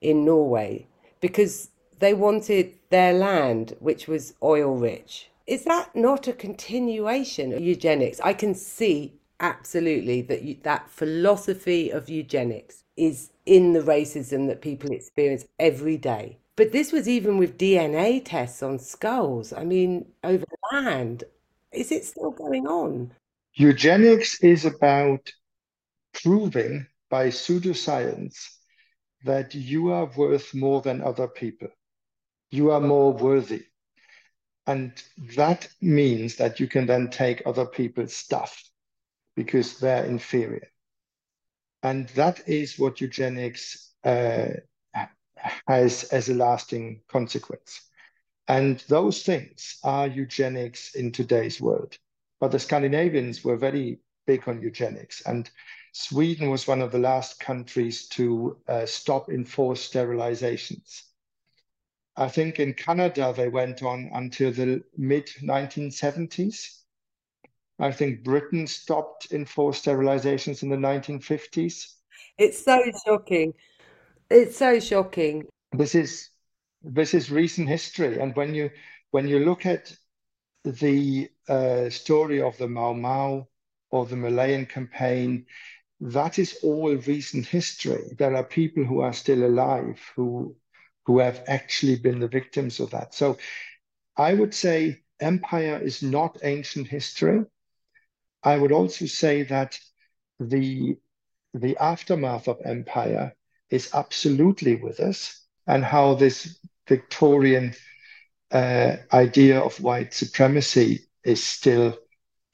in 0.00 0.24
Norway 0.24 0.86
because 1.20 1.70
they 1.98 2.14
wanted 2.14 2.74
their 2.90 3.12
land, 3.12 3.76
which 3.80 4.06
was 4.06 4.34
oil 4.42 4.76
rich. 4.76 5.30
Is 5.46 5.64
that 5.64 5.94
not 5.96 6.28
a 6.28 6.32
continuation 6.32 7.52
of 7.52 7.60
eugenics? 7.60 8.20
I 8.20 8.34
can 8.34 8.54
see 8.54 9.17
absolutely 9.40 10.22
that 10.22 10.42
you, 10.42 10.56
that 10.62 10.90
philosophy 10.90 11.90
of 11.90 12.08
eugenics 12.08 12.84
is 12.96 13.30
in 13.46 13.72
the 13.72 13.80
racism 13.80 14.48
that 14.48 14.60
people 14.60 14.90
experience 14.90 15.44
every 15.58 15.96
day. 15.96 16.38
But 16.56 16.72
this 16.72 16.92
was 16.92 17.08
even 17.08 17.38
with 17.38 17.56
DNA 17.56 18.22
tests 18.24 18.62
on 18.62 18.78
skulls. 18.78 19.52
I 19.52 19.64
mean, 19.64 20.06
over 20.24 20.44
land. 20.72 21.24
Is 21.72 21.92
it 21.92 22.04
still 22.04 22.32
going 22.32 22.66
on? 22.66 23.12
Eugenics 23.54 24.42
is 24.42 24.64
about 24.64 25.32
proving 26.22 26.86
by 27.10 27.28
pseudoscience 27.28 28.36
that 29.24 29.54
you 29.54 29.92
are 29.92 30.10
worth 30.16 30.54
more 30.54 30.80
than 30.80 31.00
other 31.00 31.28
people. 31.28 31.68
You 32.50 32.70
are 32.72 32.80
more 32.80 33.12
worthy. 33.12 33.64
And 34.66 34.92
that 35.36 35.68
means 35.80 36.36
that 36.36 36.60
you 36.60 36.66
can 36.66 36.86
then 36.86 37.08
take 37.08 37.42
other 37.46 37.66
people's 37.66 38.14
stuff 38.14 38.67
because 39.38 39.78
they're 39.78 40.04
inferior. 40.04 40.66
And 41.84 42.08
that 42.10 42.48
is 42.48 42.76
what 42.76 43.00
eugenics 43.00 43.92
uh, 44.02 44.48
has 45.68 46.02
as 46.10 46.28
a 46.28 46.34
lasting 46.34 47.02
consequence. 47.06 47.82
And 48.48 48.80
those 48.88 49.22
things 49.22 49.78
are 49.84 50.08
eugenics 50.08 50.96
in 50.96 51.12
today's 51.12 51.60
world. 51.60 51.96
But 52.40 52.50
the 52.50 52.58
Scandinavians 52.58 53.44
were 53.44 53.56
very 53.56 54.00
big 54.26 54.48
on 54.48 54.60
eugenics. 54.60 55.22
And 55.24 55.48
Sweden 55.92 56.50
was 56.50 56.66
one 56.66 56.82
of 56.82 56.90
the 56.90 56.98
last 56.98 57.38
countries 57.38 58.08
to 58.08 58.58
uh, 58.66 58.86
stop 58.86 59.28
enforced 59.28 59.92
sterilizations. 59.92 61.02
I 62.16 62.28
think 62.28 62.58
in 62.58 62.74
Canada, 62.74 63.32
they 63.36 63.48
went 63.48 63.84
on 63.84 64.10
until 64.12 64.50
the 64.50 64.82
mid 64.96 65.28
1970s. 65.40 66.77
I 67.78 67.92
think 67.92 68.24
Britain 68.24 68.66
stopped 68.66 69.32
enforced 69.32 69.84
sterilizations 69.84 70.62
in 70.62 70.68
the 70.68 70.76
1950s. 70.76 71.92
It's 72.36 72.64
so 72.64 72.82
shocking. 73.06 73.54
It's 74.30 74.56
so 74.56 74.80
shocking. 74.80 75.46
This 75.72 75.94
is 75.94 76.30
this 76.82 77.14
is 77.14 77.30
recent 77.30 77.68
history, 77.68 78.20
and 78.20 78.34
when 78.36 78.54
you 78.54 78.70
when 79.10 79.26
you 79.26 79.40
look 79.40 79.66
at 79.66 79.92
the 80.64 81.30
uh, 81.48 81.88
story 81.88 82.42
of 82.42 82.56
the 82.58 82.68
Mau 82.68 82.92
Mau 82.92 83.48
or 83.90 84.06
the 84.06 84.16
Malayan 84.16 84.66
campaign, 84.66 85.46
that 86.00 86.38
is 86.38 86.58
all 86.62 86.94
recent 86.94 87.46
history. 87.46 88.14
There 88.18 88.34
are 88.36 88.44
people 88.44 88.84
who 88.84 89.00
are 89.00 89.12
still 89.12 89.44
alive 89.44 90.00
who 90.14 90.56
who 91.06 91.18
have 91.20 91.42
actually 91.46 91.96
been 91.96 92.20
the 92.20 92.28
victims 92.28 92.80
of 92.80 92.90
that. 92.90 93.14
So 93.14 93.38
I 94.16 94.34
would 94.34 94.52
say 94.52 95.02
empire 95.20 95.80
is 95.82 96.02
not 96.02 96.38
ancient 96.42 96.86
history. 96.86 97.44
I 98.42 98.56
would 98.56 98.72
also 98.72 99.06
say 99.06 99.42
that 99.44 99.78
the 100.40 100.96
the 101.54 101.76
aftermath 101.78 102.46
of 102.46 102.60
empire 102.64 103.34
is 103.70 103.90
absolutely 103.94 104.76
with 104.76 105.00
us, 105.00 105.40
and 105.66 105.84
how 105.84 106.14
this 106.14 106.58
Victorian 106.88 107.74
uh, 108.50 108.96
idea 109.12 109.60
of 109.60 109.80
white 109.80 110.14
supremacy 110.14 111.00
is 111.24 111.42
still 111.42 111.96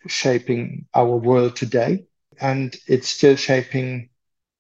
shaping 0.07 0.87
our 0.95 1.17
world 1.17 1.57
today, 1.57 2.05
and 2.41 2.77
it's 2.87 3.09
still 3.09 3.37
shaping 3.37 4.09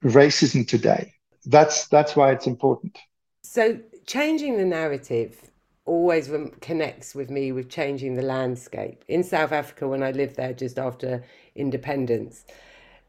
racism 0.04 0.66
today. 0.66 1.12
That's 1.46 1.88
that's 1.88 2.14
why 2.16 2.32
it's 2.32 2.46
important. 2.46 2.98
So 3.42 3.78
changing 4.06 4.56
the 4.56 4.64
narrative 4.64 5.50
always 5.84 6.30
connects 6.60 7.14
with 7.14 7.30
me 7.30 7.52
with 7.52 7.68
changing 7.68 8.14
the 8.14 8.22
landscape. 8.22 9.04
In 9.08 9.22
South 9.22 9.52
Africa, 9.52 9.88
when 9.88 10.02
I 10.02 10.10
lived 10.10 10.36
there 10.36 10.52
just 10.52 10.78
after 10.78 11.24
independence, 11.54 12.44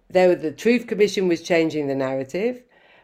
there 0.09 0.35
the 0.35 0.51
Truth 0.51 0.87
Commission 0.87 1.27
was 1.27 1.41
changing 1.41 1.87
the 1.87 1.95
narrative, 1.95 2.63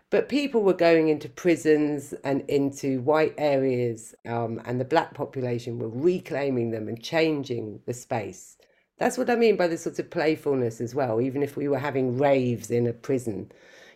but 0.10 0.30
people 0.30 0.62
were 0.62 0.74
going 0.74 1.08
into 1.08 1.30
prisons 1.30 2.14
and 2.24 2.42
into 2.50 3.02
white 3.02 3.34
areas, 3.38 4.14
um, 4.28 4.62
and 4.66 4.80
the 4.80 4.86
black 4.86 5.14
population 5.14 5.80
were 5.80 5.90
reclaiming 5.90 6.72
them 6.72 6.88
and 6.88 7.02
changing 7.02 7.80
the 7.86 7.94
space. 7.94 8.58
That's 8.98 9.18
what 9.18 9.30
I 9.30 9.36
mean 9.36 9.56
by 9.56 9.68
the 9.68 9.78
sort 9.78 9.98
of 9.98 10.12
playfulness 10.12 10.80
as 10.80 10.94
well. 10.94 11.22
Even 11.22 11.42
if 11.42 11.56
we 11.58 11.68
were 11.68 11.80
having 11.80 12.18
raves 12.18 12.70
in 12.70 12.86
a 12.86 12.94
prison, 12.94 13.52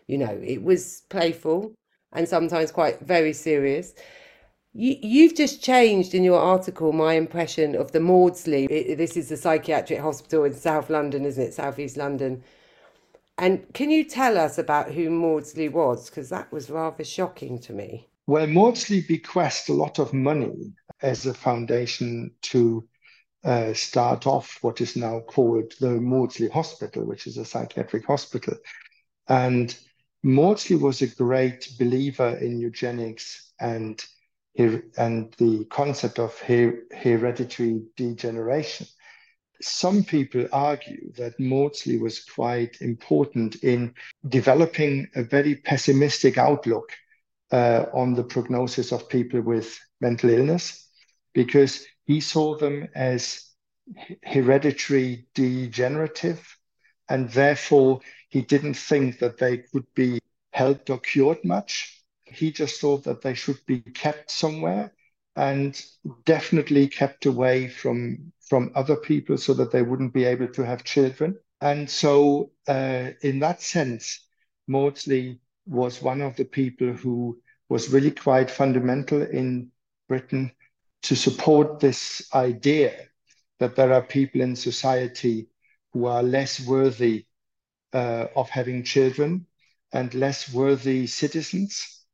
you 0.08 0.18
know, 0.18 0.40
it 0.44 0.64
was 0.64 1.04
playful 1.10 1.76
and 2.14 2.28
sometimes 2.28 2.72
quite 2.72 3.00
very 3.02 3.34
serious. 3.34 3.94
You, 4.78 4.98
you've 5.02 5.36
just 5.36 5.64
changed 5.64 6.14
in 6.14 6.26
your 6.26 6.40
article 6.40 6.92
my 6.92 7.14
impression 7.14 7.76
of 7.78 7.94
the 7.94 8.02
Maudsley. 8.02 8.66
It, 8.66 8.98
this 8.98 9.16
is 9.16 9.30
the 9.30 9.38
psychiatric 9.38 10.02
hospital 10.02 10.44
in 10.44 10.54
South 10.54 10.90
London, 10.90 11.24
isn't 11.24 11.42
it? 11.42 11.54
Southeast 11.54 11.96
London. 11.96 12.44
And 13.38 13.66
can 13.74 13.90
you 13.90 14.04
tell 14.04 14.38
us 14.38 14.58
about 14.58 14.92
who 14.92 15.10
Maudsley 15.10 15.70
was? 15.70 16.10
Because 16.10 16.28
that 16.30 16.52
was 16.52 16.70
rather 16.70 17.06
shocking 17.06 17.58
to 17.60 17.72
me. 17.72 18.10
Well, 18.28 18.48
Maudsley 18.48 19.00
bequeathed 19.02 19.70
a 19.70 19.74
lot 19.74 19.98
of 19.98 20.14
money 20.14 20.74
as 21.02 21.26
a 21.26 21.34
foundation 21.34 22.32
to 22.42 22.86
uh, 23.46 23.74
start 23.74 24.28
off 24.28 24.58
what 24.62 24.82
is 24.82 24.98
now 24.98 25.22
called 25.22 25.72
the 25.80 26.02
Maudsley 26.02 26.50
Hospital, 26.50 27.06
which 27.06 27.28
is 27.28 27.38
a 27.38 27.46
psychiatric 27.46 28.06
hospital. 28.06 28.56
And 29.30 29.74
Maudsley 30.22 30.76
was 30.76 31.02
a 31.02 31.08
great 31.08 31.70
believer 31.80 32.36
in 32.38 32.60
eugenics 32.60 33.54
and 33.60 34.04
and 34.58 35.34
the 35.38 35.66
concept 35.70 36.20
of 36.20 36.40
her 36.42 36.74
hereditary 36.96 37.84
degeneration. 37.96 38.88
Some 39.62 40.04
people 40.04 40.48
argue 40.52 41.12
that 41.14 41.40
Maudsley 41.40 41.98
was 41.98 42.24
quite 42.24 42.82
important 42.82 43.56
in 43.64 43.94
developing 44.28 45.08
a 45.16 45.24
very 45.24 45.56
pessimistic 45.56 46.38
outlook 46.38 46.90
uh, 47.52 47.86
on 47.94 48.14
the 48.14 48.24
prognosis 48.24 48.92
of 48.92 49.10
people 49.10 49.42
with 49.42 49.80
mental 50.02 50.30
illness 50.30 50.88
because 51.34 51.86
he 52.06 52.20
saw 52.20 52.58
them 52.58 52.88
as 52.96 53.46
hereditary 54.24 55.28
degenerative 55.36 56.58
and 57.08 57.30
therefore 57.30 58.00
he 58.30 58.42
didn't 58.42 58.74
think 58.74 59.20
that 59.20 59.38
they 59.38 59.60
could 59.60 59.86
be 59.94 60.20
helped 60.52 60.90
or 60.90 60.98
cured 60.98 61.44
much 61.44 61.95
he 62.36 62.52
just 62.52 62.82
thought 62.82 63.04
that 63.06 63.22
they 63.22 63.34
should 63.34 63.60
be 63.66 63.80
kept 63.82 64.32
somewhere 64.32 64.94
and 65.36 65.82
definitely 66.26 66.88
kept 66.88 67.26
away 67.26 67.68
from 67.68 68.32
from 68.48 68.72
other 68.76 68.96
people 68.96 69.38
so 69.38 69.54
that 69.54 69.72
they 69.72 69.82
wouldn't 69.82 70.14
be 70.14 70.24
able 70.24 70.48
to 70.48 70.66
have 70.66 70.84
children. 70.84 71.36
And 71.62 71.90
so, 71.90 72.52
uh, 72.68 73.12
in 73.22 73.40
that 73.40 73.62
sense, 73.62 74.28
Maudsley 74.68 75.40
was 75.66 76.02
one 76.02 76.22
of 76.22 76.36
the 76.36 76.46
people 76.46 76.94
who 76.94 77.42
was 77.70 77.92
really 77.92 78.12
quite 78.12 78.52
fundamental 78.52 79.22
in 79.24 79.72
Britain 80.08 80.52
to 81.04 81.16
support 81.16 81.80
this 81.80 82.30
idea 82.34 82.94
that 83.60 83.76
there 83.76 83.94
are 83.94 84.02
people 84.04 84.42
in 84.42 84.56
society 84.56 85.48
who 85.94 86.06
are 86.06 86.22
less 86.22 86.60
worthy 86.60 87.26
uh, 87.94 88.28
of 88.36 88.50
having 88.50 88.84
children 88.84 89.48
and 89.92 90.14
less 90.14 90.54
worthy 90.54 91.08
citizens 91.08 92.05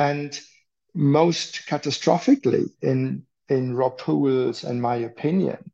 and 0.00 0.40
most 0.94 1.66
catastrophically, 1.68 2.70
in, 2.80 3.22
in 3.50 3.76
Rob 3.76 3.98
Poole's 3.98 4.64
and 4.64 4.80
my 4.80 4.96
opinion, 4.96 5.70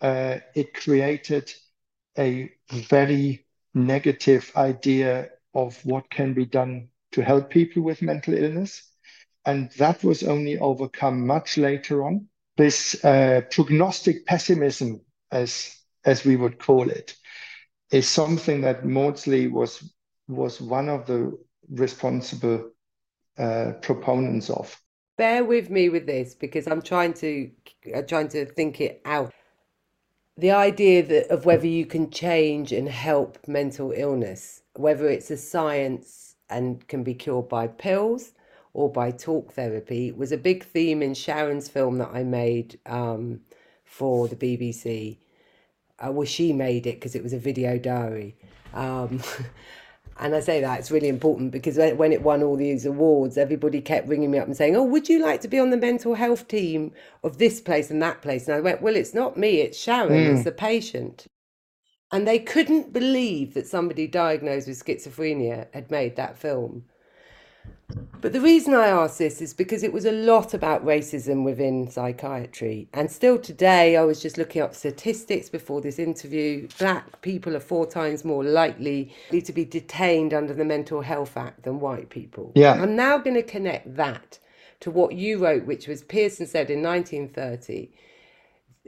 uh, 0.00 0.36
it 0.54 0.72
created 0.72 1.52
a 2.16 2.52
very 2.70 3.44
negative 3.74 4.52
idea 4.56 5.30
of 5.52 5.84
what 5.84 6.08
can 6.10 6.32
be 6.32 6.46
done 6.46 6.88
to 7.10 7.22
help 7.22 7.50
people 7.50 7.82
with 7.82 8.02
mental 8.02 8.34
illness. 8.34 8.88
And 9.44 9.70
that 9.78 10.04
was 10.04 10.22
only 10.22 10.58
overcome 10.58 11.26
much 11.26 11.58
later 11.58 12.04
on. 12.04 12.28
This 12.56 13.04
uh, 13.04 13.42
prognostic 13.50 14.26
pessimism, 14.26 15.00
as, 15.32 15.76
as 16.04 16.24
we 16.24 16.36
would 16.36 16.60
call 16.60 16.88
it, 16.88 17.16
is 17.90 18.08
something 18.08 18.60
that 18.60 18.86
Maudsley 18.86 19.48
was, 19.48 19.92
was 20.28 20.60
one 20.60 20.88
of 20.88 21.06
the 21.06 21.36
responsible 21.68 22.70
uh, 23.38 23.72
proponents 23.82 24.50
of. 24.50 24.80
Bear 25.16 25.44
with 25.44 25.70
me 25.70 25.88
with 25.88 26.06
this 26.06 26.34
because 26.34 26.66
I'm 26.66 26.82
trying 26.82 27.14
to 27.14 27.50
trying 28.06 28.28
to 28.28 28.44
think 28.44 28.80
it 28.80 29.00
out. 29.04 29.32
The 30.36 30.50
idea 30.50 31.02
that 31.02 31.28
of 31.30 31.46
whether 31.46 31.66
you 31.66 31.86
can 31.86 32.10
change 32.10 32.72
and 32.72 32.88
help 32.88 33.38
mental 33.48 33.92
illness, 33.96 34.62
whether 34.74 35.08
it's 35.08 35.30
a 35.30 35.36
science 35.36 36.34
and 36.50 36.86
can 36.88 37.02
be 37.02 37.14
cured 37.14 37.48
by 37.48 37.66
pills 37.66 38.32
or 38.74 38.92
by 38.92 39.10
talk 39.10 39.52
therapy, 39.52 40.12
was 40.12 40.32
a 40.32 40.36
big 40.36 40.62
theme 40.64 41.02
in 41.02 41.14
Sharon's 41.14 41.68
film 41.68 41.96
that 41.98 42.10
I 42.12 42.22
made 42.22 42.78
um, 42.84 43.40
for 43.84 44.28
the 44.28 44.36
BBC. 44.36 45.16
Uh, 45.98 46.12
well, 46.12 46.26
she 46.26 46.52
made 46.52 46.86
it 46.86 46.96
because 46.96 47.14
it 47.14 47.22
was 47.22 47.32
a 47.32 47.38
video 47.38 47.78
diary. 47.78 48.36
Um, 48.74 49.22
And 50.18 50.34
I 50.34 50.40
say 50.40 50.60
that 50.62 50.78
it's 50.78 50.90
really 50.90 51.08
important 51.08 51.50
because 51.50 51.76
when 51.76 52.12
it 52.12 52.22
won 52.22 52.42
all 52.42 52.56
these 52.56 52.86
awards, 52.86 53.36
everybody 53.36 53.80
kept 53.82 54.08
ringing 54.08 54.30
me 54.30 54.38
up 54.38 54.46
and 54.46 54.56
saying, 54.56 54.74
Oh, 54.74 54.82
would 54.82 55.08
you 55.08 55.22
like 55.22 55.42
to 55.42 55.48
be 55.48 55.58
on 55.58 55.70
the 55.70 55.76
mental 55.76 56.14
health 56.14 56.48
team 56.48 56.92
of 57.22 57.38
this 57.38 57.60
place 57.60 57.90
and 57.90 58.00
that 58.02 58.22
place? 58.22 58.46
And 58.46 58.56
I 58.56 58.60
went, 58.60 58.80
Well, 58.80 58.96
it's 58.96 59.12
not 59.12 59.36
me, 59.36 59.60
it's 59.60 59.78
Sharon, 59.78 60.12
mm. 60.12 60.34
it's 60.34 60.44
the 60.44 60.52
patient. 60.52 61.26
And 62.12 62.26
they 62.26 62.38
couldn't 62.38 62.92
believe 62.92 63.54
that 63.54 63.66
somebody 63.66 64.06
diagnosed 64.06 64.68
with 64.68 64.82
schizophrenia 64.82 65.66
had 65.74 65.90
made 65.90 66.16
that 66.16 66.38
film. 66.38 66.84
But 68.20 68.32
the 68.32 68.40
reason 68.40 68.74
I 68.74 68.88
ask 68.88 69.18
this 69.18 69.40
is 69.40 69.54
because 69.54 69.82
it 69.82 69.92
was 69.92 70.04
a 70.04 70.12
lot 70.12 70.54
about 70.54 70.84
racism 70.84 71.44
within 71.44 71.88
psychiatry. 71.88 72.88
And 72.92 73.10
still 73.10 73.38
today, 73.38 73.96
I 73.96 74.02
was 74.02 74.20
just 74.20 74.38
looking 74.38 74.62
up 74.62 74.74
statistics 74.74 75.48
before 75.48 75.80
this 75.80 75.98
interview. 75.98 76.66
Black 76.78 77.20
people 77.22 77.54
are 77.54 77.60
four 77.60 77.86
times 77.86 78.24
more 78.24 78.42
likely 78.42 79.14
to 79.30 79.52
be 79.52 79.64
detained 79.64 80.34
under 80.34 80.54
the 80.54 80.64
Mental 80.64 81.02
Health 81.02 81.36
Act 81.36 81.62
than 81.62 81.78
white 81.78 82.10
people. 82.10 82.52
Yeah. 82.54 82.72
I'm 82.72 82.96
now 82.96 83.18
going 83.18 83.36
to 83.36 83.42
connect 83.42 83.94
that 83.96 84.38
to 84.80 84.90
what 84.90 85.12
you 85.12 85.38
wrote, 85.38 85.64
which 85.64 85.86
was 85.86 86.02
Pearson 86.02 86.46
said 86.46 86.70
in 86.70 86.82
1930 86.82 87.90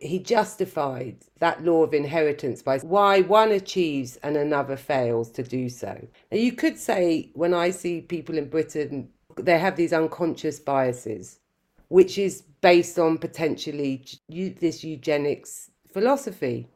he 0.01 0.19
justified 0.19 1.17
that 1.39 1.65
law 1.65 1.83
of 1.83 1.95
inheritance 1.95 2.63
by 2.63 2.79
why 2.79 3.21
one 3.23 3.53
achieves 3.53 4.17
and 4.19 4.37
another 4.37 4.77
fails 4.77 5.31
to 5.33 5.43
do 5.43 5.69
so. 5.69 6.07
Now, 6.31 6.39
you 6.39 6.53
could 6.53 6.79
say, 6.79 7.31
when 7.35 7.55
I 7.55 7.71
see 7.71 8.01
people 8.01 8.37
in 8.39 8.49
Britain, 8.49 9.09
they 9.37 9.59
have 9.59 9.77
these 9.77 9.93
unconscious 9.93 10.59
biases, 10.59 11.39
which 11.89 12.19
is 12.19 12.43
based 12.61 12.99
on 12.99 13.19
potentially 13.19 14.05
this 14.29 14.83
eugenics 14.85 15.71
philosophy. 15.93 16.69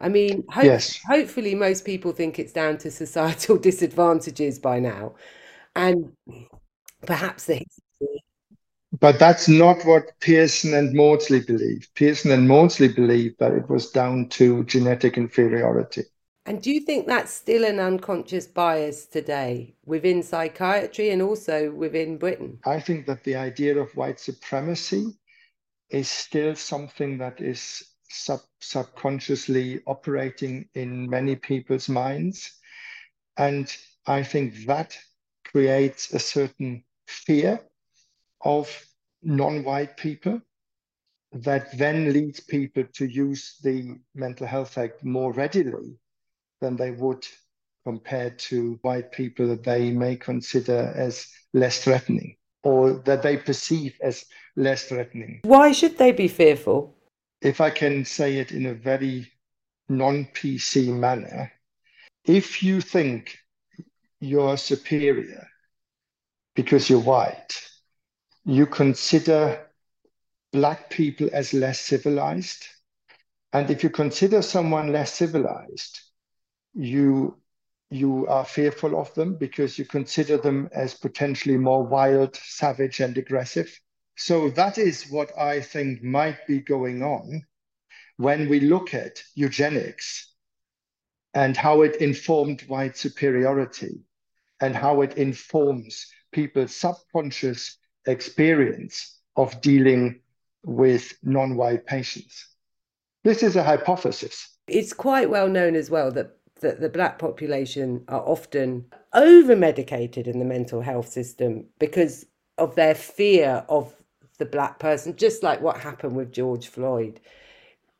I 0.00 0.08
mean, 0.08 0.44
hope, 0.50 0.64
yes. 0.64 0.98
hopefully, 1.06 1.54
most 1.54 1.84
people 1.84 2.12
think 2.12 2.38
it's 2.38 2.52
down 2.52 2.78
to 2.78 2.90
societal 2.90 3.56
disadvantages 3.68 4.58
by 4.58 4.78
now. 4.78 5.14
And 5.74 6.12
perhaps 7.06 7.46
they 7.46 7.64
but 9.00 9.18
that's 9.18 9.48
not 9.48 9.84
what 9.84 10.18
Pearson 10.20 10.74
and 10.74 10.94
Maudsley 10.94 11.40
believed. 11.40 11.94
Pearson 11.94 12.30
and 12.30 12.48
Maudsley 12.48 12.88
believed 12.88 13.38
that 13.38 13.52
it 13.52 13.68
was 13.68 13.90
down 13.90 14.28
to 14.30 14.64
genetic 14.64 15.16
inferiority. 15.16 16.04
And 16.46 16.62
do 16.62 16.70
you 16.70 16.80
think 16.80 17.06
that's 17.06 17.32
still 17.32 17.64
an 17.64 17.80
unconscious 17.80 18.46
bias 18.46 19.06
today 19.06 19.74
within 19.84 20.22
psychiatry 20.22 21.10
and 21.10 21.20
also 21.20 21.72
within 21.72 22.18
Britain? 22.18 22.60
I 22.64 22.78
think 22.78 23.06
that 23.06 23.24
the 23.24 23.34
idea 23.34 23.76
of 23.76 23.94
white 23.96 24.20
supremacy 24.20 25.18
is 25.90 26.08
still 26.08 26.54
something 26.54 27.18
that 27.18 27.40
is 27.40 27.82
sub- 28.08 28.40
subconsciously 28.60 29.80
operating 29.86 30.68
in 30.74 31.10
many 31.10 31.34
people's 31.34 31.88
minds. 31.88 32.52
And 33.36 33.74
I 34.06 34.22
think 34.22 34.66
that 34.66 34.96
creates 35.44 36.12
a 36.14 36.20
certain 36.20 36.84
fear 37.08 37.60
of 38.42 38.68
non-white 39.22 39.96
people 39.96 40.40
that 41.32 41.76
then 41.76 42.12
leads 42.12 42.40
people 42.40 42.84
to 42.94 43.06
use 43.06 43.56
the 43.62 43.96
Mental 44.14 44.46
Health 44.46 44.78
Act 44.78 45.04
more 45.04 45.32
readily 45.32 45.98
than 46.60 46.76
they 46.76 46.90
would 46.92 47.26
compared 47.84 48.38
to 48.38 48.78
white 48.82 49.12
people 49.12 49.46
that 49.48 49.64
they 49.64 49.90
may 49.90 50.16
consider 50.16 50.92
as 50.96 51.26
less 51.52 51.84
threatening 51.84 52.36
or 52.62 52.94
that 53.04 53.22
they 53.22 53.36
perceive 53.36 53.94
as 54.02 54.24
less 54.56 54.88
threatening. 54.88 55.40
Why 55.44 55.72
should 55.72 55.98
they 55.98 56.12
be 56.12 56.26
fearful? 56.26 56.96
If 57.40 57.60
I 57.60 57.70
can 57.70 58.04
say 58.04 58.38
it 58.38 58.50
in 58.50 58.66
a 58.66 58.74
very 58.74 59.30
non 59.88 60.24
PC 60.34 60.88
manner, 60.88 61.52
if 62.24 62.62
you 62.62 62.80
think 62.80 63.38
you're 64.20 64.56
superior 64.56 65.46
because 66.56 66.90
you're 66.90 66.98
white, 67.00 67.52
you 68.46 68.64
consider 68.64 69.66
black 70.52 70.88
people 70.88 71.28
as 71.32 71.52
less 71.52 71.80
civilized. 71.80 72.64
And 73.52 73.68
if 73.70 73.82
you 73.82 73.90
consider 73.90 74.40
someone 74.40 74.92
less 74.92 75.12
civilized, 75.12 76.00
you 76.72 77.36
you 77.90 78.26
are 78.26 78.44
fearful 78.44 79.00
of 79.00 79.14
them 79.14 79.36
because 79.36 79.78
you 79.78 79.84
consider 79.84 80.36
them 80.36 80.68
as 80.72 80.94
potentially 80.94 81.56
more 81.56 81.84
wild, 81.84 82.34
savage, 82.34 82.98
and 83.00 83.16
aggressive. 83.16 83.80
So 84.16 84.50
that 84.50 84.76
is 84.76 85.08
what 85.08 85.30
I 85.38 85.60
think 85.60 86.02
might 86.02 86.46
be 86.48 86.60
going 86.60 87.02
on 87.04 87.42
when 88.16 88.48
we 88.48 88.58
look 88.58 88.92
at 88.92 89.22
eugenics 89.36 90.34
and 91.32 91.56
how 91.56 91.82
it 91.82 91.96
informed 91.96 92.62
white 92.62 92.96
superiority 92.96 94.00
and 94.60 94.74
how 94.74 95.02
it 95.02 95.16
informs 95.16 96.06
people's 96.32 96.74
subconscious 96.74 97.78
experience 98.06 99.18
of 99.36 99.60
dealing 99.60 100.20
with 100.64 101.16
non 101.22 101.56
white 101.56 101.86
patients. 101.86 102.48
This 103.24 103.42
is 103.42 103.56
a 103.56 103.62
hypothesis. 103.62 104.56
It's 104.68 104.92
quite 104.92 105.30
well 105.30 105.48
known 105.48 105.74
as 105.74 105.90
well 105.90 106.10
that, 106.12 106.36
that 106.60 106.80
the 106.80 106.88
black 106.88 107.18
population 107.18 108.04
are 108.08 108.22
often 108.22 108.86
over 109.12 109.56
medicated 109.56 110.26
in 110.26 110.38
the 110.38 110.44
mental 110.44 110.80
health 110.80 111.08
system 111.08 111.66
because 111.78 112.26
of 112.58 112.74
their 112.74 112.94
fear 112.94 113.64
of 113.68 113.94
the 114.38 114.46
black 114.46 114.78
person, 114.78 115.16
just 115.16 115.42
like 115.42 115.60
what 115.60 115.78
happened 115.78 116.16
with 116.16 116.32
George 116.32 116.68
Floyd. 116.68 117.20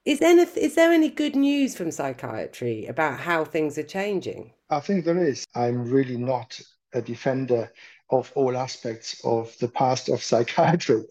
Is 0.04 0.20
there, 0.20 0.30
any, 0.30 0.42
is 0.42 0.74
there 0.76 0.92
any 0.92 1.08
good 1.08 1.34
news 1.34 1.76
from 1.76 1.90
psychiatry 1.90 2.86
about 2.86 3.18
how 3.18 3.44
things 3.44 3.76
are 3.76 3.82
changing? 3.82 4.52
I 4.70 4.80
think 4.80 5.04
there 5.04 5.22
is. 5.22 5.44
I'm 5.54 5.90
really 5.90 6.16
not 6.16 6.60
a 6.92 7.02
defender 7.02 7.72
of 8.10 8.32
all 8.34 8.56
aspects 8.56 9.20
of 9.24 9.56
the 9.58 9.68
past 9.68 10.08
of 10.08 10.22
psychiatry. 10.30 11.04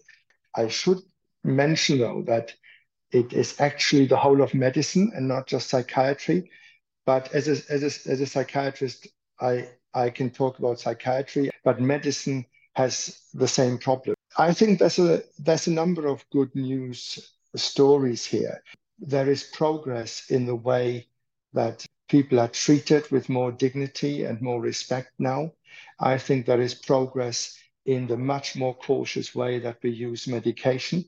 I 0.54 0.68
should 0.68 0.98
mention, 1.44 1.98
though, 1.98 2.22
that 2.26 2.54
it 3.12 3.32
is 3.32 3.60
actually 3.60 4.06
the 4.06 4.16
whole 4.16 4.42
of 4.42 4.54
medicine 4.54 5.12
and 5.14 5.28
not 5.28 5.46
just 5.46 5.68
psychiatry. 5.68 6.50
But 7.04 7.32
as 7.32 7.46
a, 7.48 7.72
as 7.72 7.82
a, 7.82 8.10
as 8.10 8.20
a 8.20 8.26
psychiatrist, 8.26 9.08
I, 9.40 9.68
I 9.94 10.10
can 10.10 10.30
talk 10.30 10.58
about 10.58 10.80
psychiatry, 10.80 11.50
but 11.62 11.80
medicine 11.80 12.46
has 12.74 13.20
the 13.32 13.48
same 13.48 13.78
problem. 13.78 14.16
I 14.38 14.52
think 14.52 14.78
there's 14.78 14.98
a, 14.98 15.22
there's 15.38 15.66
a 15.66 15.72
number 15.72 16.06
of 16.06 16.28
good 16.30 16.54
news 16.54 17.32
stories 17.54 18.24
here 18.24 18.62
there 18.98 19.28
is 19.30 19.44
progress 19.44 20.30
in 20.30 20.46
the 20.46 20.54
way 20.54 21.06
that 21.52 21.84
people 22.08 22.40
are 22.40 22.48
treated 22.48 23.10
with 23.10 23.28
more 23.28 23.52
dignity 23.52 24.24
and 24.24 24.40
more 24.40 24.60
respect 24.60 25.12
now. 25.18 25.52
I 25.98 26.18
think 26.18 26.46
there 26.46 26.60
is 26.60 26.74
progress 26.74 27.58
in 27.84 28.06
the 28.06 28.16
much 28.16 28.56
more 28.56 28.74
cautious 28.74 29.34
way 29.34 29.58
that 29.60 29.78
we 29.82 29.90
use 29.90 30.26
medication. 30.26 31.04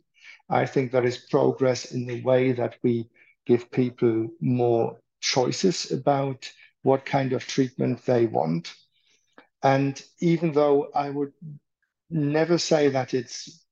I 0.48 0.66
think 0.66 0.90
there 0.90 1.04
is 1.04 1.18
progress 1.18 1.92
in 1.92 2.06
the 2.06 2.22
way 2.22 2.52
that 2.52 2.76
we 2.82 3.10
give 3.46 3.70
people 3.70 4.28
more 4.40 5.00
choices 5.20 5.90
about 5.90 6.50
what 6.82 7.04
kind 7.04 7.32
of 7.32 7.46
treatment 7.46 8.04
they 8.06 8.26
want. 8.26 8.74
And 9.62 10.00
even 10.20 10.52
though 10.52 10.90
I 10.94 11.10
would 11.10 11.32
never 12.10 12.58
say 12.58 12.88
that 12.88 13.14
it's 13.14 13.64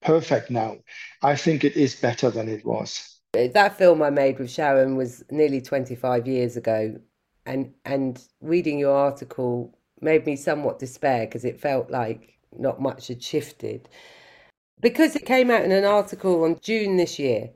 perfect 0.00 0.50
now, 0.50 0.78
I 1.22 1.36
think 1.36 1.64
it 1.64 1.76
is 1.76 1.96
better 1.96 2.30
than 2.30 2.48
it 2.48 2.64
was. 2.64 3.13
That 3.34 3.76
film 3.76 4.02
I 4.02 4.10
made 4.10 4.38
with 4.38 4.50
Sharon 4.50 4.96
was 4.96 5.24
nearly 5.30 5.60
25 5.60 6.26
years 6.26 6.56
ago. 6.56 7.00
And, 7.46 7.74
and 7.84 8.22
reading 8.40 8.78
your 8.78 8.94
article 8.96 9.76
made 10.00 10.24
me 10.24 10.36
somewhat 10.36 10.78
despair 10.78 11.26
because 11.26 11.44
it 11.44 11.60
felt 11.60 11.90
like 11.90 12.38
not 12.56 12.80
much 12.80 13.08
had 13.08 13.22
shifted. 13.22 13.88
Because 14.80 15.16
it 15.16 15.26
came 15.26 15.50
out 15.50 15.64
in 15.64 15.72
an 15.72 15.84
article 15.84 16.44
on 16.44 16.58
June 16.60 16.96
this 16.96 17.18
year 17.18 17.50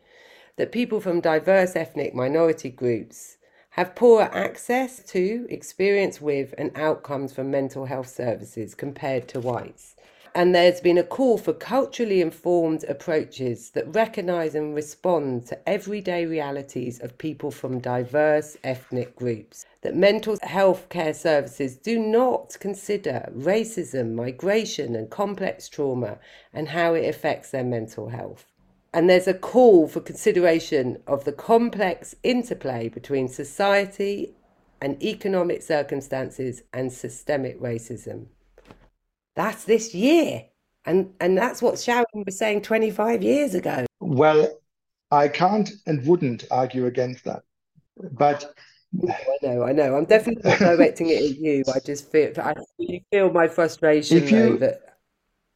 that 0.57 0.73
people 0.73 1.01
from 1.01 1.21
diverse 1.21 1.77
ethnic 1.77 2.15
minority 2.15 2.71
groups 2.71 3.37
have 3.71 3.95
poorer 3.95 4.29
access 4.33 5.03
to, 5.05 5.47
experience 5.49 6.21
with, 6.21 6.53
and 6.59 6.73
outcomes 6.75 7.33
from 7.33 7.51
mental 7.51 7.85
health 7.85 8.09
services 8.09 8.75
compared 8.75 9.29
to 9.29 9.39
whites. 9.39 9.95
And 10.35 10.55
there's 10.55 10.81
been 10.81 10.99
a 10.99 11.03
call 11.03 11.39
for 11.39 11.53
culturally 11.53 12.21
informed 12.21 12.85
approaches 12.85 13.71
that 13.71 13.95
recognise 13.95 14.55
and 14.55 14.75
respond 14.75 15.47
to 15.47 15.69
everyday 15.69 16.27
realities 16.27 17.01
of 17.01 17.19
people 17.19 17.51
from 17.51 17.81
diverse 17.81 18.57
ethnic 18.63 19.17
groups. 19.17 19.65
That 19.83 19.97
mental 19.97 20.37
health 20.43 20.89
care 20.89 21.15
services 21.15 21.77
do 21.77 21.99
not 21.99 22.57
consider 22.61 23.31
racism, 23.35 24.15
migration, 24.15 24.95
and 24.95 25.09
complex 25.09 25.69
trauma 25.69 26.19
and 26.53 26.69
how 26.69 26.95
it 26.95 27.09
affects 27.09 27.51
their 27.51 27.65
mental 27.65 28.09
health. 28.09 28.45
And 28.93 29.09
there's 29.09 29.29
a 29.29 29.35
call 29.35 29.89
for 29.89 30.01
consideration 30.01 31.03
of 31.07 31.25
the 31.25 31.33
complex 31.33 32.15
interplay 32.23 32.89
between 32.89 33.29
society 33.29 34.35
and 34.81 35.03
economic 35.03 35.63
circumstances 35.63 36.63
and 36.73 36.93
systemic 36.93 37.61
racism 37.61 38.27
that's 39.39 39.65
this 39.65 39.95
year. 39.95 40.45
And, 40.85 41.13
and 41.21 41.39
that's 41.39 41.63
what 41.63 41.79
Sharon 41.79 42.05
was 42.27 42.37
saying 42.37 42.63
25 42.63 43.23
years 43.23 43.55
ago. 43.55 43.87
Well, 44.01 44.59
I 45.11 45.29
can't 45.29 45.71
and 45.87 46.05
wouldn't 46.05 46.45
argue 46.51 46.87
against 46.87 47.25
that. 47.25 47.43
But 48.13 48.53
I 49.09 49.39
know, 49.43 49.63
I 49.63 49.73
know. 49.73 49.97
I'm 49.97 50.07
definitely 50.07 50.51
not 50.51 50.59
directing 50.59 51.11
it 51.11 51.23
at 51.23 51.39
you. 51.39 51.63
I 51.73 51.79
just 51.79 52.11
feel 52.11 52.33
I 52.39 52.55
feel 53.11 53.31
my 53.31 53.49
frustration 53.49 54.17
if 54.17 54.31
you, 54.31 54.39
though, 54.39 54.57
that 54.57 54.81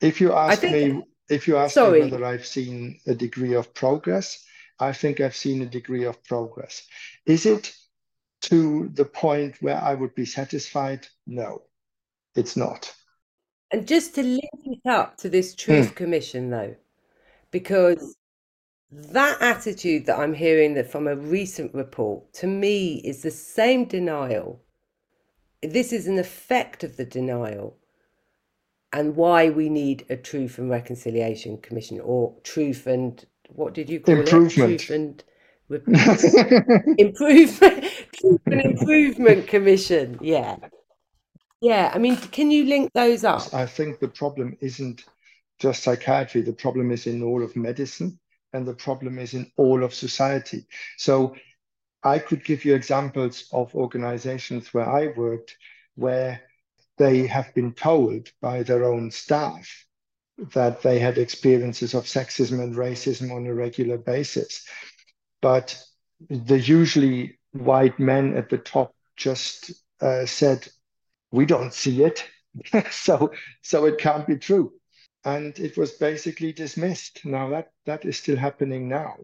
if 0.00 0.20
you 0.20 0.32
ask 0.32 0.60
think, 0.60 0.96
me 0.96 1.02
if 1.28 1.48
you 1.48 1.56
ask 1.56 1.74
sorry. 1.74 2.02
me 2.02 2.10
whether 2.10 2.24
I've 2.24 2.46
seen 2.46 3.00
a 3.06 3.14
degree 3.14 3.54
of 3.54 3.72
progress, 3.74 4.44
I 4.78 4.92
think 4.92 5.20
I've 5.20 5.36
seen 5.36 5.62
a 5.62 5.66
degree 5.66 6.04
of 6.04 6.22
progress. 6.24 6.86
Is 7.26 7.46
it 7.46 7.74
to 8.42 8.90
the 8.94 9.04
point 9.04 9.56
where 9.60 9.80
I 9.80 9.94
would 9.94 10.14
be 10.14 10.26
satisfied? 10.26 11.06
No, 11.26 11.62
it's 12.34 12.56
not. 12.56 12.92
And 13.72 13.88
just 13.88 14.14
to 14.16 14.22
link 14.22 14.50
it 14.64 14.86
up 14.86 15.16
to 15.18 15.28
this 15.28 15.54
Truth 15.54 15.92
mm. 15.92 15.96
Commission, 15.96 16.50
though, 16.50 16.76
because 17.50 18.16
that 18.90 19.40
attitude 19.40 20.04
that 20.06 20.18
I'm 20.18 20.34
hearing 20.34 20.74
that 20.74 20.90
from 20.90 21.08
a 21.08 21.16
recent 21.16 21.74
report 21.74 22.30
to 22.34 22.46
me 22.46 22.96
is 22.96 23.22
the 23.22 23.30
same 23.30 23.86
denial. 23.86 24.60
This 25.62 25.92
is 25.92 26.06
an 26.06 26.18
effect 26.18 26.84
of 26.84 26.96
the 26.98 27.06
denial 27.06 27.78
and 28.92 29.16
why 29.16 29.48
we 29.48 29.70
need 29.70 30.04
a 30.10 30.16
Truth 30.16 30.58
and 30.58 30.68
Reconciliation 30.68 31.56
Commission 31.58 32.00
or 32.00 32.34
Truth 32.44 32.86
and 32.86 33.24
what 33.48 33.72
did 33.72 33.88
you 33.88 34.00
call 34.00 34.18
improvement. 34.18 34.72
it? 34.72 34.78
Truth 34.80 34.90
and 34.90 35.24
improvement, 36.98 37.84
Truth 38.12 38.40
and 38.46 38.60
Improvement 38.60 39.46
Commission. 39.46 40.18
Yeah. 40.20 40.56
Yeah, 41.62 41.92
I 41.94 41.98
mean, 41.98 42.16
can 42.16 42.50
you 42.50 42.64
link 42.64 42.90
those 42.92 43.22
up? 43.22 43.54
I 43.54 43.66
think 43.66 44.00
the 44.00 44.08
problem 44.08 44.56
isn't 44.60 45.04
just 45.60 45.84
psychiatry, 45.84 46.42
the 46.42 46.52
problem 46.52 46.90
is 46.90 47.06
in 47.06 47.22
all 47.22 47.40
of 47.40 47.54
medicine 47.54 48.18
and 48.52 48.66
the 48.66 48.74
problem 48.74 49.20
is 49.20 49.32
in 49.32 49.50
all 49.56 49.84
of 49.84 49.94
society. 49.94 50.66
So 50.98 51.36
I 52.02 52.18
could 52.18 52.44
give 52.44 52.64
you 52.64 52.74
examples 52.74 53.48
of 53.52 53.72
organizations 53.76 54.74
where 54.74 54.88
I 54.88 55.12
worked 55.16 55.56
where 55.94 56.40
they 56.98 57.28
have 57.28 57.54
been 57.54 57.72
told 57.74 58.30
by 58.40 58.64
their 58.64 58.84
own 58.84 59.12
staff 59.12 59.86
that 60.54 60.82
they 60.82 60.98
had 60.98 61.16
experiences 61.16 61.94
of 61.94 62.04
sexism 62.04 62.60
and 62.60 62.74
racism 62.74 63.32
on 63.32 63.46
a 63.46 63.54
regular 63.54 63.98
basis. 63.98 64.66
But 65.40 65.80
the 66.28 66.58
usually 66.58 67.38
white 67.52 68.00
men 68.00 68.36
at 68.36 68.48
the 68.48 68.58
top 68.58 68.96
just 69.16 69.70
uh, 70.00 70.26
said, 70.26 70.66
we 71.32 71.46
don't 71.46 71.74
see 71.82 72.04
it. 72.04 72.24
so 72.90 73.32
so 73.62 73.86
it 73.86 73.98
can't 73.98 74.26
be 74.26 74.36
true. 74.36 74.72
And 75.24 75.58
it 75.58 75.76
was 75.76 75.92
basically 75.92 76.52
dismissed. 76.52 77.24
Now 77.24 77.48
that 77.50 77.72
that 77.86 78.04
is 78.04 78.18
still 78.18 78.36
happening 78.36 78.88
now. 78.88 79.16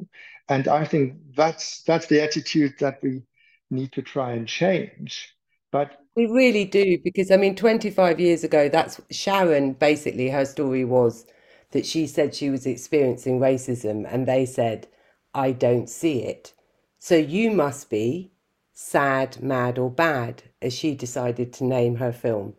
And 0.48 0.66
I 0.68 0.84
think 0.84 1.14
that's 1.36 1.82
that's 1.82 2.06
the 2.06 2.22
attitude 2.22 2.74
that 2.80 3.00
we 3.02 3.22
need 3.70 3.92
to 3.92 4.02
try 4.02 4.32
and 4.32 4.48
change. 4.48 5.34
But 5.70 5.98
we 6.16 6.26
really 6.26 6.64
do, 6.64 6.98
because 7.04 7.30
I 7.30 7.36
mean, 7.36 7.54
25 7.54 8.18
years 8.18 8.42
ago, 8.42 8.68
that's 8.68 9.00
Sharon 9.10 9.74
basically 9.74 10.30
her 10.30 10.44
story 10.44 10.84
was 10.84 11.26
that 11.72 11.86
she 11.86 12.06
said 12.06 12.34
she 12.34 12.50
was 12.50 12.66
experiencing 12.66 13.38
racism, 13.38 14.06
and 14.10 14.26
they 14.26 14.46
said, 14.46 14.88
I 15.34 15.52
don't 15.52 15.88
see 15.88 16.22
it. 16.24 16.54
So 16.98 17.14
you 17.14 17.50
must 17.50 17.90
be 17.90 18.32
sad, 18.80 19.42
mad, 19.42 19.78
or 19.78 19.90
bad, 19.90 20.44
as 20.62 20.72
she 20.72 20.94
decided 20.94 21.52
to 21.52 21.64
name 21.64 21.96
her 21.96 22.12
film. 22.12 22.54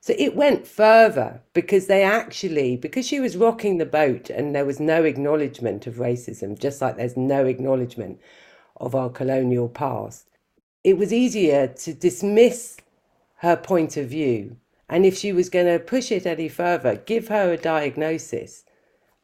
So 0.00 0.14
it 0.18 0.34
went 0.36 0.66
further 0.66 1.42
because 1.52 1.86
they 1.86 2.02
actually, 2.02 2.76
because 2.76 3.06
she 3.06 3.20
was 3.20 3.36
rocking 3.36 3.78
the 3.78 3.86
boat 3.86 4.30
and 4.30 4.54
there 4.54 4.64
was 4.64 4.80
no 4.80 5.04
acknowledgement 5.04 5.86
of 5.86 5.96
racism, 5.96 6.58
just 6.58 6.80
like 6.80 6.96
there's 6.96 7.16
no 7.16 7.46
acknowledgement 7.46 8.20
of 8.78 8.94
our 8.94 9.10
colonial 9.10 9.68
past, 9.68 10.26
it 10.84 10.96
was 10.96 11.12
easier 11.12 11.68
to 11.68 11.92
dismiss 11.94 12.78
her 13.36 13.56
point 13.56 13.98
of 13.98 14.08
view 14.08 14.56
And 14.90 15.06
if 15.06 15.16
she 15.16 15.32
was 15.32 15.50
going 15.50 15.66
to 15.66 15.78
push 15.78 16.10
it 16.10 16.26
any 16.26 16.48
further, 16.48 16.96
give 16.96 17.28
her 17.28 17.52
a 17.52 17.56
diagnosis, 17.56 18.64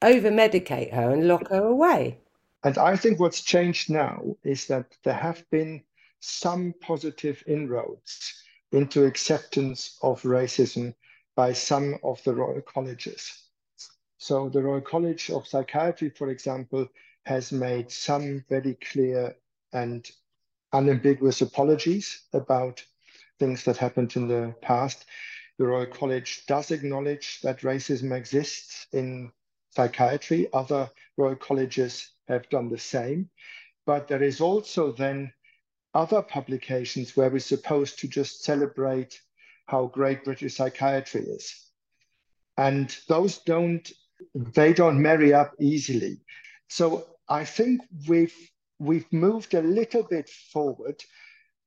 over 0.01 0.30
medicate 0.30 0.93
her, 0.95 1.11
and 1.11 1.26
lock 1.26 1.49
her 1.49 1.64
away. 1.64 2.18
And 2.62 2.78
I 2.78 2.97
think 2.97 3.18
what's 3.18 3.43
changed 3.43 3.91
now 3.91 4.37
is 4.45 4.66
that 4.68 4.87
there 5.05 5.14
have 5.14 5.49
been 5.51 5.82
some 6.21 6.75
positive 6.81 7.43
inroads 7.47 8.43
into 8.73 9.05
acceptance 9.05 9.99
of 10.03 10.23
racism 10.23 10.95
by 11.35 11.53
some 11.53 11.99
of 12.03 12.23
the 12.25 12.35
Royal 12.35 12.62
Colleges. 12.62 13.45
So, 14.19 14.49
the 14.49 14.62
Royal 14.62 14.81
College 14.81 15.31
of 15.31 15.47
Psychiatry, 15.47 16.11
for 16.11 16.31
example, 16.31 16.89
has 17.25 17.53
made 17.53 17.91
some 17.91 18.45
very 18.49 18.75
clear 18.75 19.37
and 19.73 20.09
unambiguous 20.73 21.43
apologies 21.43 22.23
about 22.33 22.83
things 23.39 23.64
that 23.64 23.77
happened 23.77 24.17
in 24.17 24.29
the 24.29 24.55
past. 24.62 25.05
The 25.59 25.67
Royal 25.67 25.87
College 25.87 26.45
does 26.47 26.71
acknowledge 26.71 27.41
that 27.43 27.61
racism 27.61 28.17
exists 28.17 28.87
in 28.93 29.33
psychiatry. 29.71 30.49
Other 30.53 30.91
Royal 31.17 31.37
Colleges 31.37 32.11
have 32.29 32.49
done 32.49 32.69
the 32.69 32.79
same. 32.79 33.31
But 33.85 34.09
there 34.09 34.23
is 34.23 34.41
also 34.41 34.93
then 34.93 35.33
other 35.97 36.21
publications 36.21 37.17
where 37.17 37.31
we're 37.31 37.39
supposed 37.39 37.99
to 37.99 38.07
just 38.07 38.45
celebrate 38.45 39.19
how 39.65 39.87
great 39.87 40.25
British 40.25 40.57
psychiatry 40.57 41.23
is. 41.23 41.71
And 42.59 42.95
those 43.09 43.39
don't, 43.39 43.91
they 44.35 44.75
don't 44.75 45.01
marry 45.01 45.33
up 45.33 45.55
easily. 45.59 46.19
So 46.69 47.07
I 47.31 47.47
think 47.47 47.81
we've 48.07 48.37
we've 48.79 49.11
moved 49.11 49.55
a 49.55 49.63
little 49.63 50.03
bit 50.03 50.29
forward 50.29 51.03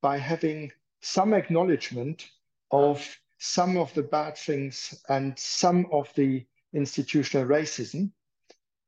by 0.00 0.16
having 0.16 0.70
some 1.00 1.34
acknowledgement 1.34 2.28
of 2.70 3.04
some 3.38 3.76
of 3.76 3.92
the 3.94 4.02
bad 4.02 4.38
things 4.38 4.94
and 5.08 5.36
some 5.36 5.86
of 5.90 6.08
the 6.14 6.46
institutional 6.72 7.48
racism. 7.48 8.12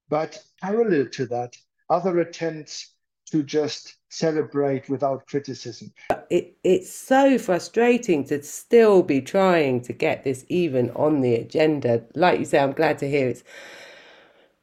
But 0.09 0.41
parallel 0.61 1.09
to 1.15 1.27
that, 1.27 1.57
other 1.91 2.21
attempts 2.21 2.92
to 3.33 3.43
just 3.43 3.97
celebrate 4.11 4.91
without 4.91 5.27
criticism. 5.27 5.91
It, 6.29 6.55
it's 6.63 6.95
so 6.95 7.39
frustrating 7.39 8.25
to 8.27 8.43
still 8.43 9.03
be 9.03 9.23
trying 9.23 9.81
to 9.83 9.95
get 9.95 10.23
this 10.23 10.45
even 10.51 10.91
on 10.91 11.23
the 11.23 11.37
agenda. 11.37 12.05
Like 12.15 12.39
you 12.39 12.45
say, 12.45 12.59
I'm 12.59 12.73
glad 12.73 12.99
to 12.99 13.09
hear 13.09 13.29
it's 13.29 13.43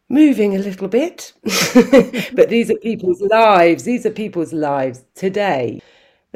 moving 0.08 0.56
a 0.56 0.60
little 0.60 0.88
bit. 0.88 1.34
but 2.34 2.50
these 2.50 2.70
are 2.70 2.78
people's 2.78 3.22
lives. 3.22 3.86
These 3.86 4.06
are 4.06 4.12
people's 4.12 4.54
lives 4.54 5.04
today. 5.16 5.82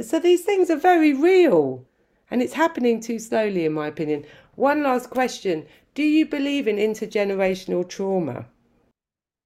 So 0.02 0.20
these 0.20 0.42
things 0.42 0.72
are 0.72 0.76
very 0.76 1.14
real. 1.14 1.86
And 2.32 2.42
it's 2.42 2.54
happening 2.54 3.00
too 3.00 3.20
slowly, 3.20 3.66
in 3.66 3.74
my 3.74 3.86
opinion. 3.86 4.26
One 4.56 4.82
last 4.82 5.12
question 5.12 5.68
Do 5.94 6.02
you 6.02 6.26
believe 6.26 6.68
in 6.68 6.78
intergenerational 6.78 7.88
trauma? 7.88 8.48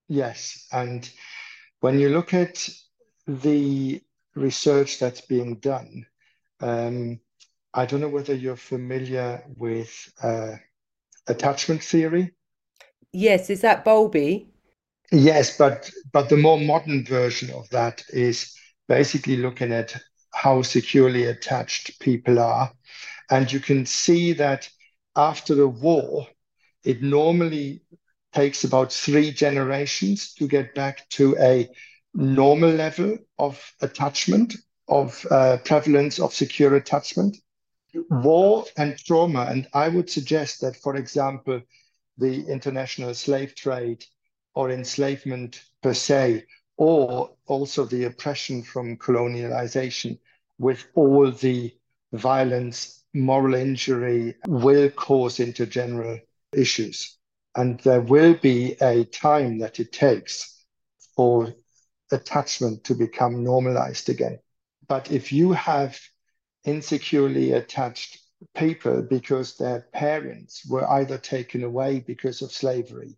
Yes. 0.08 0.70
And 0.72 1.10
when 1.80 2.00
you 2.00 2.10
look 2.10 2.34
at 2.34 2.68
the 3.28 4.02
research 4.36 5.00
that's 5.00 5.22
being 5.22 5.56
done, 5.56 6.06
um, 6.60 7.20
I 7.74 7.86
don't 7.86 8.02
know 8.02 8.10
whether 8.10 8.34
you're 8.34 8.56
familiar 8.56 9.44
with 9.56 10.12
uh, 10.22 10.56
attachment 11.28 11.84
theory. 11.84 12.34
Yes, 13.12 13.50
is 13.50 13.62
that 13.62 13.86
Bowlby? 13.86 14.50
Yes, 15.12 15.58
but 15.58 15.90
but 16.12 16.30
the 16.30 16.38
more 16.38 16.60
modern 16.60 17.06
version 17.06 17.50
of 17.52 17.70
that 17.70 18.04
is 18.10 18.54
basically 18.88 19.38
looking 19.38 19.72
at 19.72 19.96
how 20.34 20.62
securely 20.62 21.26
attached 21.26 22.00
people 22.00 22.40
are, 22.40 22.72
and 23.30 23.52
you 23.52 23.60
can 23.60 23.86
see 23.86 24.34
that 24.34 24.70
after 25.16 25.56
the 25.56 25.68
war, 25.68 26.28
it 26.84 27.02
normally 27.02 27.82
takes 28.38 28.64
about 28.64 28.94
three 28.94 29.32
generations 29.32 30.36
to 30.36 30.48
get 30.48 30.76
back 30.76 31.10
to 31.10 31.36
a 31.40 31.68
normal 32.14 32.70
level 32.70 33.18
of 33.40 33.60
attachment, 33.82 34.56
of 34.88 35.26
uh, 35.32 35.58
prevalence 35.66 36.20
of 36.20 36.32
secure 36.32 36.76
attachment. 36.76 37.36
War 38.12 38.66
and 38.78 38.96
trauma, 38.96 39.48
and 39.50 39.68
I 39.74 39.90
would 39.90 40.08
suggest 40.08 40.62
that, 40.62 40.76
for 40.76 40.98
example, 40.98 41.62
the 42.20 42.46
international 42.48 43.16
slave 43.16 43.56
trade 43.56 44.06
or 44.54 44.70
enslavement 44.70 45.64
per 45.82 45.96
se, 45.96 46.46
or 46.78 47.32
also 47.48 47.86
the 47.86 48.04
oppression 48.04 48.62
from 48.62 48.98
colonialization 48.98 50.20
with 50.60 50.86
all 50.94 51.32
the 51.32 51.76
violence, 52.14 53.04
moral 53.16 53.56
injury 53.56 54.36
will 54.46 54.92
cause 54.92 55.40
intergeneral 55.40 56.20
issues. 56.54 57.18
And 57.58 57.80
there 57.80 58.02
will 58.02 58.36
be 58.36 58.74
a 58.82 59.04
time 59.04 59.58
that 59.60 59.80
it 59.80 59.92
takes 59.92 60.64
for 61.16 61.56
attachment 62.12 62.84
to 62.84 62.94
become 62.94 63.44
normalized 63.44 64.10
again. 64.10 64.38
But 64.88 65.12
if 65.12 65.34
you 65.34 65.54
have 65.54 66.00
insecurely 66.66 67.54
attached 67.54 68.20
people 68.56 69.02
because 69.02 69.58
their 69.58 69.88
parents 69.92 70.68
were 70.70 70.88
either 70.88 71.18
taken 71.18 71.64
away 71.64 72.00
because 72.00 72.44
of 72.44 72.52
slavery 72.52 73.18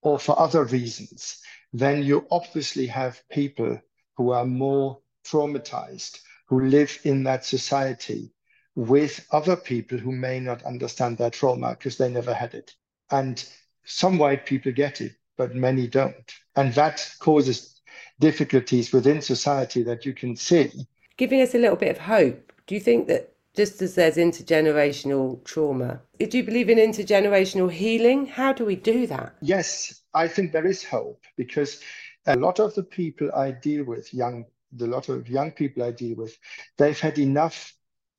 or 0.00 0.16
for 0.20 0.38
other 0.38 0.64
reasons, 0.64 1.40
then 1.72 2.04
you 2.04 2.24
obviously 2.30 2.86
have 2.86 3.20
people 3.30 3.80
who 4.16 4.30
are 4.30 4.46
more 4.46 5.00
traumatized, 5.26 6.20
who 6.46 6.66
live 6.66 7.00
in 7.02 7.24
that 7.24 7.44
society 7.44 8.32
with 8.76 9.26
other 9.32 9.56
people 9.56 9.98
who 9.98 10.12
may 10.12 10.38
not 10.38 10.62
understand 10.62 11.18
their 11.18 11.30
trauma 11.30 11.70
because 11.70 11.98
they 11.98 12.08
never 12.08 12.32
had 12.32 12.54
it. 12.54 12.72
And 13.10 13.44
some 13.84 14.18
white 14.18 14.46
people 14.46 14.72
get 14.72 15.00
it, 15.00 15.12
but 15.36 15.54
many 15.54 15.86
don't. 15.86 16.32
And 16.56 16.72
that 16.74 17.08
causes 17.18 17.80
difficulties 18.20 18.92
within 18.92 19.20
society 19.20 19.82
that 19.82 20.06
you 20.06 20.14
can 20.14 20.36
see. 20.36 20.70
Giving 21.16 21.40
us 21.40 21.54
a 21.54 21.58
little 21.58 21.76
bit 21.76 21.90
of 21.90 21.98
hope. 21.98 22.52
Do 22.66 22.74
you 22.74 22.80
think 22.80 23.08
that 23.08 23.34
just 23.54 23.82
as 23.82 23.94
there's 23.94 24.16
intergenerational 24.16 25.44
trauma, 25.44 26.00
do 26.18 26.38
you 26.38 26.44
believe 26.44 26.70
in 26.70 26.78
intergenerational 26.78 27.70
healing? 27.70 28.26
How 28.26 28.52
do 28.52 28.64
we 28.64 28.76
do 28.76 29.06
that? 29.08 29.34
Yes, 29.42 30.02
I 30.14 30.28
think 30.28 30.52
there 30.52 30.66
is 30.66 30.84
hope 30.84 31.20
because 31.36 31.80
a 32.26 32.36
lot 32.36 32.60
of 32.60 32.74
the 32.74 32.82
people 32.82 33.30
I 33.34 33.50
deal 33.50 33.84
with, 33.84 34.12
young, 34.14 34.46
the 34.72 34.86
lot 34.86 35.08
of 35.08 35.28
young 35.28 35.50
people 35.50 35.82
I 35.82 35.90
deal 35.90 36.16
with, 36.16 36.36
they've 36.78 36.98
had 36.98 37.18
enough 37.18 37.74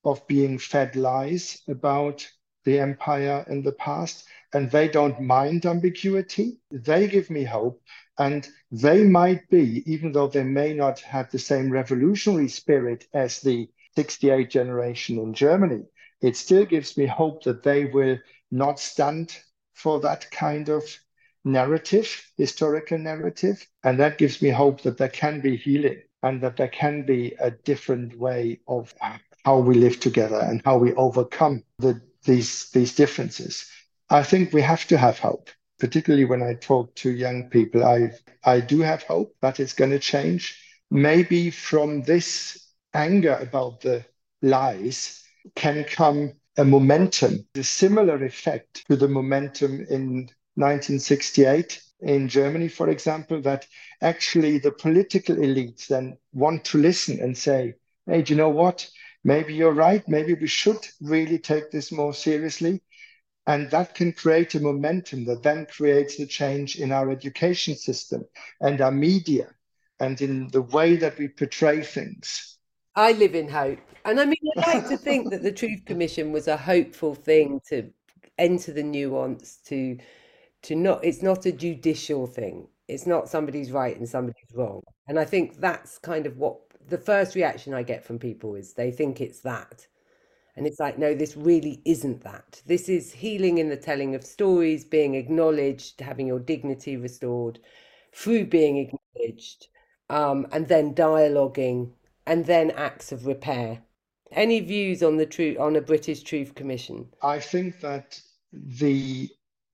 of 0.06 0.26
being 0.28 0.60
fed 0.60 0.96
lies 0.96 1.62
about 1.68 2.28
the 2.66 2.80
empire 2.80 3.46
in 3.50 3.64
the 3.64 3.72
past 3.74 4.26
and 4.54 4.70
they 4.70 4.88
don't 4.88 5.20
mind 5.22 5.66
ambiguity. 5.66 6.58
They 6.72 7.08
give 7.08 7.30
me 7.30 7.44
hope 7.44 7.82
and 8.18 8.48
they 8.72 9.04
might 9.04 9.50
be, 9.50 9.84
even 9.92 10.12
though 10.12 10.28
they 10.28 10.44
may 10.44 10.74
not 10.74 11.00
have 11.02 11.32
the 11.32 11.40
same 11.40 11.72
revolutionary 11.72 12.50
spirit 12.50 13.08
as 13.14 13.42
the 13.42 13.70
68 13.96 14.50
generation 14.50 15.18
in 15.20 15.34
Germany, 15.34 15.84
it 16.22 16.38
still 16.38 16.66
gives 16.66 16.98
me 16.98 17.06
hope 17.06 17.44
that 17.44 17.64
they 17.64 17.86
will 17.86 18.18
not 18.52 18.80
stand 18.80 19.36
for 19.74 20.00
that 20.02 20.30
kind 20.32 20.70
of 20.70 20.84
narrative, 21.44 22.32
historical 22.38 22.98
narrative. 22.98 23.66
And 23.84 24.00
that 24.00 24.18
gives 24.18 24.42
me 24.42 24.50
hope 24.50 24.82
that 24.84 24.98
there 24.98 25.10
can 25.10 25.42
be 25.42 25.58
healing 25.58 26.02
and 26.22 26.42
that 26.42 26.58
there 26.58 26.70
can 26.70 27.06
be 27.06 27.36
a 27.40 27.52
different 27.52 28.18
way 28.18 28.62
of 28.68 28.94
how 29.44 29.60
we 29.60 29.76
live 29.76 30.00
together 30.00 30.40
and 30.40 30.62
how 30.64 30.78
we 30.78 30.94
overcome 30.94 31.64
the, 31.80 32.02
these, 32.24 32.70
these 32.72 32.96
differences. 32.96 33.70
I 34.14 34.24
think 34.24 34.54
we 34.54 34.62
have 34.62 34.88
to 34.88 34.98
have 34.98 35.20
hope 35.20 35.50
particularly 35.84 36.24
when 36.24 36.42
I 36.42 36.54
talk 36.54 36.96
to 36.96 37.12
young 37.12 37.50
people, 37.50 37.84
I, 37.84 38.12
I 38.46 38.62
do 38.62 38.80
have 38.80 39.04
hope 39.04 39.36
that 39.42 39.60
it's 39.60 39.74
going 39.74 39.92
to 39.92 40.00
change. 40.00 40.58
Maybe 40.90 41.50
from 41.50 42.04
this 42.04 42.72
anger 42.94 43.38
about 43.42 43.82
the 43.82 44.06
lies 44.42 45.22
can 45.56 45.84
come 45.84 46.34
a 46.56 46.64
momentum, 46.64 47.46
a 47.56 47.64
similar 47.64 48.24
effect 48.24 48.86
to 48.88 48.96
the 48.96 49.10
momentum 49.10 49.86
in 49.90 50.30
1968 50.56 51.82
in 52.00 52.30
Germany, 52.30 52.70
for 52.70 52.90
example, 52.90 53.42
that 53.42 53.68
actually 54.02 54.60
the 54.60 54.72
political 54.72 55.36
elites 55.36 55.88
then 55.88 56.18
want 56.32 56.64
to 56.64 56.78
listen 56.78 57.20
and 57.20 57.38
say, 57.38 57.74
hey, 58.06 58.22
do 58.22 58.32
you 58.32 58.38
know 58.38 58.48
what? 58.48 58.90
Maybe 59.26 59.54
you're 59.54 59.74
right. 59.74 60.08
Maybe 60.08 60.34
we 60.34 60.48
should 60.48 60.88
really 61.02 61.40
take 61.40 61.72
this 61.72 61.92
more 61.92 62.14
seriously. 62.14 62.82
And 63.46 63.70
that 63.72 63.94
can 63.96 64.14
create 64.14 64.56
a 64.56 64.60
momentum 64.60 65.26
that 65.26 65.44
then 65.44 65.66
creates 65.66 66.20
a 66.20 66.26
change 66.26 66.78
in 66.78 66.92
our 66.92 67.12
education 67.12 67.76
system 67.76 68.26
and 68.62 68.80
our 68.80 68.92
media 68.92 69.54
and 70.00 70.22
in 70.22 70.48
the 70.50 70.62
way 70.62 70.96
that 70.96 71.18
we 71.18 71.28
portray 71.28 71.84
things. 71.84 72.58
I 72.96 73.14
live 73.14 73.36
in 73.36 73.50
hope. 73.50 73.80
And 74.06 74.20
I 74.20 74.26
mean, 74.26 74.38
I 74.58 74.74
like 74.76 74.88
to 74.90 74.98
think 75.10 75.32
that 75.32 75.44
the 75.44 75.52
Truth 75.52 75.86
Commission 75.86 76.32
was 76.32 76.48
a 76.48 76.58
hopeful 76.58 77.16
thing 77.16 77.60
to 77.70 77.92
enter 78.38 78.72
the 78.72 78.84
nuance, 78.84 79.58
to 79.66 79.98
to 80.64 80.76
not 80.76 81.04
it's 81.04 81.22
not 81.22 81.46
a 81.46 81.52
judicial 81.52 82.28
thing. 82.28 82.68
It's 82.88 83.08
not 83.08 83.30
somebody's 83.30 83.72
right 83.72 83.98
and 83.98 84.08
somebody's 84.08 84.54
wrong. 84.54 84.82
And 85.08 85.20
I 85.20 85.26
think 85.26 85.60
that's 85.60 85.98
kind 85.98 86.26
of 86.26 86.38
what 86.38 86.60
the 86.88 86.98
first 86.98 87.36
reaction 87.36 87.74
I 87.74 87.84
get 87.84 88.04
from 88.04 88.20
people 88.20 88.56
is 88.56 88.74
they 88.74 88.92
think 88.92 89.22
it's 89.22 89.40
that. 89.42 89.88
And 90.56 90.68
it's 90.68 90.80
like, 90.80 91.00
no, 91.00 91.16
this 91.16 91.36
really 91.36 91.82
isn't 91.84 92.24
that. 92.24 92.62
This 92.66 92.88
is 92.88 93.12
healing 93.12 93.58
in 93.58 93.70
the 93.70 93.78
telling 93.78 94.14
of 94.14 94.24
stories, 94.24 94.84
being 94.86 95.16
acknowledged, 95.16 96.00
having 96.00 96.28
your 96.28 96.40
dignity 96.40 96.96
restored 96.96 97.60
through 98.14 98.46
being 98.46 98.78
acknowledged, 98.78 99.68
um, 100.10 100.46
and 100.52 100.68
then 100.68 100.94
dialoguing, 100.94 101.92
and 102.28 102.46
then 102.46 102.72
acts 102.72 103.12
of 103.12 103.26
repair. 103.26 103.82
Any 104.32 104.60
views 104.60 105.02
on 105.02 105.18
the 105.18 105.26
truth 105.26 105.60
on 105.60 105.76
a 105.76 105.82
British 105.82 106.24
Truth 106.24 106.56
Commission? 106.56 107.08
I 107.22 107.40
think 107.40 107.80
that 107.82 108.20
the 108.52 109.30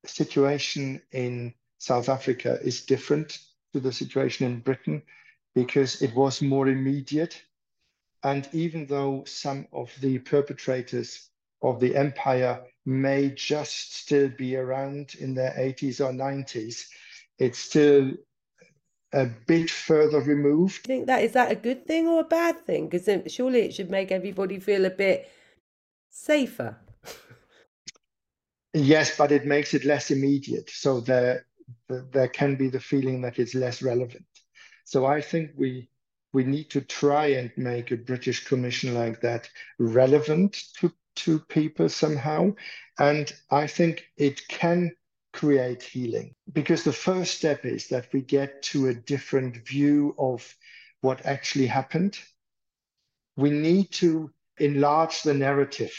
situation 0.05 1.01
in 1.11 1.53
South 1.77 2.09
Africa 2.09 2.59
is 2.61 2.85
different 2.85 3.39
to 3.73 3.79
the 3.79 3.91
situation 3.91 4.45
in 4.45 4.59
Britain 4.59 5.01
because 5.55 6.01
it 6.01 6.13
was 6.15 6.41
more 6.41 6.67
immediate 6.67 7.41
and 8.23 8.47
even 8.51 8.85
though 8.85 9.23
some 9.25 9.67
of 9.71 9.91
the 10.01 10.19
perpetrators 10.19 11.29
of 11.61 11.79
the 11.79 11.95
empire 11.95 12.61
may 12.85 13.29
just 13.29 13.95
still 13.95 14.29
be 14.29 14.55
around 14.55 15.15
in 15.19 15.33
their 15.33 15.53
80s 15.57 16.01
or 16.01 16.11
90s, 16.11 16.85
it's 17.37 17.59
still 17.59 18.11
a 19.13 19.25
bit 19.47 19.69
further 19.69 20.21
removed. 20.21 20.81
I 20.85 20.87
think 20.87 21.07
that 21.07 21.23
is 21.23 21.33
that 21.33 21.51
a 21.51 21.55
good 21.55 21.85
thing 21.85 22.07
or 22.07 22.21
a 22.21 22.25
bad 22.25 22.65
thing? 22.65 22.87
Because 22.87 23.09
surely 23.31 23.61
it 23.61 23.73
should 23.73 23.89
make 23.89 24.11
everybody 24.11 24.59
feel 24.59 24.85
a 24.85 24.89
bit 24.89 25.29
safer. 26.09 26.77
yes, 28.73 29.17
but 29.17 29.31
it 29.31 29.45
makes 29.45 29.73
it 29.73 29.85
less 29.85 30.11
immediate. 30.11 30.69
So 30.69 30.99
there, 30.99 31.45
there 31.87 32.27
can 32.27 32.55
be 32.55 32.69
the 32.69 32.79
feeling 32.79 33.21
that 33.21 33.39
it's 33.39 33.55
less 33.55 33.81
relevant. 33.81 34.25
So 34.85 35.05
I 35.05 35.21
think 35.21 35.51
we 35.55 35.89
we 36.33 36.43
need 36.43 36.69
to 36.71 36.81
try 36.81 37.27
and 37.27 37.51
make 37.57 37.91
a 37.91 37.97
British 37.97 38.45
Commission 38.45 38.93
like 38.93 39.21
that 39.21 39.49
relevant 39.79 40.63
to, 40.79 40.91
to 41.15 41.39
people 41.39 41.89
somehow. 41.89 42.53
And 42.99 43.33
I 43.49 43.67
think 43.67 44.05
it 44.17 44.47
can 44.47 44.91
create 45.33 45.83
healing 45.83 46.35
because 46.51 46.83
the 46.83 46.93
first 46.93 47.35
step 47.37 47.65
is 47.65 47.87
that 47.87 48.11
we 48.13 48.21
get 48.21 48.61
to 48.63 48.87
a 48.87 48.93
different 48.93 49.67
view 49.67 50.15
of 50.17 50.55
what 51.01 51.25
actually 51.25 51.67
happened. 51.67 52.17
We 53.35 53.49
need 53.49 53.91
to 53.93 54.31
enlarge 54.57 55.21
the 55.21 55.33
narrative 55.33 55.93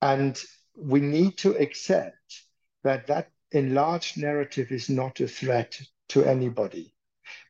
and 0.00 0.40
we 0.76 1.00
need 1.00 1.36
to 1.38 1.56
accept 1.56 2.42
that 2.84 3.06
that 3.08 3.30
enlarged 3.50 4.16
narrative 4.16 4.70
is 4.70 4.88
not 4.88 5.20
a 5.20 5.28
threat 5.28 5.80
to 6.10 6.24
anybody, 6.24 6.94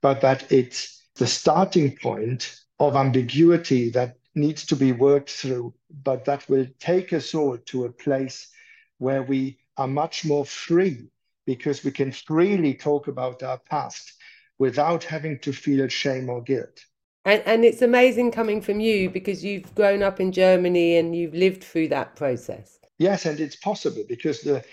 but 0.01 0.21
that 0.23 0.51
it's 0.51 0.98
the 1.19 1.27
starting 1.27 1.97
point 1.97 2.61
of 2.79 2.95
ambiguity 2.95 3.91
that 3.91 4.17
needs 4.35 4.65
to 4.67 4.77
be 4.77 4.93
worked 4.93 5.31
through, 5.31 5.75
but 6.05 6.25
that 6.25 6.49
will 6.49 6.67
take 6.79 7.13
us 7.13 7.35
all 7.35 7.59
to 7.59 7.85
a 7.85 7.93
place 7.93 8.51
where 8.99 9.23
we 9.23 9.59
are 9.77 9.89
much 9.89 10.25
more 10.25 10.45
free 10.45 11.09
because 11.45 11.83
we 11.83 11.91
can 11.91 12.13
freely 12.13 12.75
talk 12.75 13.09
about 13.09 13.43
our 13.43 13.59
past 13.59 14.13
without 14.59 15.03
having 15.05 15.39
to 15.41 15.53
feel 15.53 15.89
shame 15.89 16.29
or 16.29 16.41
guilt. 16.43 16.85
And, 17.25 17.43
and 17.47 17.65
it's 17.65 17.83
amazing 17.83 18.31
coming 18.31 18.61
from 18.61 18.81
you 18.81 19.11
because 19.11 19.45
you've 19.45 19.75
grown 19.75 20.03
up 20.03 20.21
in 20.21 20.31
Germany 20.31 20.97
and 20.97 21.17
you've 21.17 21.35
lived 21.35 21.65
through 21.65 21.89
that 21.89 22.15
process. 22.17 22.79
Yes, 22.99 23.27
and 23.27 23.41
it's 23.41 23.57
possible 23.57 24.05
because 24.09 24.43
the, 24.43 24.65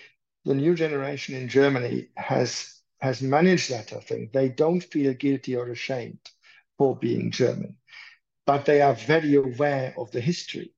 the 0.45 0.53
new 0.53 0.75
generation 0.75 1.35
in 1.35 1.47
Germany 1.47 2.07
has 2.15 2.71
has 2.99 3.21
managed 3.21 3.69
that, 3.69 3.93
I 3.93 3.99
think. 3.99 4.31
They 4.31 4.49
don't 4.49 4.81
feel 4.81 5.13
guilty 5.13 5.55
or 5.55 5.67
ashamed 5.67 6.17
for 6.77 6.95
being 6.95 7.31
German, 7.31 7.77
but 8.45 8.65
they 8.65 8.81
are 8.81 8.95
very 8.95 9.35
aware 9.35 9.93
of 9.97 10.11
the 10.11 10.21
history 10.21 10.73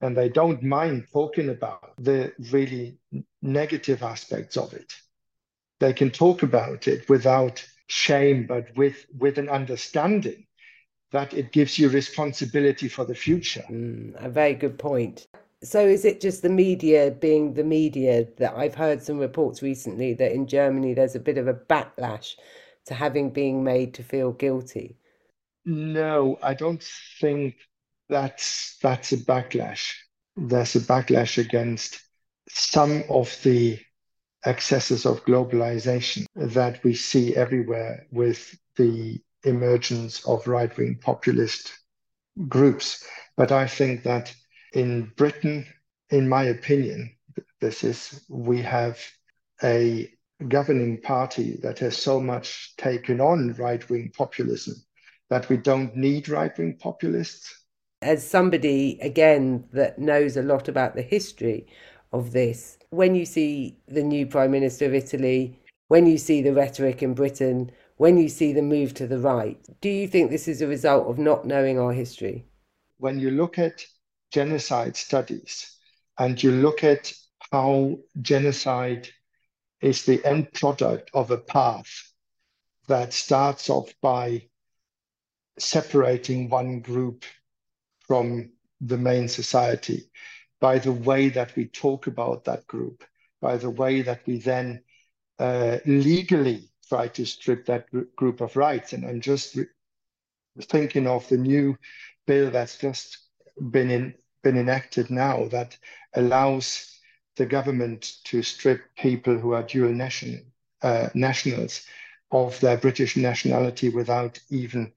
and 0.00 0.16
they 0.16 0.28
don't 0.28 0.62
mind 0.62 1.06
talking 1.12 1.48
about 1.48 1.94
the 1.98 2.32
really 2.52 2.98
negative 3.42 4.02
aspects 4.02 4.56
of 4.56 4.72
it. 4.74 4.92
They 5.80 5.92
can 5.92 6.10
talk 6.10 6.42
about 6.42 6.88
it 6.88 7.08
without 7.08 7.66
shame, 7.86 8.46
but 8.46 8.76
with, 8.76 9.06
with 9.16 9.38
an 9.38 9.48
understanding 9.48 10.46
that 11.12 11.32
it 11.34 11.52
gives 11.52 11.78
you 11.78 11.88
responsibility 11.88 12.88
for 12.88 13.04
the 13.04 13.14
future. 13.14 13.64
Mm, 13.70 14.22
a 14.24 14.28
very 14.28 14.54
good 14.54 14.78
point. 14.78 15.26
So, 15.62 15.86
is 15.86 16.04
it 16.04 16.20
just 16.20 16.42
the 16.42 16.50
media 16.50 17.10
being 17.10 17.54
the 17.54 17.64
media 17.64 18.26
that 18.36 18.54
I've 18.54 18.74
heard 18.74 19.02
some 19.02 19.18
reports 19.18 19.62
recently 19.62 20.12
that 20.14 20.32
in 20.32 20.46
Germany 20.46 20.92
there's 20.92 21.14
a 21.14 21.20
bit 21.20 21.38
of 21.38 21.48
a 21.48 21.54
backlash 21.54 22.34
to 22.86 22.94
having 22.94 23.30
been 23.30 23.64
made 23.64 23.94
to 23.94 24.02
feel 24.02 24.32
guilty? 24.32 24.98
No, 25.66 26.38
I 26.42 26.54
don't 26.54 26.82
think 27.20 27.56
that's 28.08 28.78
that's 28.78 29.12
a 29.12 29.16
backlash. 29.16 29.94
There's 30.36 30.76
a 30.76 30.80
backlash 30.80 31.38
against 31.38 32.00
some 32.48 33.02
of 33.10 33.36
the 33.42 33.78
excesses 34.44 35.04
of 35.04 35.24
globalization 35.24 36.24
that 36.36 36.84
we 36.84 36.94
see 36.94 37.34
everywhere 37.34 38.06
with 38.12 38.56
the 38.76 39.20
emergence 39.42 40.24
of 40.24 40.46
right 40.46 40.74
wing 40.76 41.00
populist 41.02 41.76
groups. 42.48 43.04
But 43.36 43.50
I 43.50 43.66
think 43.66 44.04
that 44.04 44.32
in 44.72 45.12
Britain, 45.16 45.66
in 46.10 46.28
my 46.28 46.44
opinion, 46.44 47.16
this 47.60 47.82
is 47.82 48.24
we 48.28 48.62
have 48.62 49.00
a 49.64 50.12
governing 50.46 51.00
party 51.00 51.56
that 51.62 51.80
has 51.80 51.98
so 51.98 52.20
much 52.20 52.76
taken 52.76 53.20
on 53.20 53.54
right 53.54 53.88
wing 53.90 54.12
populism 54.16 54.76
that 55.30 55.48
we 55.48 55.56
don't 55.56 55.96
need 55.96 56.28
right 56.28 56.56
wing 56.56 56.76
populists? 56.78 57.64
As 58.02 58.28
somebody, 58.28 58.98
again, 59.00 59.64
that 59.72 59.98
knows 59.98 60.36
a 60.36 60.42
lot 60.42 60.68
about 60.68 60.94
the 60.94 61.02
history 61.02 61.66
of 62.12 62.32
this, 62.32 62.78
when 62.90 63.14
you 63.14 63.24
see 63.24 63.78
the 63.88 64.02
new 64.02 64.26
Prime 64.26 64.50
Minister 64.50 64.86
of 64.86 64.94
Italy, 64.94 65.58
when 65.88 66.06
you 66.06 66.18
see 66.18 66.42
the 66.42 66.52
rhetoric 66.52 67.02
in 67.02 67.14
Britain, 67.14 67.70
when 67.96 68.16
you 68.16 68.28
see 68.28 68.52
the 68.52 68.62
move 68.62 68.92
to 68.94 69.06
the 69.06 69.18
right, 69.18 69.58
do 69.80 69.88
you 69.88 70.06
think 70.06 70.30
this 70.30 70.48
is 70.48 70.60
a 70.60 70.66
result 70.66 71.08
of 71.08 71.18
not 71.18 71.46
knowing 71.46 71.78
our 71.78 71.92
history? 71.92 72.44
When 72.98 73.18
you 73.18 73.30
look 73.30 73.58
at 73.58 73.84
genocide 74.32 74.96
studies 74.96 75.76
and 76.18 76.42
you 76.42 76.50
look 76.52 76.84
at 76.84 77.12
how 77.52 77.98
genocide 78.20 79.08
is 79.80 80.04
the 80.04 80.24
end 80.24 80.52
product 80.52 81.10
of 81.14 81.30
a 81.30 81.38
path 81.38 82.12
that 82.88 83.12
starts 83.12 83.70
off 83.70 83.92
by 84.00 84.48
separating 85.58 86.48
one 86.48 86.80
group 86.80 87.24
from 88.06 88.50
the 88.80 88.98
main 88.98 89.28
society 89.28 90.10
by 90.60 90.78
the 90.78 90.92
way 90.92 91.28
that 91.28 91.54
we 91.56 91.66
talk 91.66 92.06
about 92.06 92.44
that 92.44 92.66
group, 92.66 93.04
by 93.40 93.56
the 93.56 93.70
way 93.70 94.02
that 94.02 94.20
we 94.26 94.38
then 94.38 94.82
uh, 95.38 95.78
legally 95.84 96.70
try 96.88 97.08
to 97.08 97.26
strip 97.26 97.66
that 97.66 97.90
gr 97.90 98.00
group 98.16 98.40
of 98.40 98.56
rights. 98.56 98.92
And 98.92 99.04
I'm 99.04 99.20
just 99.20 99.58
thinking 100.62 101.06
of 101.06 101.28
the 101.28 101.36
new 101.36 101.76
bill 102.26 102.50
that's 102.50 102.78
just 102.78 103.18
been 103.70 103.90
in, 103.90 104.14
been 104.42 104.56
enacted 104.56 105.10
now 105.10 105.48
that 105.48 105.76
allows 106.14 106.98
the 107.36 107.46
government 107.46 108.14
to 108.24 108.42
strip 108.42 108.80
people 108.96 109.36
who 109.38 109.52
are 109.52 109.62
dual 109.62 109.92
nation, 109.92 110.52
uh, 110.82 111.08
nationals 111.12 111.84
of 112.30 112.58
their 112.60 112.78
British 112.78 113.16
nationality 113.16 113.90
without 113.90 114.40
even 114.50 114.92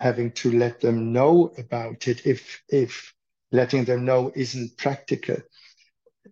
having 0.00 0.30
to 0.32 0.52
let 0.52 0.80
them 0.80 1.12
know 1.12 1.52
about 1.58 2.08
it 2.08 2.26
if 2.26 2.62
if 2.68 3.14
letting 3.52 3.84
them 3.84 4.04
know 4.04 4.32
isn't 4.34 4.76
practical. 4.76 5.36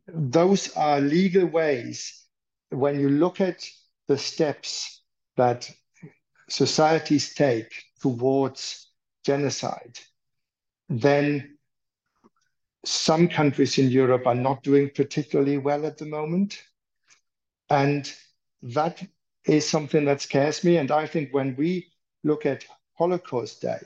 Those 0.09 0.75
are 0.77 1.01
legal 1.01 1.47
ways. 1.47 2.27
When 2.71 3.01
you 3.01 3.09
look 3.09 3.41
at 3.41 3.65
the 4.09 4.19
steps 4.19 5.03
that 5.37 5.71
societies 6.49 7.35
take 7.35 7.73
towards 8.01 8.91
genocide, 9.25 9.99
then 10.89 11.57
some 12.85 13.29
countries 13.29 13.79
in 13.79 13.89
Europe 13.89 14.27
are 14.27 14.35
not 14.35 14.63
doing 14.63 14.91
particularly 14.95 15.59
well 15.59 15.87
at 15.87 15.97
the 15.97 16.07
moment. 16.07 16.63
And 17.71 18.13
that 18.63 19.03
is 19.47 19.69
something 19.69 20.05
that 20.05 20.21
scares 20.21 20.65
me. 20.65 20.77
And 20.77 20.91
I 20.91 21.07
think 21.07 21.33
when 21.33 21.57
we 21.57 21.93
look 22.25 22.45
at 22.45 22.65
Holocaust 22.95 23.61
Day, 23.61 23.81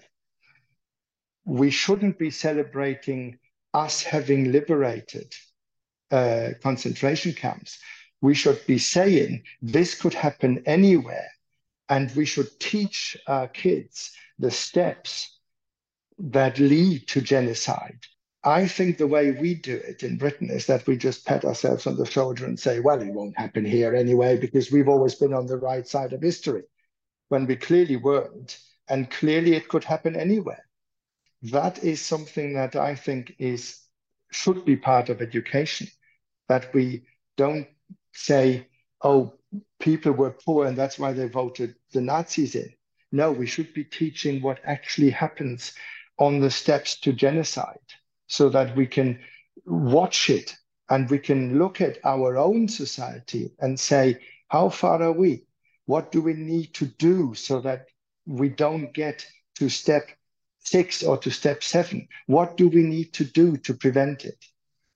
we 1.45 1.71
shouldn't 1.71 2.19
be 2.19 2.31
celebrating 2.31 3.39
us 3.75 4.03
having 4.03 4.53
liberated 4.53 5.35
uh, 6.11 6.51
concentration 6.63 7.33
camps. 7.33 7.79
We 8.21 8.35
should 8.35 8.61
be 8.67 8.79
saying 8.79 9.45
this 9.63 9.95
could 9.95 10.15
happen 10.15 10.63
anywhere, 10.67 11.31
and 11.89 12.15
we 12.15 12.25
should 12.25 12.59
teach 12.61 13.17
our 13.27 13.49
kids 13.49 14.13
the 14.39 14.51
steps 14.51 15.39
that 16.19 16.59
lead 16.59 17.07
to 17.09 17.21
genocide. 17.21 18.01
I 18.45 18.67
think 18.67 18.99
the 18.99 19.07
way 19.07 19.33
we 19.33 19.55
do 19.55 19.77
it 19.77 20.03
in 20.03 20.17
Britain 20.17 20.51
is 20.51 20.67
that 20.67 20.87
we 20.87 20.97
just 20.97 21.27
pat 21.27 21.45
ourselves 21.45 21.87
on 21.87 21.97
the 21.97 22.07
shoulder 22.07 22.45
and 22.45 22.59
say, 22.59 22.81
well, 22.81 23.01
it 23.01 23.13
won't 23.13 23.39
happen 23.39 23.65
here 23.65 23.95
anyway, 23.95 24.39
because 24.39 24.71
we've 24.71 24.89
always 24.89 25.15
been 25.15 25.35
on 25.35 25.47
the 25.47 25.57
right 25.57 25.87
side 25.87 26.13
of 26.13 26.23
history, 26.23 26.63
when 27.29 27.47
we 27.47 27.57
clearly 27.57 27.97
weren't 27.97 28.59
and 28.89 29.11
clearly 29.11 29.55
it 29.55 29.69
could 29.69 29.85
happen 29.85 30.17
anywhere. 30.17 30.65
That 31.43 31.85
is 31.85 32.01
something 32.01 32.55
that 32.55 32.77
I 32.77 32.95
think 32.95 33.35
is 33.39 33.81
should 34.31 34.65
be 34.65 34.77
part 34.77 35.09
of 35.09 35.23
education. 35.23 35.89
That 36.49 36.73
we 36.75 37.07
don't 37.37 37.67
say, 38.13 38.69
oh, 39.03 39.35
people 39.79 40.13
were 40.13 40.37
poor 40.45 40.67
and 40.67 40.77
that's 40.77 40.99
why 40.99 41.13
they 41.13 41.29
voted 41.29 41.75
the 41.93 42.01
Nazis 42.01 42.55
in. 42.55 42.73
No, 43.13 43.33
we 43.33 43.47
should 43.47 43.73
be 43.73 43.85
teaching 43.85 44.43
what 44.43 44.61
actually 44.65 45.11
happens 45.11 45.73
on 46.19 46.41
the 46.41 46.51
steps 46.51 46.99
to 47.01 47.13
genocide 47.13 47.79
so 48.27 48.49
that 48.51 48.77
we 48.77 48.87
can 48.87 49.21
watch 49.65 50.29
it 50.29 50.55
and 50.91 51.09
we 51.11 51.19
can 51.19 51.59
look 51.59 51.81
at 51.81 51.99
our 52.05 52.37
own 52.37 52.69
society 52.69 53.53
and 53.61 53.79
say, 53.79 54.19
how 54.49 54.69
far 54.69 55.03
are 55.03 55.13
we? 55.13 55.45
What 55.87 56.13
do 56.13 56.21
we 56.21 56.35
need 56.35 56.75
to 56.75 56.87
do 56.87 57.35
so 57.35 57.61
that 57.61 57.87
we 58.29 58.51
don't 58.51 58.93
get 58.93 59.27
to 59.57 59.69
step 59.69 60.09
six 60.61 61.03
or 61.03 61.17
to 61.19 61.31
step 61.31 61.63
seven? 61.65 62.07
What 62.27 62.57
do 62.57 62.69
we 62.69 62.83
need 62.83 63.13
to 63.15 63.25
do 63.25 63.57
to 63.57 63.75
prevent 63.75 64.25
it? 64.25 64.45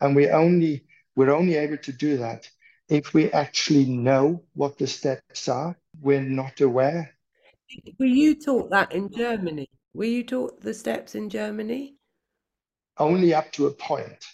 And 0.01 0.15
we 0.15 0.29
only 0.29 0.85
we're 1.17 1.35
only 1.35 1.57
able 1.57 1.79
to 1.79 1.93
do 1.93 2.19
that 2.19 2.49
if 2.89 3.15
we 3.15 3.31
actually 3.33 3.87
know 3.87 4.43
what 4.55 4.79
the 4.79 4.87
steps 4.87 5.49
are. 5.49 5.77
We're 6.01 6.21
not 6.21 6.61
aware. 6.61 7.15
Were 7.99 8.07
you 8.07 8.35
taught 8.35 8.71
that 8.71 8.93
in 8.93 9.11
Germany? 9.11 9.69
Were 9.95 10.05
you 10.05 10.25
taught 10.25 10.61
the 10.61 10.75
steps 10.75 11.15
in 11.15 11.31
Germany? 11.31 11.97
Only 12.99 13.35
up 13.35 13.51
to 13.53 13.67
a 13.67 13.71
point. 13.71 14.25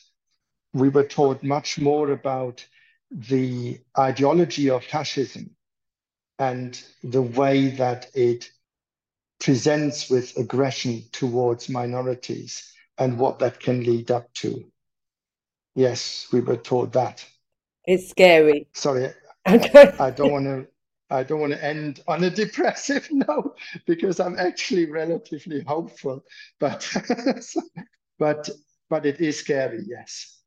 We 0.73 0.89
were 0.89 1.05
taught 1.07 1.43
much 1.43 1.79
more 1.79 2.11
about 2.11 2.67
the 3.11 3.81
ideology 3.97 4.71
of 4.71 4.85
fascism 4.85 5.51
and 6.39 6.81
the 7.03 7.23
way 7.23 7.69
that 7.69 8.11
it 8.15 8.51
presents 9.41 10.11
with 10.11 10.37
aggression 10.37 11.03
towards 11.13 11.69
minorities 11.69 12.73
and 12.99 13.19
what 13.19 13.39
that 13.39 13.61
can 13.61 13.85
lead 13.85 14.11
up 14.11 14.33
to. 14.35 14.65
Yes, 15.75 16.27
we 16.33 16.41
were 16.41 16.57
taught 16.57 16.93
that. 16.93 17.25
It's 17.85 18.11
scary. 18.11 18.69
Sorry, 18.75 19.11
I 19.47 20.13
don't 20.15 20.33
want 20.33 20.47
to. 20.47 20.67
I 21.11 21.23
don't 21.23 21.41
want 21.41 21.55
to 21.55 21.65
end 21.65 22.03
on 22.07 22.25
a 22.25 22.31
depressive 22.31 23.09
note 23.13 23.57
because 23.87 24.21
I'm 24.21 24.39
actually 24.39 24.91
relatively 24.91 25.63
hopeful, 25.63 26.23
but 26.61 26.87
but 28.19 28.49
but 28.91 29.07
it 29.07 29.21
is 29.21 29.39
scary. 29.39 29.85
Yes. 29.87 30.41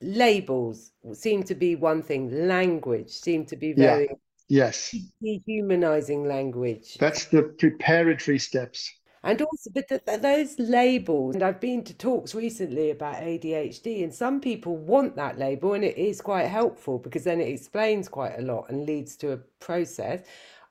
Labels 0.00 0.90
seem 1.12 1.44
to 1.44 1.54
be 1.54 1.76
one 1.76 2.02
thing. 2.02 2.48
Language 2.48 3.10
seem 3.10 3.46
to 3.46 3.56
be 3.56 3.72
very 3.72 4.06
yeah. 4.06 4.16
Yes. 4.52 4.94
Dehumanizing 5.22 6.28
language. 6.28 6.98
That's 6.98 7.24
the 7.24 7.44
preparatory 7.58 8.38
steps. 8.38 8.92
And 9.22 9.40
also, 9.40 9.70
but 9.74 9.88
the, 9.88 10.18
those 10.20 10.58
labels, 10.58 11.36
and 11.36 11.42
I've 11.42 11.58
been 11.58 11.82
to 11.84 11.94
talks 11.94 12.34
recently 12.34 12.90
about 12.90 13.22
ADHD, 13.22 14.04
and 14.04 14.12
some 14.12 14.42
people 14.42 14.76
want 14.76 15.16
that 15.16 15.38
label, 15.38 15.72
and 15.72 15.82
it 15.82 15.96
is 15.96 16.20
quite 16.20 16.48
helpful 16.48 16.98
because 16.98 17.24
then 17.24 17.40
it 17.40 17.48
explains 17.48 18.08
quite 18.08 18.38
a 18.38 18.42
lot 18.42 18.68
and 18.68 18.84
leads 18.84 19.16
to 19.16 19.32
a 19.32 19.38
process. 19.58 20.20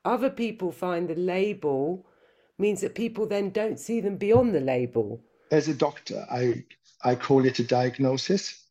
Other 0.06 0.30
people 0.30 0.72
find 0.72 1.10
the 1.10 1.16
label 1.16 2.06
means 2.60 2.82
that 2.82 2.94
people 2.94 3.26
then 3.26 3.50
don't 3.50 3.80
see 3.80 4.00
them 4.00 4.16
beyond 4.16 4.54
the 4.54 4.60
label. 4.60 5.24
As 5.50 5.70
a 5.70 5.74
doctor, 5.74 6.24
I 6.32 6.66
I 7.04 7.16
call 7.16 7.46
it 7.46 7.58
a 7.58 7.64
diagnosis. 7.64 8.64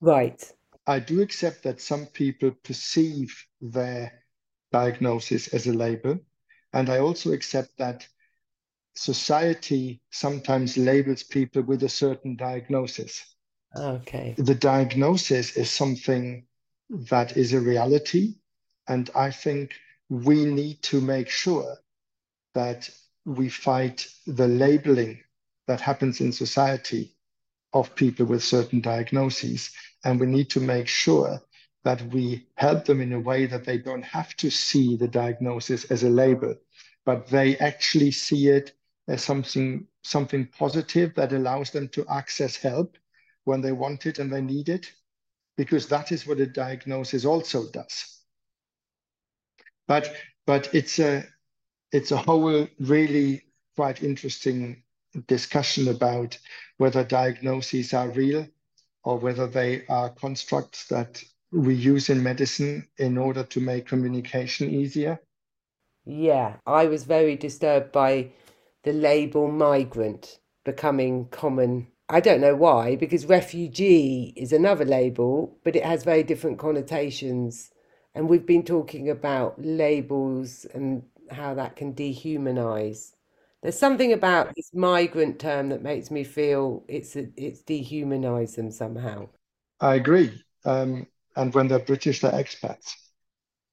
Right. 0.00 0.40
I 0.86 1.00
do 1.00 1.20
accept 1.20 1.64
that 1.64 1.80
some 1.80 2.06
people 2.06 2.52
perceive 2.62 3.44
their 3.60 4.21
diagnosis 4.72 5.48
as 5.48 5.66
a 5.66 5.72
label, 5.72 6.18
and 6.72 6.88
I 6.88 6.98
also 6.98 7.32
accept 7.32 7.76
that 7.78 8.06
society 8.94 10.00
sometimes 10.10 10.76
labels 10.76 11.22
people 11.22 11.62
with 11.62 11.82
a 11.82 11.88
certain 11.88 12.36
diagnosis. 12.36 13.24
Okay. 13.76 14.34
The 14.36 14.54
diagnosis 14.54 15.56
is 15.56 15.70
something 15.70 16.44
that 16.90 17.36
is 17.36 17.52
a 17.52 17.60
reality. 17.60 18.34
And 18.88 19.08
I 19.14 19.30
think 19.30 19.72
we 20.08 20.44
need 20.44 20.82
to 20.82 21.00
make 21.00 21.28
sure 21.28 21.76
that 22.54 22.90
we 23.24 23.48
fight 23.48 24.06
the 24.26 24.48
labeling 24.48 25.20
that 25.68 25.80
happens 25.80 26.20
in 26.20 26.32
society 26.32 27.16
of 27.72 27.94
people 27.94 28.26
with 28.26 28.42
certain 28.42 28.80
diagnoses. 28.80 29.70
And 30.04 30.20
we 30.20 30.26
need 30.26 30.50
to 30.50 30.60
make 30.60 30.88
sure 30.88 31.40
that 31.84 32.02
we 32.12 32.46
help 32.54 32.84
them 32.84 33.00
in 33.00 33.12
a 33.12 33.20
way 33.20 33.46
that 33.46 33.64
they 33.64 33.78
don't 33.78 34.04
have 34.04 34.34
to 34.36 34.50
see 34.50 34.96
the 34.96 35.08
diagnosis 35.08 35.84
as 35.86 36.04
a 36.04 36.10
label, 36.10 36.54
but 37.04 37.26
they 37.26 37.56
actually 37.58 38.10
see 38.10 38.48
it 38.48 38.72
as 39.08 39.22
something 39.22 39.86
something 40.04 40.46
positive 40.58 41.14
that 41.14 41.32
allows 41.32 41.70
them 41.70 41.88
to 41.88 42.06
access 42.08 42.56
help 42.56 42.96
when 43.44 43.60
they 43.60 43.72
want 43.72 44.06
it 44.06 44.18
and 44.18 44.32
they 44.32 44.40
need 44.40 44.68
it 44.68 44.92
because 45.56 45.88
that 45.88 46.12
is 46.12 46.26
what 46.26 46.40
a 46.40 46.46
diagnosis 46.46 47.24
also 47.24 47.68
does. 47.70 48.20
But 49.86 50.14
but 50.46 50.72
it's 50.74 50.98
a 50.98 51.24
it's 51.92 52.12
a 52.12 52.16
whole 52.16 52.66
really 52.78 53.42
quite 53.76 54.02
interesting 54.02 54.82
discussion 55.26 55.88
about 55.88 56.38
whether 56.78 57.04
diagnoses 57.04 57.92
are 57.92 58.10
real 58.10 58.46
or 59.04 59.18
whether 59.18 59.46
they 59.46 59.84
are 59.86 60.10
constructs 60.10 60.86
that 60.88 61.22
we 61.52 61.74
use 61.74 62.10
in 62.10 62.22
medicine 62.22 62.88
in 62.98 63.16
order 63.18 63.44
to 63.44 63.60
make 63.60 63.86
communication 63.86 64.70
easier 64.70 65.20
yeah 66.04 66.56
i 66.66 66.86
was 66.86 67.04
very 67.04 67.36
disturbed 67.36 67.92
by 67.92 68.30
the 68.84 68.92
label 68.92 69.50
migrant 69.50 70.40
becoming 70.64 71.26
common. 71.30 71.88
I 72.10 72.20
don't 72.20 72.40
know 72.42 72.56
why, 72.56 72.96
because 72.96 73.26
refugee 73.26 74.34
is 74.36 74.52
another 74.54 74.86
label, 74.86 75.58
but 75.64 75.76
it 75.76 75.84
has 75.84 76.04
very 76.04 76.24
different 76.24 76.58
connotations. 76.58 77.70
And 78.14 78.30
we've 78.30 78.46
been 78.46 78.64
talking 78.64 79.10
about 79.10 79.56
labels 79.64 80.66
and 80.74 81.04
how 81.32 81.54
that 81.56 81.76
can 81.76 81.94
dehumanize. 81.94 83.12
There's 83.62 83.78
something 83.78 84.12
about 84.14 84.54
this 84.56 84.72
migrant 84.74 85.40
term 85.40 85.70
that 85.70 85.82
makes 85.82 86.10
me 86.12 86.24
feel 86.24 86.84
it's 86.88 87.16
it's 87.16 87.62
dehumanized 87.62 88.56
them 88.56 88.72
somehow. 88.72 89.28
I 89.80 89.96
agree. 89.96 90.42
Um, 90.64 91.06
and 91.36 91.54
when 91.54 91.68
they're 91.68 91.78
British, 91.78 92.20
they're 92.20 92.32
expats. 92.32 92.94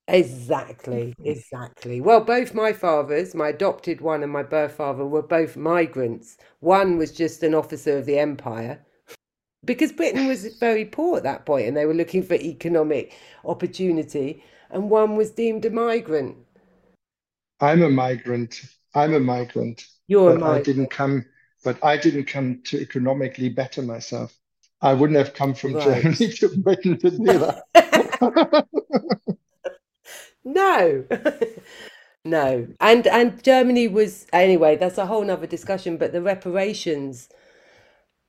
Exactly, 0.07 1.14
exactly. 1.24 2.01
Well, 2.01 2.22
both 2.22 2.55
my 2.55 2.74
fathers, 2.74 3.36
my 3.36 3.49
adopted 3.49 4.01
one 4.01 4.24
and 4.24 4.32
my 4.32 4.41
birth 4.41 4.74
father, 4.74 5.05
were 5.05 5.22
both 5.22 5.55
migrants. 5.55 6.38
One 6.62 6.97
was 6.97 7.12
just 7.12 7.43
an 7.43 7.53
officer 7.53 7.97
of 7.97 8.07
the 8.07 8.18
empire 8.18 8.84
because 9.66 9.91
Britain 9.91 10.26
was 10.26 10.57
very 10.57 10.86
poor 10.86 11.18
at 11.18 11.24
that 11.24 11.45
point 11.45 11.68
and 11.68 11.78
they 11.78 11.86
were 11.86 11.93
looking 11.93 12.24
for 12.24 12.34
economic 12.36 13.14
opportunity, 13.45 14.43
and 14.72 14.89
one 14.89 15.16
was 15.16 15.32
deemed 15.32 15.66
a 15.66 15.70
migrant. 15.70 16.38
I'm 17.60 17.84
a 17.84 17.89
migrant. 17.89 18.62
I'm 18.95 19.14
a 19.14 19.20
migrant. 19.20 19.86
You're 20.07 20.32
but 20.32 20.38
a 20.38 20.39
migrant. 20.39 20.62
I 20.62 20.64
didn't 20.64 20.89
come, 20.89 21.26
but 21.64 21.84
I 21.84 21.97
didn't 21.97 22.26
come 22.26 22.62
to 22.66 22.82
economically 22.82 23.49
better 23.49 23.82
myself. 23.82 24.36
I 24.82 24.94
wouldn't 24.94 25.18
have 25.18 25.34
come 25.34 25.54
from 25.54 25.74
right. 25.74 26.02
Germany 26.02 26.34
to 26.34 26.58
Britain 26.58 26.98
to 27.00 27.12
do 27.12 27.18
that. 27.26 28.68
No. 30.44 31.06
no. 32.26 32.68
And 32.80 33.08
and 33.08 33.44
Germany 33.44 33.88
was 33.88 34.26
anyway, 34.34 34.76
that's 34.76 34.98
a 34.98 35.06
whole 35.06 35.24
nother 35.24 35.48
discussion, 35.48 35.98
but 35.98 36.12
the 36.12 36.22
reparations 36.22 37.30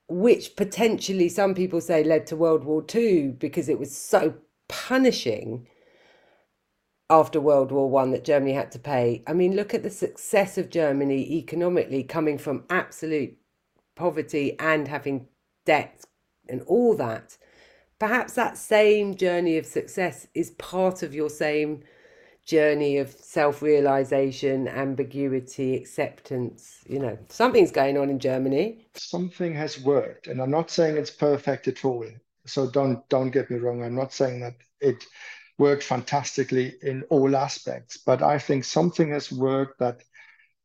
which 0.08 0.56
potentially 0.56 1.28
some 1.28 1.54
people 1.54 1.80
say 1.80 2.02
led 2.02 2.26
to 2.26 2.36
World 2.36 2.64
War 2.64 2.84
II 2.92 3.28
because 3.28 3.68
it 3.68 3.78
was 3.78 3.96
so 3.96 4.34
punishing 4.68 5.68
after 7.08 7.40
World 7.40 7.70
War 7.72 7.88
One 7.88 8.10
that 8.10 8.24
Germany 8.24 8.52
had 8.52 8.72
to 8.72 8.78
pay. 8.78 9.22
I 9.26 9.32
mean, 9.32 9.54
look 9.54 9.72
at 9.72 9.82
the 9.82 9.90
success 9.90 10.58
of 10.58 10.70
Germany 10.70 11.38
economically 11.38 12.02
coming 12.02 12.38
from 12.38 12.64
absolute 12.68 13.36
poverty 13.96 14.58
and 14.58 14.88
having 14.88 15.28
debt 15.64 16.04
and 16.50 16.62
all 16.62 16.94
that. 16.96 17.36
Perhaps 17.98 18.34
that 18.34 18.56
same 18.56 19.14
journey 19.14 19.58
of 19.58 19.66
success 19.66 20.26
is 20.34 20.50
part 20.52 21.02
of 21.02 21.14
your 21.14 21.28
same 21.30 21.82
journey 22.44 22.98
of 22.98 23.10
self 23.10 23.62
realization, 23.62 24.66
ambiguity, 24.68 25.76
acceptance. 25.76 26.84
You 26.88 26.98
know, 26.98 27.18
something's 27.28 27.70
going 27.70 27.96
on 27.98 28.10
in 28.10 28.18
Germany. 28.18 28.86
Something 28.94 29.54
has 29.54 29.80
worked, 29.80 30.26
and 30.26 30.40
I'm 30.40 30.50
not 30.50 30.70
saying 30.70 30.96
it's 30.96 31.10
perfect 31.10 31.68
at 31.68 31.84
all. 31.84 32.06
So 32.46 32.70
don't 32.70 33.08
don't 33.08 33.30
get 33.30 33.50
me 33.50 33.58
wrong. 33.58 33.82
I'm 33.82 33.94
not 33.94 34.12
saying 34.12 34.40
that 34.40 34.54
it 34.80 35.04
worked 35.58 35.84
fantastically 35.84 36.74
in 36.82 37.04
all 37.10 37.36
aspects, 37.36 37.98
but 37.98 38.22
I 38.22 38.38
think 38.38 38.64
something 38.64 39.10
has 39.10 39.30
worked 39.30 39.78
that 39.78 40.02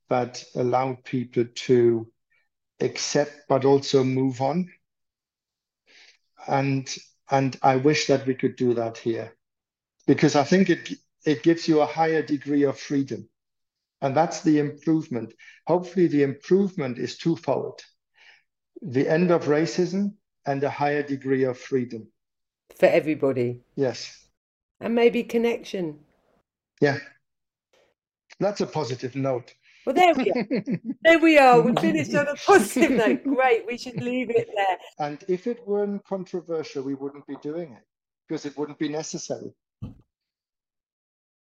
that 0.10 0.44
allowed 0.56 1.04
people 1.04 1.46
to 1.54 2.08
accept 2.80 3.34
but 3.48 3.66
also 3.66 4.04
move 4.04 4.42
on. 4.42 4.72
And 6.48 6.93
and 7.32 7.58
I 7.62 7.78
wish 7.78 8.08
that 8.08 8.26
we 8.26 8.36
could 8.36 8.56
do 8.56 8.74
that 8.76 8.98
here 8.98 9.36
because 10.06 10.36
I 10.36 10.43
think 10.43 10.70
it 10.70 10.93
it 11.26 11.43
gives 11.43 11.68
you 11.68 11.82
a 11.82 11.86
higher 11.86 12.22
degree 12.22 12.64
of 12.64 12.80
freedom. 12.80 13.28
And 14.02 14.16
that's 14.16 14.41
the 14.41 14.60
improvement. 14.60 15.34
Hopefully, 15.66 16.08
the 16.08 16.24
improvement 16.24 17.00
is 17.00 17.18
twofold 17.18 17.82
the 18.82 19.08
end 19.08 19.32
of 19.32 19.46
racism 19.46 20.14
and 20.46 20.64
a 20.64 20.70
higher 20.70 21.02
degree 21.02 21.43
of 21.43 21.58
freedom 21.58 22.08
for 22.76 22.88
everybody. 22.88 23.62
Yes. 23.76 24.28
And 24.80 24.93
maybe 24.93 25.24
connection. 25.24 26.00
Yeah. 26.82 26.98
That's 28.39 28.62
a 28.62 28.68
positive 28.68 29.16
note. 29.16 29.54
Well, 29.86 29.96
there 29.96 30.14
we 30.16 30.32
are. 30.32 30.48
there 31.04 31.20
we 31.20 31.38
are. 31.38 31.62
We 31.62 31.74
finished 31.76 32.16
on 32.16 32.28
a 32.28 32.36
positive 32.36 32.92
note. 32.92 33.24
Great. 33.36 33.66
We 33.68 33.78
should 33.78 34.02
leave 34.02 34.30
it 34.32 34.50
there. 34.56 34.78
And 35.00 35.24
if 35.28 35.48
it 35.48 35.66
weren't 35.68 36.04
controversial, 36.06 36.84
we 36.84 36.96
wouldn't 36.96 37.28
be 37.28 37.36
doing 37.42 37.74
it 37.74 37.84
because 38.28 38.46
it 38.46 38.58
wouldn't 38.58 38.80
be 38.80 38.90
necessary. 38.90 39.54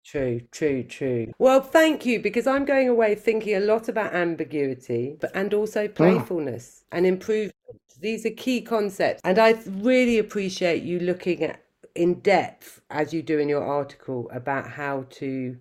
True, 0.04 0.40
true, 0.50 0.82
true. 0.82 1.32
Well, 1.38 1.60
thank 1.60 2.04
you 2.04 2.20
because 2.20 2.46
I'm 2.46 2.64
going 2.64 2.88
away 2.88 3.14
thinking 3.14 3.54
a 3.54 3.60
lot 3.60 3.88
about 3.88 4.14
ambiguity, 4.14 5.16
but 5.20 5.30
and 5.34 5.54
also 5.54 5.86
ah. 5.86 5.92
playfulness 5.94 6.84
and 6.90 7.06
improvement. 7.06 7.54
These 8.00 8.26
are 8.26 8.30
key 8.30 8.62
concepts, 8.62 9.20
and 9.24 9.38
I 9.38 9.52
really 9.66 10.18
appreciate 10.18 10.82
you 10.82 10.98
looking 10.98 11.44
at 11.44 11.62
in 11.94 12.14
depth 12.20 12.80
as 12.90 13.12
you 13.12 13.22
do 13.22 13.38
in 13.38 13.48
your 13.48 13.64
article 13.64 14.28
about 14.32 14.66
how 14.66 15.06
to 15.10 15.56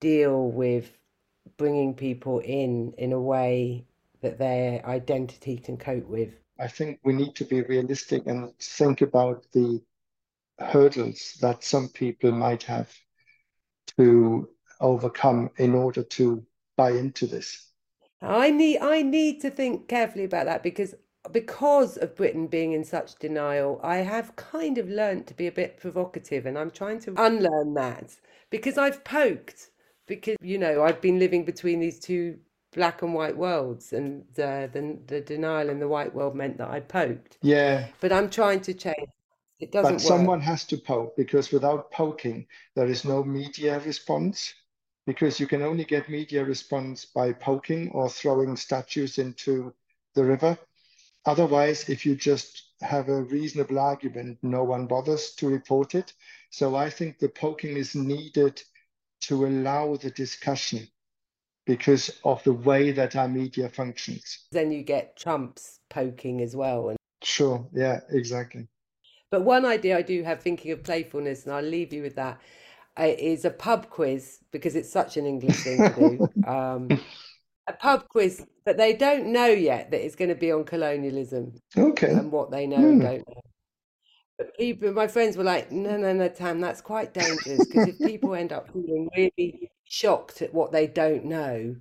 deal 0.00 0.50
with 0.50 0.98
bringing 1.56 1.94
people 1.94 2.38
in 2.40 2.92
in 2.98 3.12
a 3.12 3.20
way 3.20 3.84
that 4.22 4.38
their 4.38 4.84
identity 4.86 5.58
can 5.58 5.76
cope 5.76 6.06
with. 6.06 6.30
I 6.58 6.68
think 6.68 7.00
we 7.04 7.12
need 7.12 7.34
to 7.36 7.44
be 7.44 7.62
realistic 7.62 8.26
and 8.26 8.56
think 8.58 9.00
about 9.00 9.44
the 9.52 9.82
hurdles 10.58 11.36
that 11.40 11.64
some 11.64 11.88
people 11.88 12.32
might 12.32 12.62
have 12.62 12.92
to 13.98 14.48
overcome 14.80 15.50
in 15.56 15.74
order 15.74 16.02
to 16.02 16.44
buy 16.76 16.90
into 16.90 17.26
this? 17.26 17.70
I 18.20 18.50
need 18.50 18.78
I 18.78 19.02
need 19.02 19.40
to 19.42 19.50
think 19.50 19.88
carefully 19.88 20.24
about 20.24 20.46
that 20.46 20.62
because 20.62 20.94
because 21.32 21.96
of 21.96 22.16
Britain 22.16 22.46
being 22.46 22.72
in 22.72 22.84
such 22.84 23.18
denial, 23.18 23.80
I 23.82 23.98
have 23.98 24.36
kind 24.36 24.76
of 24.78 24.88
learned 24.88 25.26
to 25.28 25.34
be 25.34 25.46
a 25.46 25.52
bit 25.52 25.78
provocative 25.78 26.46
and 26.46 26.58
I'm 26.58 26.70
trying 26.70 27.00
to 27.00 27.14
unlearn 27.16 27.74
that 27.74 28.16
because 28.50 28.76
I've 28.78 29.04
poked 29.04 29.70
because 30.06 30.36
you 30.40 30.58
know 30.58 30.82
I've 30.82 31.00
been 31.00 31.18
living 31.18 31.44
between 31.44 31.80
these 31.80 31.98
two 31.98 32.38
black 32.72 33.02
and 33.02 33.14
white 33.14 33.36
worlds 33.36 33.92
and 33.92 34.22
uh, 34.38 34.66
the 34.66 34.98
the 35.06 35.20
denial 35.20 35.70
in 35.70 35.78
the 35.78 35.88
white 35.88 36.14
world 36.14 36.34
meant 36.34 36.58
that 36.58 36.70
I 36.70 36.80
poked. 36.80 37.38
Yeah. 37.42 37.88
But 38.00 38.12
I'm 38.12 38.30
trying 38.30 38.60
to 38.62 38.74
change 38.74 39.08
it 39.60 39.70
doesn't 39.72 39.94
but 39.94 40.00
someone 40.00 40.40
has 40.40 40.64
to 40.66 40.76
poke 40.76 41.16
because 41.16 41.52
without 41.52 41.90
poking, 41.90 42.46
there 42.74 42.86
is 42.86 43.04
no 43.04 43.22
media 43.22 43.80
response. 43.80 44.52
Because 45.06 45.38
you 45.38 45.46
can 45.46 45.60
only 45.60 45.84
get 45.84 46.08
media 46.08 46.44
response 46.44 47.04
by 47.04 47.32
poking 47.32 47.90
or 47.90 48.08
throwing 48.08 48.56
statues 48.56 49.18
into 49.18 49.74
the 50.14 50.24
river. 50.24 50.58
Otherwise, 51.26 51.90
if 51.90 52.06
you 52.06 52.14
just 52.14 52.70
have 52.80 53.10
a 53.10 53.22
reasonable 53.22 53.78
argument, 53.78 54.38
no 54.42 54.64
one 54.64 54.86
bothers 54.86 55.32
to 55.36 55.48
report 55.48 55.94
it. 55.94 56.14
So 56.50 56.74
I 56.74 56.88
think 56.88 57.18
the 57.18 57.28
poking 57.28 57.76
is 57.76 57.94
needed 57.94 58.62
to 59.28 59.46
allow 59.46 59.96
the 59.96 60.10
discussion 60.10 60.86
because 61.66 62.10
of 62.24 62.42
the 62.44 62.52
way 62.52 62.92
that 62.92 63.16
our 63.16 63.28
media 63.28 63.68
functions. 63.68 64.46
Then 64.52 64.70
you 64.70 64.82
get 64.82 65.16
Trump's 65.16 65.80
poking 65.88 66.40
as 66.42 66.54
well. 66.54 66.90
And... 66.90 66.98
Sure, 67.22 67.66
yeah, 67.72 68.00
exactly. 68.10 68.68
But 69.30 69.42
one 69.42 69.64
idea 69.64 69.98
I 69.98 70.02
do 70.02 70.22
have 70.22 70.40
thinking 70.40 70.72
of 70.72 70.82
playfulness, 70.82 71.44
and 71.44 71.54
I'll 71.54 71.62
leave 71.62 71.92
you 71.92 72.02
with 72.02 72.16
that, 72.16 72.40
uh, 72.96 73.02
a 73.02 73.50
pub 73.50 73.90
quiz 73.90 74.38
because 74.52 74.76
it's 74.76 74.92
such 74.92 75.16
an 75.16 75.26
English 75.26 75.64
thing 75.64 75.78
to 75.78 75.94
do. 75.94 76.28
Um, 76.46 76.88
a 77.66 77.72
pub 77.72 78.06
quiz, 78.08 78.44
but 78.66 78.76
they 78.76 78.92
don't 78.92 79.32
know 79.32 79.46
yet 79.46 79.90
that 79.90 80.04
it's 80.04 80.14
going 80.14 80.28
to 80.28 80.34
be 80.34 80.52
on 80.52 80.64
colonialism. 80.64 81.54
Okay. 81.76 82.12
And 82.12 82.30
what 82.30 82.50
they 82.50 82.66
know 82.66 82.76
and 82.76 83.00
hmm. 83.00 83.06
don't 83.06 83.28
know. 83.28 83.40
But 84.36 84.56
people, 84.56 84.92
my 84.92 85.06
friends 85.06 85.36
were 85.36 85.44
like, 85.44 85.70
no, 85.70 85.96
no, 85.96 86.12
no, 86.12 86.28
Tam, 86.28 86.60
that's 86.60 86.80
quite 86.80 87.14
dangerous 87.14 87.66
because 87.66 87.88
if 87.88 87.98
people 87.98 88.34
end 88.34 88.52
up 88.52 88.68
feeling 88.72 89.08
really 89.16 89.70
shocked 89.84 90.42
at 90.42 90.52
what 90.52 90.72
they 90.72 90.86
don't 90.88 91.24
know, 91.24 91.76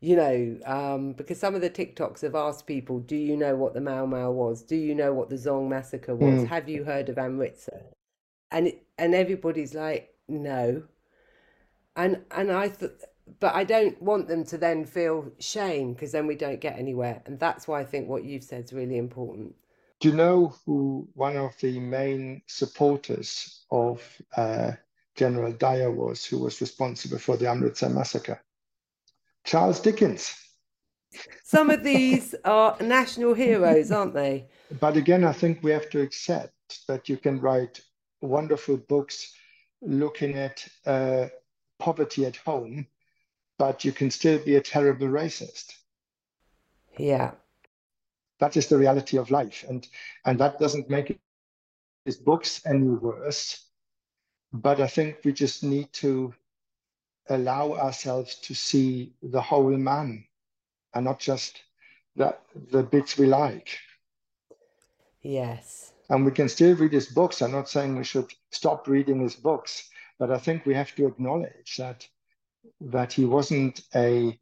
you 0.00 0.16
know, 0.16 0.58
um, 0.66 1.12
because 1.12 1.38
some 1.38 1.54
of 1.54 1.60
the 1.60 1.70
TikToks 1.70 2.22
have 2.22 2.34
asked 2.34 2.66
people, 2.66 2.98
do 2.98 3.14
you 3.14 3.36
know 3.36 3.54
what 3.54 3.72
the 3.72 3.80
Mau 3.80 4.04
Mau 4.04 4.32
was? 4.32 4.62
Do 4.62 4.74
you 4.74 4.96
know 4.96 5.14
what 5.14 5.30
the 5.30 5.36
Zong 5.36 5.68
massacre 5.68 6.16
was? 6.16 6.40
Mm. 6.40 6.48
Have 6.48 6.68
you 6.68 6.82
heard 6.82 7.08
of 7.08 7.18
Amritsar? 7.18 7.82
And 8.50 8.66
it, 8.66 8.82
and 8.98 9.14
everybody's 9.14 9.74
like, 9.74 10.12
no. 10.28 10.82
And 11.94 12.22
and 12.32 12.50
I 12.50 12.68
thought, 12.68 13.00
but 13.38 13.54
I 13.54 13.62
don't 13.62 14.00
want 14.02 14.26
them 14.26 14.44
to 14.46 14.58
then 14.58 14.84
feel 14.84 15.30
shame 15.38 15.92
because 15.92 16.10
then 16.10 16.26
we 16.26 16.34
don't 16.34 16.60
get 16.60 16.78
anywhere. 16.78 17.22
And 17.26 17.38
that's 17.38 17.68
why 17.68 17.80
I 17.80 17.84
think 17.84 18.08
what 18.08 18.24
you've 18.24 18.42
said 18.44 18.64
is 18.64 18.72
really 18.72 18.98
important. 18.98 19.54
Do 20.02 20.08
you 20.08 20.16
know 20.16 20.52
who 20.66 21.08
one 21.14 21.36
of 21.36 21.56
the 21.60 21.78
main 21.78 22.42
supporters 22.48 23.64
of 23.70 24.02
uh, 24.36 24.72
General 25.14 25.52
Dyer 25.52 25.92
was, 25.92 26.24
who 26.24 26.40
was 26.40 26.60
responsible 26.60 27.20
for 27.20 27.36
the 27.36 27.48
Amritsar 27.48 27.88
massacre? 27.88 28.42
Charles 29.44 29.78
Dickens. 29.78 30.34
Some 31.44 31.70
of 31.70 31.84
these 31.84 32.34
are 32.44 32.76
national 32.80 33.34
heroes, 33.34 33.92
aren't 33.92 34.14
they? 34.14 34.48
But 34.80 34.96
again, 34.96 35.22
I 35.22 35.32
think 35.32 35.62
we 35.62 35.70
have 35.70 35.88
to 35.90 36.00
accept 36.00 36.84
that 36.88 37.08
you 37.08 37.16
can 37.16 37.40
write 37.40 37.80
wonderful 38.20 38.78
books 38.78 39.32
looking 39.82 40.34
at 40.34 40.66
uh, 40.84 41.28
poverty 41.78 42.26
at 42.26 42.34
home, 42.34 42.88
but 43.56 43.84
you 43.84 43.92
can 43.92 44.10
still 44.10 44.40
be 44.40 44.56
a 44.56 44.60
terrible 44.60 45.06
racist. 45.06 45.74
Yeah. 46.98 47.34
That 48.42 48.56
is 48.56 48.66
the 48.66 48.76
reality 48.76 49.18
of 49.18 49.30
life. 49.30 49.64
And, 49.68 49.86
and 50.24 50.36
that 50.40 50.58
doesn't 50.58 50.90
make 50.90 51.16
his 52.04 52.16
books 52.16 52.60
any 52.66 52.88
worse. 52.88 53.66
But 54.52 54.80
I 54.80 54.88
think 54.88 55.18
we 55.24 55.32
just 55.32 55.62
need 55.62 55.92
to 55.92 56.34
allow 57.28 57.74
ourselves 57.74 58.34
to 58.40 58.52
see 58.52 59.12
the 59.22 59.40
whole 59.40 59.76
man 59.76 60.24
and 60.92 61.04
not 61.04 61.20
just 61.20 61.62
the, 62.16 62.36
the 62.72 62.82
bits 62.82 63.16
we 63.16 63.26
like. 63.26 63.78
Yes. 65.20 65.92
And 66.10 66.24
we 66.24 66.32
can 66.32 66.48
still 66.48 66.74
read 66.74 66.92
his 66.92 67.06
books. 67.06 67.42
I'm 67.42 67.52
not 67.52 67.68
saying 67.68 67.94
we 67.94 68.02
should 68.02 68.32
stop 68.50 68.88
reading 68.88 69.20
his 69.20 69.36
books, 69.36 69.88
but 70.18 70.32
I 70.32 70.38
think 70.38 70.66
we 70.66 70.74
have 70.74 70.92
to 70.96 71.06
acknowledge 71.06 71.76
that 71.78 72.08
that 72.80 73.12
he 73.12 73.24
wasn't 73.24 73.82
a 73.94 74.36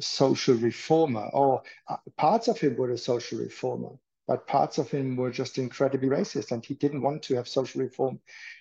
social 0.00 0.54
reformer, 0.54 1.28
or 1.32 1.62
uh, 1.88 1.96
parts 2.16 2.48
of 2.48 2.58
him 2.58 2.76
were 2.76 2.90
a 2.90 2.98
social 2.98 3.38
reformer, 3.38 3.90
but 4.26 4.46
parts 4.46 4.78
of 4.78 4.90
him 4.90 5.16
were 5.16 5.30
just 5.30 5.58
incredibly 5.58 6.08
racist, 6.08 6.52
and 6.52 6.64
he 6.64 6.74
didn't 6.74 7.02
want 7.02 7.22
to 7.24 7.34
have 7.34 7.48
social 7.48 7.80
reform 7.80 8.18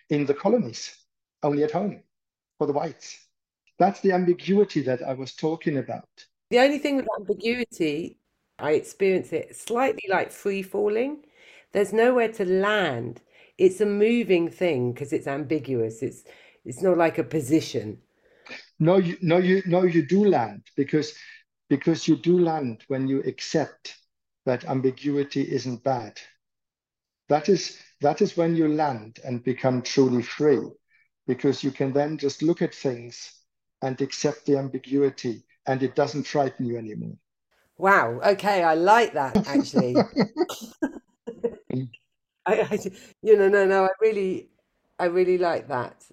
in 0.10 0.26
the 0.26 0.34
colonies, 0.34 0.96
only 1.44 1.64
at 1.64 1.72
home 1.72 2.04
for 2.58 2.68
the 2.68 2.74
whites. 2.74 3.28
That's 3.80 4.02
the 4.02 4.12
ambiguity 4.12 4.82
that 4.82 5.02
I 5.02 5.14
was 5.14 5.34
talking 5.34 5.78
about. 5.78 6.08
The 6.52 6.60
only 6.60 6.80
thing 6.80 6.98
with 6.98 7.08
ambiguity, 7.18 8.18
I 8.60 8.74
experience 8.74 9.32
it 9.34 9.56
slightly 9.56 10.04
like 10.10 10.32
free 10.32 10.62
falling. 10.62 11.26
There's 11.72 11.94
nowhere 11.94 12.32
to 12.34 12.46
land. 12.46 13.22
It's 13.58 13.82
a 13.82 13.86
moving 13.86 14.50
thing 14.50 14.92
because 14.92 15.14
it's 15.14 15.28
ambiguous. 15.28 16.04
It's 16.04 16.24
it's 16.66 16.82
not 16.82 16.98
like 16.98 17.18
a 17.18 17.24
position. 17.24 18.00
No, 18.82 18.98
you 18.98 19.16
no 19.22 19.38
you 19.38 19.62
no 19.68 19.84
you 19.84 20.02
do 20.02 20.26
land 20.26 20.64
because 20.76 21.14
because 21.70 22.08
you 22.08 22.16
do 22.16 22.40
land 22.40 22.84
when 22.88 23.08
you 23.08 23.22
accept 23.22 23.96
that 24.48 24.66
ambiguity 24.66 25.44
isn't 25.44 25.84
bad. 25.84 26.20
That 27.30 27.48
is 27.48 27.78
that 28.02 28.24
is 28.24 28.36
when 28.36 28.56
you 28.56 28.68
land 28.68 29.20
and 29.24 29.44
become 29.44 29.84
truly 29.84 30.24
free 30.24 30.68
because 31.28 31.64
you 31.64 31.70
can 31.70 31.94
then 31.94 32.18
just 32.18 32.42
look 32.42 32.64
at 32.64 32.74
things 32.74 33.32
and 33.84 34.02
accept 34.02 34.48
the 34.48 34.58
ambiguity 34.58 35.44
and 35.68 35.84
it 35.84 35.94
doesn't 35.94 36.24
frighten 36.26 36.66
you 36.66 36.76
anymore. 36.76 37.18
Wow. 37.78 38.20
Okay. 38.34 38.64
I 38.64 38.74
like 38.74 39.14
that 39.14 39.44
actually. 39.46 40.08
I, 42.48 42.62
I, 42.62 42.80
you 43.22 43.38
know, 43.38 43.48
no, 43.48 43.68
no, 43.68 43.86
I 43.86 43.90
really, 44.02 44.50
I 44.98 45.06
really 45.06 45.38
like 45.38 45.68
that. 45.68 46.04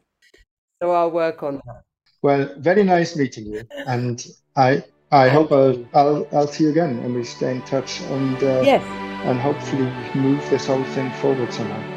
So 0.83 0.91
I'll 0.93 1.11
work 1.11 1.43
on 1.43 1.57
that. 1.65 1.85
Well, 2.21 2.53
very 2.59 2.83
nice 2.83 3.17
meeting 3.17 3.47
you. 3.47 3.63
And 3.87 4.27
I, 4.57 4.83
I 5.13 5.29
hope 5.29 5.53
I'll, 5.53 5.87
I'll, 5.95 6.29
I'll 6.33 6.49
see 6.49 6.65
you 6.65 6.71
again 6.71 6.99
and 6.99 7.15
we 7.15 7.25
stay 7.25 7.53
in 7.53 7.63
touch 7.63 8.01
and, 8.01 8.37
uh, 8.43 8.63
yes. 8.63 8.83
and 9.25 9.39
hopefully 9.39 9.91
move 10.15 10.41
this 10.51 10.67
whole 10.67 10.83
thing 10.85 11.11
forward 11.13 11.53
somehow. 11.53 11.95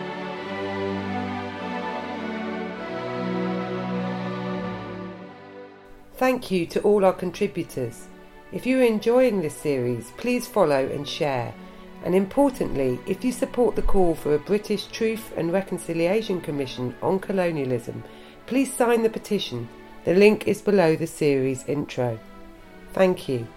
Thank 6.16 6.52
you 6.52 6.68
to 6.68 6.82
all 6.82 7.04
our 7.04 7.14
contributors. 7.14 8.08
If 8.52 8.68
you 8.68 8.80
are 8.80 8.84
enjoying 8.84 9.42
this 9.42 9.56
series, 9.56 10.12
please 10.18 10.48
follow 10.48 10.86
and 10.88 11.08
share. 11.08 11.52
And 12.04 12.14
importantly, 12.14 13.00
if 13.08 13.24
you 13.24 13.32
support 13.32 13.76
the 13.76 13.82
call 13.82 14.14
for 14.14 14.36
a 14.36 14.40
British 14.40 14.86
Truth 14.86 15.34
and 15.36 15.52
Reconciliation 15.52 16.40
Commission 16.40 16.96
on 17.02 17.20
colonialism, 17.20 18.04
please 18.46 18.72
sign 18.72 19.02
the 19.02 19.10
petition. 19.10 19.68
The 20.04 20.16
link 20.16 20.48
is 20.48 20.62
below 20.62 20.96
the 20.96 21.08
series 21.08 21.64
intro. 21.68 22.20
Thank 22.94 23.30
you. 23.30 23.48